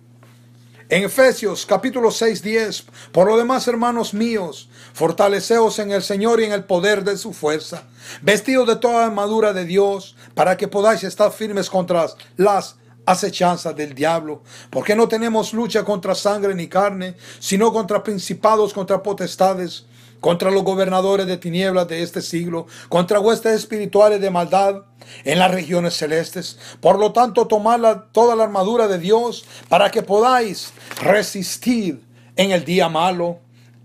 En 0.87 1.03
Efesios 1.03 1.65
capítulo 1.65 2.11
6, 2.11 2.43
10, 2.43 2.85
por 3.11 3.25
lo 3.25 3.37
demás, 3.37 3.67
hermanos 3.67 4.13
míos, 4.13 4.69
fortaleceos 4.93 5.79
en 5.79 5.89
el 5.89 6.03
Señor 6.03 6.41
y 6.41 6.45
en 6.45 6.51
el 6.51 6.65
poder 6.65 7.03
de 7.03 7.17
su 7.17 7.33
fuerza, 7.33 7.85
vestidos 8.21 8.67
de 8.67 8.75
toda 8.75 9.07
armadura 9.07 9.51
de 9.51 9.65
Dios, 9.65 10.15
para 10.35 10.57
que 10.57 10.67
podáis 10.67 11.03
estar 11.03 11.31
firmes 11.31 11.71
contra 11.71 12.05
las 12.37 12.75
acechanzas 13.09 13.75
del 13.75 13.95
diablo, 13.95 14.43
porque 14.69 14.95
no 14.95 15.07
tenemos 15.07 15.51
lucha 15.51 15.83
contra 15.83 16.13
sangre 16.13 16.53
ni 16.53 16.67
carne, 16.67 17.15
sino 17.39 17.73
contra 17.73 18.03
principados, 18.03 18.71
contra 18.71 19.01
potestades, 19.01 19.85
contra 20.19 20.51
los 20.51 20.63
gobernadores 20.63 21.25
de 21.25 21.37
tinieblas 21.37 21.87
de 21.87 22.03
este 22.03 22.21
siglo, 22.21 22.67
contra 22.87 23.19
huestes 23.19 23.53
espirituales 23.53 24.21
de 24.21 24.29
maldad 24.29 24.83
en 25.23 25.39
las 25.39 25.49
regiones 25.49 25.95
celestes. 25.95 26.59
Por 26.81 26.99
lo 26.99 27.11
tanto, 27.11 27.47
tomad 27.47 28.03
toda 28.11 28.35
la 28.35 28.43
armadura 28.43 28.87
de 28.87 28.99
Dios 28.99 29.43
para 29.69 29.89
que 29.89 30.03
podáis 30.03 30.71
resistir 31.01 32.05
en 32.35 32.51
el 32.51 32.63
día 32.63 32.89
malo. 32.89 33.39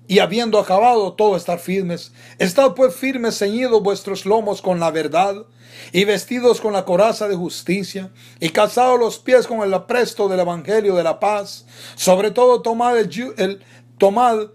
Y 0.06 0.18
habiendo 0.18 0.58
acabado 0.58 1.14
todo 1.14 1.34
estar 1.34 1.58
firmes, 1.58 2.12
estad 2.38 2.74
pues 2.74 2.94
firmes 2.94 3.38
ceñidos 3.38 3.82
vuestros 3.82 4.26
lomos 4.26 4.60
con 4.60 4.78
la 4.78 4.90
verdad, 4.90 5.46
y 5.92 6.04
vestidos 6.04 6.60
con 6.60 6.72
la 6.72 6.84
coraza 6.84 7.28
de 7.28 7.36
justicia, 7.36 8.10
y 8.40 8.50
calzados 8.50 8.98
los 8.98 9.18
pies 9.18 9.46
con 9.46 9.60
el 9.60 9.74
apresto 9.74 10.28
del 10.28 10.40
evangelio 10.40 10.94
de 10.94 11.04
la 11.04 11.20
paz. 11.20 11.66
Sobre 11.94 12.30
todo 12.30 12.62
tomad 12.62 12.96
el, 12.98 13.60
tomad 13.98 14.48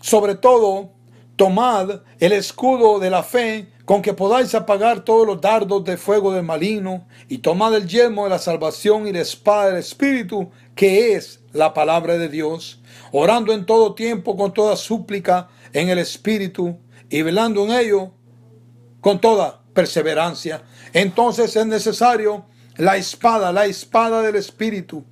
sobre 0.00 0.34
todo, 0.34 0.90
tomad 1.36 2.02
el 2.18 2.32
escudo 2.32 2.98
de 2.98 3.10
la 3.10 3.22
fe 3.22 3.68
con 3.84 4.02
que 4.02 4.14
podáis 4.14 4.54
apagar 4.54 5.04
todos 5.04 5.26
los 5.26 5.40
dardos 5.40 5.84
de 5.84 5.96
fuego 5.96 6.32
del 6.32 6.44
maligno, 6.44 7.06
y 7.28 7.38
tomad 7.38 7.74
el 7.74 7.88
yelmo 7.88 8.24
de 8.24 8.30
la 8.30 8.38
salvación 8.38 9.06
y 9.06 9.12
la 9.12 9.20
espada 9.20 9.66
del 9.66 9.78
Espíritu, 9.78 10.50
que 10.74 11.14
es 11.14 11.40
la 11.52 11.74
palabra 11.74 12.16
de 12.16 12.28
Dios, 12.28 12.80
orando 13.10 13.52
en 13.52 13.66
todo 13.66 13.94
tiempo 13.94 14.36
con 14.36 14.54
toda 14.54 14.76
súplica 14.76 15.48
en 15.72 15.88
el 15.88 15.98
Espíritu, 15.98 16.78
y 17.10 17.22
velando 17.22 17.64
en 17.64 17.72
ello 17.72 18.12
con 19.00 19.20
toda 19.20 19.61
perseverancia. 19.72 20.62
Entonces 20.92 21.56
es 21.56 21.66
necesario 21.66 22.46
la 22.76 22.96
espada, 22.96 23.52
la 23.52 23.66
espada 23.66 24.22
del 24.22 24.36
Espíritu 24.36 25.04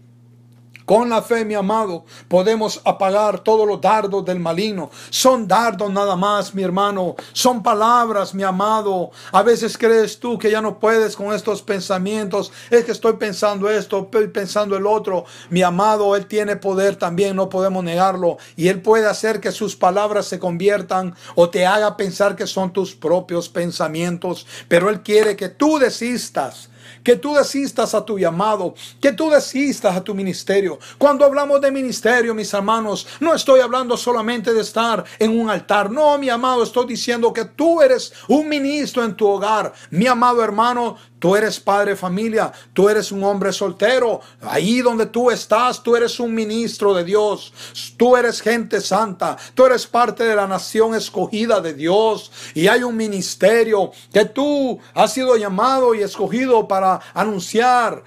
con 0.90 1.08
la 1.08 1.22
fe, 1.22 1.44
mi 1.44 1.54
amado, 1.54 2.04
podemos 2.26 2.80
apagar 2.84 3.38
todos 3.44 3.64
los 3.64 3.80
dardos 3.80 4.24
del 4.24 4.40
maligno. 4.40 4.90
Son 5.08 5.46
dardos 5.46 5.88
nada 5.88 6.16
más, 6.16 6.52
mi 6.52 6.64
hermano. 6.64 7.14
Son 7.32 7.62
palabras, 7.62 8.34
mi 8.34 8.42
amado. 8.42 9.12
A 9.30 9.44
veces 9.44 9.78
crees 9.78 10.18
tú 10.18 10.36
que 10.36 10.50
ya 10.50 10.60
no 10.60 10.80
puedes 10.80 11.14
con 11.14 11.32
estos 11.32 11.62
pensamientos. 11.62 12.50
Es 12.70 12.84
que 12.84 12.90
estoy 12.90 13.12
pensando 13.12 13.70
esto, 13.70 14.00
estoy 14.00 14.26
pensando 14.26 14.76
el 14.76 14.84
otro. 14.84 15.26
Mi 15.48 15.62
amado, 15.62 16.16
Él 16.16 16.26
tiene 16.26 16.56
poder 16.56 16.96
también, 16.96 17.36
no 17.36 17.48
podemos 17.48 17.84
negarlo. 17.84 18.38
Y 18.56 18.66
Él 18.66 18.82
puede 18.82 19.06
hacer 19.06 19.38
que 19.38 19.52
sus 19.52 19.76
palabras 19.76 20.26
se 20.26 20.40
conviertan 20.40 21.14
o 21.36 21.50
te 21.50 21.66
haga 21.66 21.96
pensar 21.96 22.34
que 22.34 22.48
son 22.48 22.72
tus 22.72 22.96
propios 22.96 23.48
pensamientos. 23.48 24.44
Pero 24.66 24.90
Él 24.90 25.02
quiere 25.02 25.36
que 25.36 25.50
tú 25.50 25.78
desistas 25.78 26.69
que 27.02 27.16
tú 27.16 27.34
desistas 27.34 27.94
a 27.94 28.04
tu 28.04 28.18
llamado, 28.18 28.74
que 29.00 29.12
tú 29.12 29.30
desistas 29.30 29.96
a 29.96 30.02
tu 30.02 30.14
ministerio. 30.14 30.78
Cuando 30.98 31.24
hablamos 31.24 31.60
de 31.60 31.70
ministerio, 31.70 32.34
mis 32.34 32.52
hermanos, 32.52 33.06
no 33.20 33.34
estoy 33.34 33.60
hablando 33.60 33.96
solamente 33.96 34.52
de 34.52 34.60
estar 34.60 35.04
en 35.18 35.38
un 35.38 35.50
altar. 35.50 35.90
No, 35.90 36.18
mi 36.18 36.28
amado, 36.28 36.62
estoy 36.62 36.86
diciendo 36.86 37.32
que 37.32 37.44
tú 37.44 37.80
eres 37.80 38.12
un 38.28 38.48
ministro 38.48 39.04
en 39.04 39.14
tu 39.14 39.26
hogar. 39.26 39.72
Mi 39.90 40.06
amado 40.06 40.42
hermano, 40.42 40.96
Tú 41.20 41.36
eres 41.36 41.60
padre 41.60 41.90
de 41.90 41.96
familia, 41.96 42.50
tú 42.72 42.88
eres 42.88 43.12
un 43.12 43.22
hombre 43.22 43.52
soltero. 43.52 44.22
Ahí 44.40 44.80
donde 44.80 45.04
tú 45.04 45.30
estás, 45.30 45.82
tú 45.82 45.94
eres 45.94 46.18
un 46.18 46.34
ministro 46.34 46.94
de 46.94 47.04
Dios. 47.04 47.52
Tú 47.98 48.16
eres 48.16 48.40
gente 48.40 48.80
santa. 48.80 49.36
Tú 49.54 49.66
eres 49.66 49.86
parte 49.86 50.24
de 50.24 50.34
la 50.34 50.46
nación 50.46 50.94
escogida 50.94 51.60
de 51.60 51.74
Dios. 51.74 52.32
Y 52.54 52.68
hay 52.68 52.82
un 52.82 52.96
ministerio 52.96 53.92
que 54.10 54.24
tú 54.24 54.80
has 54.94 55.12
sido 55.12 55.36
llamado 55.36 55.94
y 55.94 56.00
escogido 56.00 56.66
para 56.66 56.98
anunciar 57.12 58.02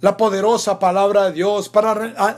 la 0.00 0.16
poderosa 0.16 0.78
palabra 0.78 1.24
de 1.24 1.32
Dios, 1.32 1.68
para 1.68 2.36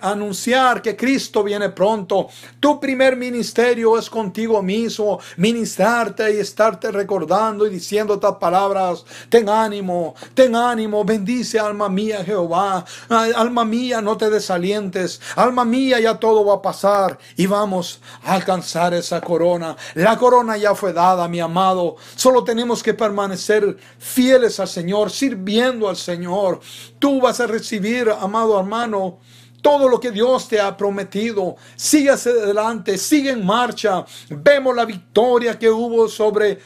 anunciar 0.00 0.82
que 0.82 0.96
Cristo 0.96 1.42
viene 1.42 1.70
pronto. 1.70 2.28
Tu 2.60 2.78
primer 2.78 3.16
ministerio 3.16 3.98
es 3.98 4.08
contigo 4.08 4.62
mismo, 4.62 5.18
ministrarte 5.36 6.34
y 6.34 6.38
estarte 6.38 6.90
recordando 6.90 7.66
y 7.66 7.70
diciendo 7.70 8.14
estas 8.14 8.36
palabras. 8.36 9.04
Ten 9.28 9.48
ánimo, 9.48 10.14
ten 10.34 10.54
ánimo, 10.54 11.04
bendice 11.04 11.58
alma 11.58 11.88
mía 11.88 12.24
Jehová. 12.24 12.84
Alma 13.08 13.64
mía, 13.64 14.00
no 14.00 14.16
te 14.16 14.30
desalientes. 14.30 15.20
Alma 15.36 15.64
mía, 15.64 15.98
ya 16.00 16.18
todo 16.18 16.44
va 16.44 16.54
a 16.54 16.62
pasar 16.62 17.18
y 17.36 17.46
vamos 17.46 18.00
a 18.24 18.34
alcanzar 18.34 18.94
esa 18.94 19.20
corona. 19.20 19.76
La 19.94 20.16
corona 20.16 20.56
ya 20.56 20.74
fue 20.74 20.92
dada, 20.92 21.26
mi 21.28 21.40
amado. 21.40 21.96
Solo 22.14 22.44
tenemos 22.44 22.82
que 22.82 22.94
permanecer 22.94 23.76
fieles 23.98 24.60
al 24.60 24.68
Señor, 24.68 25.10
sirviendo 25.10 25.88
al 25.88 25.96
Señor. 25.96 26.60
Tú 27.00 27.20
vas 27.20 27.40
a 27.40 27.48
recibir, 27.48 28.08
amado 28.10 28.60
hermano, 28.60 29.18
todo 29.62 29.88
lo 29.88 29.98
que 29.98 30.10
Dios 30.10 30.46
te 30.46 30.60
ha 30.60 30.76
prometido. 30.76 31.56
Sigue 31.74 32.10
hacia 32.10 32.32
adelante, 32.32 32.96
sigue 32.98 33.30
en 33.30 33.44
marcha. 33.44 34.04
Vemos 34.28 34.76
la 34.76 34.84
victoria 34.84 35.58
que 35.58 35.68
hubo 35.68 36.08
sobre, 36.08 36.58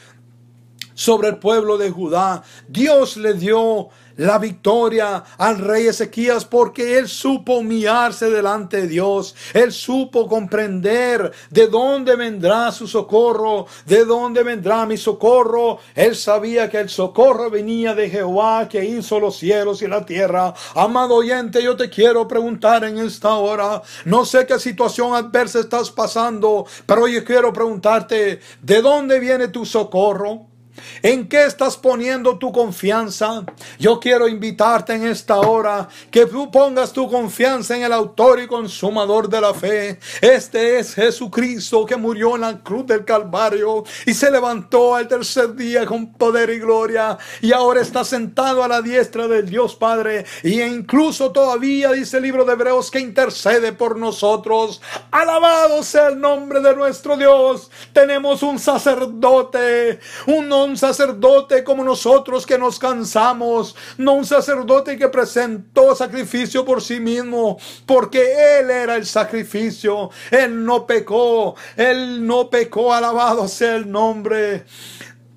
sobre 0.93 1.29
el 1.29 1.37
pueblo 1.37 1.77
de 1.77 1.89
Judá. 1.89 2.43
Dios 2.67 3.17
le 3.17 3.33
dio 3.33 3.89
la 4.17 4.37
victoria 4.37 5.23
al 5.37 5.59
rey 5.59 5.87
Ezequías 5.87 6.45
porque 6.45 6.97
él 6.97 7.07
supo 7.07 7.57
humillarse 7.57 8.29
delante 8.29 8.81
de 8.81 8.87
Dios. 8.87 9.35
Él 9.53 9.71
supo 9.71 10.27
comprender 10.27 11.31
de 11.49 11.67
dónde 11.67 12.15
vendrá 12.15 12.71
su 12.71 12.87
socorro, 12.87 13.67
de 13.85 14.05
dónde 14.05 14.43
vendrá 14.43 14.85
mi 14.85 14.97
socorro. 14.97 15.79
Él 15.93 16.15
sabía 16.15 16.69
que 16.69 16.79
el 16.79 16.89
socorro 16.89 17.49
venía 17.49 17.95
de 17.95 18.09
Jehová 18.09 18.67
que 18.69 18.85
hizo 18.85 19.19
los 19.19 19.37
cielos 19.37 19.81
y 19.81 19.87
la 19.87 20.05
tierra. 20.05 20.53
Amado 20.75 21.15
oyente, 21.15 21.61
yo 21.61 21.75
te 21.75 21.89
quiero 21.89 22.27
preguntar 22.27 22.83
en 22.83 22.97
esta 22.97 23.35
hora, 23.35 23.81
no 24.05 24.25
sé 24.25 24.45
qué 24.45 24.59
situación 24.59 25.13
adversa 25.13 25.59
estás 25.59 25.91
pasando, 25.91 26.65
pero 26.85 27.07
yo 27.07 27.23
quiero 27.23 27.51
preguntarte, 27.53 28.39
¿de 28.61 28.81
dónde 28.81 29.19
viene 29.19 29.47
tu 29.47 29.65
socorro? 29.65 30.54
¿En 31.01 31.27
qué 31.27 31.45
estás 31.45 31.77
poniendo 31.77 32.37
tu 32.37 32.51
confianza? 32.51 33.45
Yo 33.79 33.99
quiero 33.99 34.27
invitarte 34.27 34.93
en 34.93 35.07
esta 35.07 35.37
hora 35.37 35.87
que 36.11 36.25
tú 36.25 36.49
pongas 36.51 36.93
tu 36.93 37.09
confianza 37.09 37.75
en 37.75 37.83
el 37.83 37.93
autor 37.93 38.41
y 38.41 38.47
consumador 38.47 39.29
de 39.29 39.41
la 39.41 39.53
fe. 39.53 39.99
Este 40.21 40.79
es 40.79 40.95
Jesucristo 40.95 41.85
que 41.85 41.95
murió 41.95 42.35
en 42.35 42.41
la 42.41 42.59
cruz 42.63 42.85
del 42.85 43.05
Calvario 43.05 43.83
y 44.05 44.13
se 44.13 44.31
levantó 44.31 44.95
al 44.95 45.07
tercer 45.07 45.55
día 45.55 45.85
con 45.85 46.13
poder 46.13 46.49
y 46.49 46.59
gloria 46.59 47.17
y 47.41 47.51
ahora 47.51 47.81
está 47.81 48.03
sentado 48.03 48.63
a 48.63 48.67
la 48.67 48.81
diestra 48.81 49.27
del 49.27 49.49
Dios 49.49 49.75
Padre 49.75 50.25
y 50.43 50.61
incluso 50.61 51.31
todavía 51.31 51.91
dice 51.91 52.17
el 52.17 52.23
libro 52.23 52.45
de 52.45 52.53
Hebreos 52.53 52.91
que 52.91 52.99
intercede 52.99 53.73
por 53.73 53.97
nosotros. 53.97 54.81
Alabado 55.11 55.83
sea 55.83 56.07
el 56.07 56.19
nombre 56.19 56.61
de 56.61 56.75
nuestro 56.75 57.17
Dios. 57.17 57.69
Tenemos 57.93 58.43
un 58.43 58.59
sacerdote, 58.59 59.99
un 60.27 60.49
un 60.65 60.77
sacerdote 60.77 61.63
como 61.63 61.83
nosotros 61.83 62.45
que 62.45 62.57
nos 62.57 62.79
cansamos, 62.79 63.75
no 63.97 64.13
un 64.13 64.25
sacerdote 64.25 64.97
que 64.97 65.07
presentó 65.07 65.95
sacrificio 65.95 66.65
por 66.65 66.81
sí 66.81 66.99
mismo, 66.99 67.57
porque 67.85 68.59
Él 68.59 68.69
era 68.69 68.95
el 68.95 69.05
sacrificio, 69.05 70.09
Él 70.31 70.65
no 70.65 70.85
pecó, 70.85 71.55
Él 71.77 72.25
no 72.25 72.49
pecó, 72.49 72.93
alabado 72.93 73.47
sea 73.47 73.75
el 73.75 73.89
nombre 73.89 74.65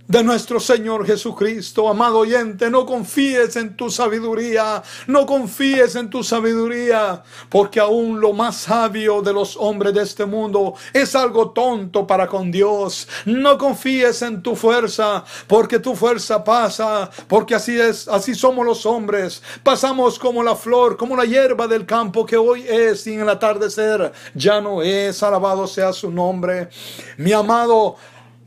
de 0.08 0.24
nuestro 0.24 0.58
Señor 0.58 1.06
Jesucristo. 1.06 1.88
Amado 1.88 2.20
oyente, 2.20 2.70
no 2.70 2.86
confíes 2.86 3.54
en 3.56 3.76
tu 3.76 3.90
sabiduría, 3.90 4.82
no 5.06 5.26
confíes 5.26 5.94
en 5.96 6.08
tu 6.08 6.24
sabiduría, 6.24 7.22
porque 7.50 7.78
aún 7.78 8.18
lo 8.18 8.32
más 8.32 8.56
sabio 8.56 9.20
de 9.20 9.34
los 9.34 9.56
hombres 9.56 9.94
de 9.94 10.02
este 10.02 10.24
mundo 10.24 10.74
es 10.94 11.14
algo 11.14 11.50
tonto 11.50 12.06
para 12.06 12.26
con 12.26 12.50
Dios. 12.50 13.06
No 13.26 13.58
confíes 13.58 14.22
en 14.22 14.42
tu 14.42 14.56
fuerza, 14.56 15.24
porque 15.46 15.78
tu 15.78 15.94
fuerza 15.94 16.42
pasa, 16.42 17.10
porque 17.28 17.54
así 17.54 17.78
es, 17.78 18.08
así 18.08 18.34
somos 18.34 18.64
los 18.64 18.86
hombres. 18.86 19.42
Pasamos 19.62 20.18
como 20.18 20.42
la 20.42 20.56
flor, 20.56 20.96
como 20.96 21.16
la 21.16 21.26
hierba 21.26 21.68
del 21.68 21.84
campo 21.84 22.24
que 22.24 22.38
hoy 22.38 22.64
es 22.66 23.06
y 23.06 23.12
en 23.12 23.20
el 23.20 23.28
atardecer 23.28 24.10
ya 24.34 24.60
no 24.60 24.82
es. 24.82 25.22
Alabado 25.22 25.66
sea 25.66 25.92
su 25.92 26.10
nombre. 26.10 26.70
Mi 27.18 27.32
amado, 27.32 27.96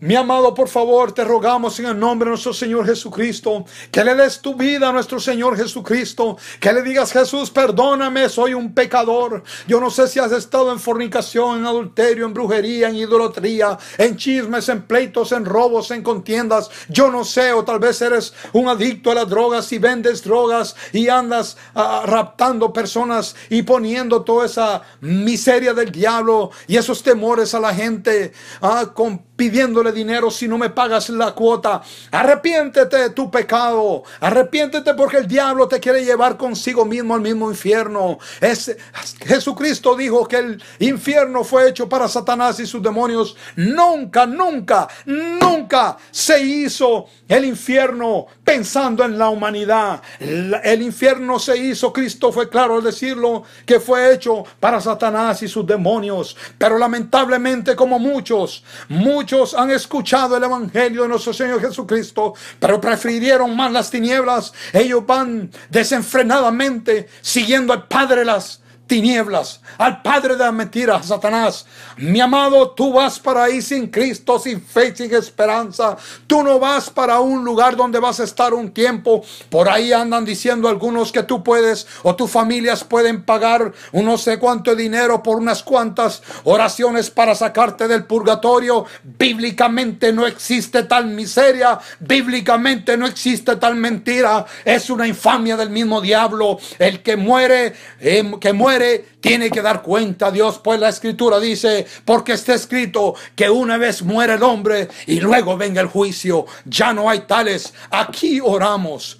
mi 0.01 0.15
amado, 0.15 0.51
por 0.55 0.67
favor, 0.67 1.11
te 1.11 1.23
rogamos 1.23 1.79
en 1.79 1.85
el 1.85 1.99
nombre 1.99 2.25
de 2.25 2.31
nuestro 2.31 2.53
Señor 2.53 2.87
Jesucristo, 2.87 3.65
que 3.91 4.03
le 4.03 4.15
des 4.15 4.41
tu 4.41 4.55
vida 4.55 4.89
a 4.89 4.91
nuestro 4.91 5.19
Señor 5.19 5.55
Jesucristo, 5.55 6.37
que 6.59 6.73
le 6.73 6.81
digas, 6.81 7.11
Jesús, 7.11 7.51
perdóname, 7.51 8.27
soy 8.27 8.55
un 8.55 8.73
pecador. 8.73 9.43
Yo 9.67 9.79
no 9.79 9.91
sé 9.91 10.07
si 10.07 10.17
has 10.17 10.31
estado 10.31 10.71
en 10.71 10.79
fornicación, 10.79 11.59
en 11.59 11.67
adulterio, 11.67 12.25
en 12.25 12.33
brujería, 12.33 12.89
en 12.89 12.95
idolatría, 12.95 13.77
en 13.99 14.17
chismes, 14.17 14.69
en 14.69 14.87
pleitos, 14.87 15.33
en 15.33 15.45
robos, 15.45 15.91
en 15.91 16.01
contiendas. 16.01 16.71
Yo 16.89 17.11
no 17.11 17.23
sé, 17.23 17.53
o 17.53 17.63
tal 17.63 17.77
vez 17.77 18.01
eres 18.01 18.33
un 18.53 18.69
adicto 18.69 19.11
a 19.11 19.15
las 19.15 19.29
drogas 19.29 19.71
y 19.71 19.77
vendes 19.77 20.23
drogas 20.23 20.75
y 20.93 21.09
andas 21.09 21.57
ah, 21.75 22.05
raptando 22.07 22.73
personas 22.73 23.35
y 23.51 23.61
poniendo 23.61 24.23
toda 24.23 24.47
esa 24.47 24.81
miseria 25.01 25.75
del 25.75 25.91
diablo 25.91 26.49
y 26.67 26.77
esos 26.77 27.03
temores 27.03 27.53
a 27.53 27.59
la 27.59 27.75
gente, 27.75 28.33
ah, 28.63 28.93
pidiéndole 29.41 29.91
dinero 29.91 30.29
si 30.29 30.47
no 30.47 30.55
me 30.55 30.69
pagas 30.69 31.09
la 31.09 31.31
cuota. 31.31 31.81
Arrepiéntete 32.11 32.95
de 32.95 33.09
tu 33.09 33.31
pecado. 33.31 34.03
Arrepiéntete 34.19 34.93
porque 34.93 35.17
el 35.17 35.27
diablo 35.27 35.67
te 35.67 35.79
quiere 35.79 36.05
llevar 36.05 36.37
consigo 36.37 36.85
mismo 36.85 37.15
al 37.15 37.21
mismo 37.21 37.49
infierno. 37.49 38.19
Es, 38.39 38.77
Jesucristo 39.25 39.95
dijo 39.95 40.27
que 40.27 40.35
el 40.37 40.63
infierno 40.77 41.43
fue 41.43 41.67
hecho 41.67 41.89
para 41.89 42.07
Satanás 42.07 42.59
y 42.59 42.67
sus 42.67 42.83
demonios. 42.83 43.35
Nunca, 43.55 44.27
nunca, 44.27 44.87
nunca 45.07 45.97
se 46.11 46.39
hizo 46.39 47.07
el 47.27 47.45
infierno 47.45 48.27
pensando 48.43 49.03
en 49.03 49.17
la 49.17 49.29
humanidad. 49.29 50.03
El 50.19 50.83
infierno 50.83 51.39
se 51.39 51.57
hizo, 51.57 51.91
Cristo 51.91 52.31
fue 52.31 52.47
claro 52.47 52.75
al 52.75 52.83
decirlo, 52.83 53.41
que 53.65 53.79
fue 53.79 54.13
hecho 54.13 54.43
para 54.59 54.79
Satanás 54.79 55.41
y 55.41 55.47
sus 55.47 55.65
demonios. 55.65 56.37
Pero 56.59 56.77
lamentablemente 56.77 57.75
como 57.75 57.97
muchos, 57.97 58.63
muchos 58.87 59.30
han 59.57 59.71
escuchado 59.71 60.37
el 60.37 60.43
Evangelio 60.43 61.03
de 61.03 61.07
nuestro 61.07 61.33
Señor 61.33 61.61
Jesucristo, 61.61 62.33
pero 62.59 62.81
prefirieron 62.81 63.55
más 63.55 63.71
las 63.71 63.89
tinieblas. 63.89 64.53
Ellos 64.73 65.05
van 65.05 65.49
desenfrenadamente 65.69 67.07
siguiendo 67.21 67.73
al 67.73 67.87
Padre 67.87 68.25
las 68.25 68.61
tinieblas, 68.91 69.61
al 69.77 70.01
padre 70.01 70.35
de 70.35 70.43
la 70.43 70.51
mentira, 70.51 71.01
Satanás. 71.01 71.65
Mi 71.95 72.19
amado, 72.19 72.71
tú 72.71 72.91
vas 72.91 73.17
para 73.17 73.45
ahí 73.45 73.61
sin 73.61 73.87
Cristo, 73.87 74.37
sin 74.37 74.61
fe, 74.61 74.93
sin 74.93 75.15
esperanza. 75.15 75.95
Tú 76.27 76.43
no 76.43 76.59
vas 76.59 76.89
para 76.89 77.21
un 77.21 77.45
lugar 77.45 77.77
donde 77.77 77.99
vas 77.99 78.19
a 78.19 78.25
estar 78.25 78.53
un 78.53 78.71
tiempo. 78.71 79.23
Por 79.49 79.69
ahí 79.69 79.93
andan 79.93 80.25
diciendo 80.25 80.67
algunos 80.67 81.13
que 81.13 81.23
tú 81.23 81.41
puedes 81.41 81.87
o 82.03 82.17
tus 82.17 82.29
familias 82.29 82.83
pueden 82.83 83.23
pagar 83.23 83.71
un 83.93 84.03
no 84.03 84.17
sé 84.17 84.37
cuánto 84.39 84.75
dinero 84.75 85.23
por 85.23 85.37
unas 85.37 85.63
cuantas 85.63 86.21
oraciones 86.43 87.09
para 87.09 87.33
sacarte 87.33 87.87
del 87.87 88.03
purgatorio. 88.03 88.83
Bíblicamente 89.05 90.11
no 90.11 90.27
existe 90.27 90.83
tal 90.83 91.07
miseria. 91.07 91.79
Bíblicamente 92.01 92.97
no 92.97 93.07
existe 93.07 93.55
tal 93.55 93.75
mentira. 93.75 94.45
Es 94.65 94.89
una 94.89 95.07
infamia 95.07 95.55
del 95.55 95.69
mismo 95.69 96.01
diablo. 96.01 96.59
El 96.77 97.01
que 97.01 97.15
muere, 97.15 97.73
eh, 98.01 98.29
que 98.41 98.51
muere 98.51 98.80
tiene 99.19 99.49
que 99.49 99.61
dar 99.61 99.81
cuenta 99.81 100.31
Dios, 100.31 100.59
pues 100.63 100.79
la 100.79 100.89
escritura 100.89 101.39
dice, 101.39 101.85
porque 102.05 102.33
está 102.33 102.53
escrito 102.53 103.15
que 103.35 103.49
una 103.49 103.77
vez 103.77 104.01
muere 104.03 104.33
el 104.33 104.43
hombre 104.43 104.87
y 105.07 105.19
luego 105.19 105.57
venga 105.57 105.81
el 105.81 105.87
juicio. 105.87 106.45
Ya 106.65 106.93
no 106.93 107.09
hay 107.09 107.21
tales. 107.21 107.73
Aquí 107.89 108.39
oramos. 108.41 109.19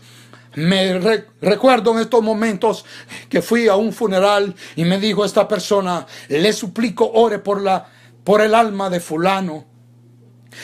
Me 0.56 1.00
recuerdo 1.42 1.94
en 1.94 2.00
estos 2.00 2.22
momentos 2.22 2.84
que 3.30 3.42
fui 3.42 3.68
a 3.68 3.76
un 3.76 3.94
funeral 3.94 4.54
y 4.76 4.84
me 4.84 5.00
dijo 5.00 5.24
esta 5.24 5.48
persona, 5.48 6.06
le 6.28 6.52
suplico 6.52 7.10
ore 7.14 7.40
por 7.40 7.62
la 7.62 7.88
por 8.24 8.42
el 8.42 8.54
alma 8.54 8.90
de 8.90 9.00
fulano. 9.00 9.66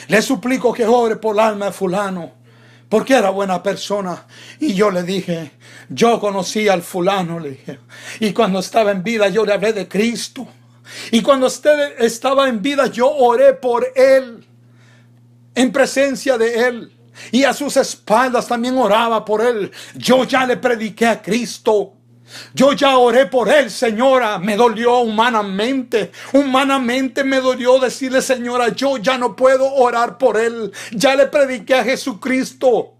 Le 0.10 0.22
suplico 0.22 0.74
que 0.74 0.86
ore 0.86 1.16
por 1.16 1.36
el 1.36 1.40
alma 1.40 1.68
de 1.68 1.72
fulano 1.72 2.37
porque 2.90 3.16
era 3.16 3.30
buena 3.30 3.62
persona. 3.62 4.26
Y 4.60 4.74
yo 4.74 4.92
le 4.92 5.04
dije, 5.04 5.52
yo 5.90 6.20
conocí 6.20 6.68
al 6.68 6.82
fulano, 6.82 7.40
le 7.40 7.52
dije, 7.52 7.80
y 8.20 8.34
cuando 8.34 8.60
estaba 8.60 8.92
en 8.92 9.04
vida 9.04 9.28
yo 9.30 9.46
le 9.46 9.54
hablé 9.54 9.74
de 9.74 9.88
Cristo. 9.88 10.48
Y 11.12 11.22
cuando 11.22 11.48
usted 11.48 12.00
estaba 12.00 12.48
en 12.48 12.62
vida 12.62 12.88
yo 12.88 13.10
oré 13.10 13.54
por 13.54 13.86
él, 13.96 14.46
en 15.54 15.72
presencia 15.72 16.38
de 16.38 16.68
él. 16.68 16.94
Y 17.32 17.44
a 17.44 17.54
sus 17.54 17.76
espaldas 17.78 18.48
también 18.48 18.78
oraba 18.78 19.26
por 19.26 19.42
él. 19.42 19.72
Yo 19.96 20.24
ya 20.24 20.46
le 20.46 20.58
prediqué 20.58 21.08
a 21.08 21.22
Cristo. 21.22 21.97
Yo 22.54 22.74
ya 22.74 22.98
oré 22.98 23.26
por 23.28 23.50
él, 23.50 23.70
señora. 23.72 24.40
Me 24.40 24.56
dolió 24.56 25.00
humanamente. 25.00 26.12
Humanamente 26.34 27.24
me 27.24 27.40
dolió 27.40 27.80
decirle, 27.80 28.22
señora, 28.22 28.70
yo 28.70 28.98
ya 28.98 29.18
no 29.18 29.36
puedo 29.36 29.74
orar 29.74 30.18
por 30.18 30.38
él. 30.38 30.72
Ya 30.92 31.16
le 31.16 31.28
prediqué 31.28 31.76
a 31.76 31.84
Jesucristo. 31.84 32.97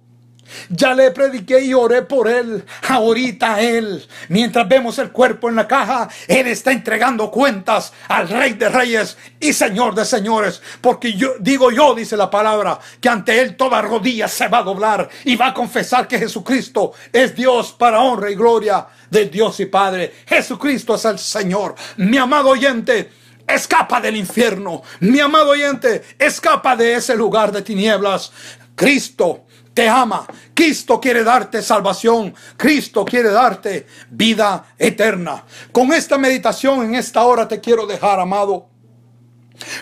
Ya 0.70 0.94
le 0.94 1.12
prediqué 1.12 1.62
y 1.62 1.74
oré 1.74 2.02
por 2.02 2.28
él. 2.28 2.64
Ahorita 2.88 3.62
él, 3.62 4.06
mientras 4.30 4.68
vemos 4.68 4.98
el 5.00 5.12
cuerpo 5.12 5.50
en 5.50 5.56
la 5.56 5.68
caja, 5.68 6.10
él 6.28 6.48
está 6.48 6.72
entregando 6.72 7.32
cuentas 7.32 7.94
al 8.08 8.30
Rey 8.30 8.54
de 8.54 8.70
Reyes 8.70 9.18
y 9.40 9.54
Señor 9.54 9.96
de 9.96 10.06
Señores. 10.06 10.62
Porque 10.82 11.14
yo 11.14 11.36
digo 11.40 11.72
yo, 11.72 11.96
dice 11.96 12.18
la 12.18 12.30
palabra, 12.30 12.80
que 13.00 13.10
ante 13.10 13.40
él 13.42 13.56
toda 13.56 13.82
rodilla 13.82 14.28
se 14.28 14.48
va 14.48 14.60
a 14.60 14.64
doblar 14.64 15.10
y 15.24 15.36
va 15.36 15.48
a 15.48 15.54
confesar 15.54 16.08
que 16.08 16.20
Jesucristo 16.20 16.94
es 17.12 17.36
Dios 17.36 17.74
para 17.78 18.02
honra 18.02 18.32
y 18.32 18.36
gloria 18.36 18.88
de 19.10 19.26
Dios 19.26 19.60
y 19.60 19.66
Padre. 19.66 20.14
Jesucristo 20.26 20.96
es 20.96 21.06
el 21.06 21.20
Señor. 21.20 21.76
Mi 21.98 22.18
amado 22.18 22.50
oyente. 22.50 23.10
Escapa 23.48 24.02
del 24.02 24.18
infierno. 24.18 24.82
Mi 25.00 25.22
amado 25.22 25.52
oyente, 25.52 26.04
escapa 26.20 26.76
de 26.76 26.96
ese 26.96 27.16
lugar 27.16 27.54
de 27.54 27.62
tinieblas. 27.62 28.34
Cristo 28.76 29.47
te 29.78 29.88
ama. 29.88 30.26
Cristo 30.56 31.00
quiere 31.00 31.24
darte 31.24 31.62
salvación. 31.62 32.34
Cristo 32.58 33.06
quiere 33.06 33.30
darte 33.30 33.86
vida 34.10 34.74
eterna. 34.76 35.44
Con 35.72 35.94
esta 35.94 36.18
meditación 36.18 36.84
en 36.84 36.96
esta 36.96 37.24
hora 37.24 37.48
te 37.48 37.62
quiero 37.62 37.86
dejar, 37.86 38.20
amado. 38.20 38.70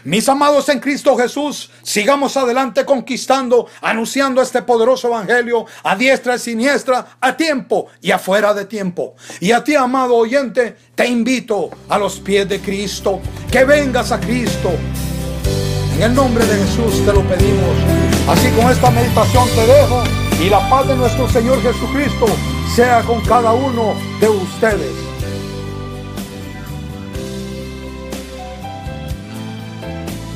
Mis 0.04 0.28
amados 0.28 0.68
en 0.68 0.82
Cristo 0.82 1.16
Jesús, 1.16 1.72
sigamos 1.82 2.36
adelante 2.36 2.84
conquistando, 2.84 3.68
anunciando 3.80 4.42
este 4.42 4.64
poderoso 4.64 5.08
evangelio 5.08 5.66
a 5.84 5.96
diestra 5.96 6.36
y 6.36 6.40
siniestra, 6.40 7.18
a 7.22 7.38
tiempo 7.38 7.88
y 8.02 8.12
afuera 8.12 8.54
de 8.54 8.66
tiempo. 8.66 9.16
Y 9.40 9.54
a 9.54 9.64
ti, 9.64 9.76
amado 9.76 10.16
oyente, 10.16 10.76
te 10.94 11.08
invito 11.08 11.70
a 11.88 11.98
los 11.98 12.20
pies 12.20 12.50
de 12.50 12.60
Cristo, 12.60 13.22
que 13.50 13.64
vengas 13.64 14.12
a 14.12 14.20
Cristo. 14.20 14.72
En 15.96 16.04
el 16.04 16.14
nombre 16.14 16.46
de 16.46 16.66
Jesús 16.66 17.06
te 17.06 17.14
lo 17.14 17.22
pedimos. 17.22 18.05
Así 18.28 18.50
con 18.60 18.72
esta 18.72 18.90
meditación 18.90 19.48
te 19.50 19.68
dejo 19.68 20.02
y 20.44 20.50
la 20.50 20.68
paz 20.68 20.88
de 20.88 20.96
nuestro 20.96 21.30
Señor 21.30 21.62
Jesucristo 21.62 22.26
sea 22.74 23.04
con 23.04 23.22
cada 23.22 23.54
uno 23.54 23.94
de 24.20 24.30
ustedes. 24.30 24.94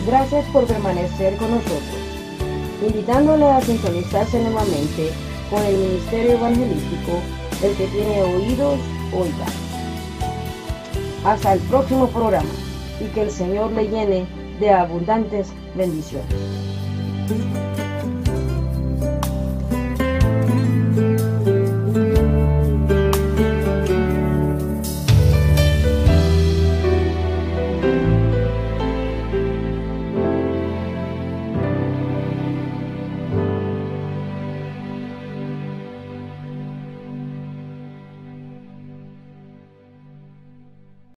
Gracias 0.05 0.45
por 0.53 0.65
permanecer 0.65 1.35
con 1.37 1.49
nosotros, 1.49 1.81
invitándole 2.87 3.49
a 3.49 3.59
sintonizarse 3.61 4.39
nuevamente 4.39 5.11
con 5.49 5.63
el 5.65 5.75
Ministerio 5.75 6.33
Evangelístico, 6.33 7.19
el 7.63 7.75
que 7.75 7.87
tiene 7.87 8.21
oídos, 8.21 8.79
oiga. 9.13 9.45
Hasta 11.25 11.53
el 11.53 11.59
próximo 11.61 12.07
programa 12.07 12.49
y 13.01 13.05
que 13.05 13.23
el 13.23 13.31
Señor 13.31 13.71
le 13.71 13.87
llene 13.87 14.27
de 14.59 14.69
abundantes 14.69 15.47
bendiciones. 15.75 16.78
Thank 17.29 17.43
you. 20.97 21.28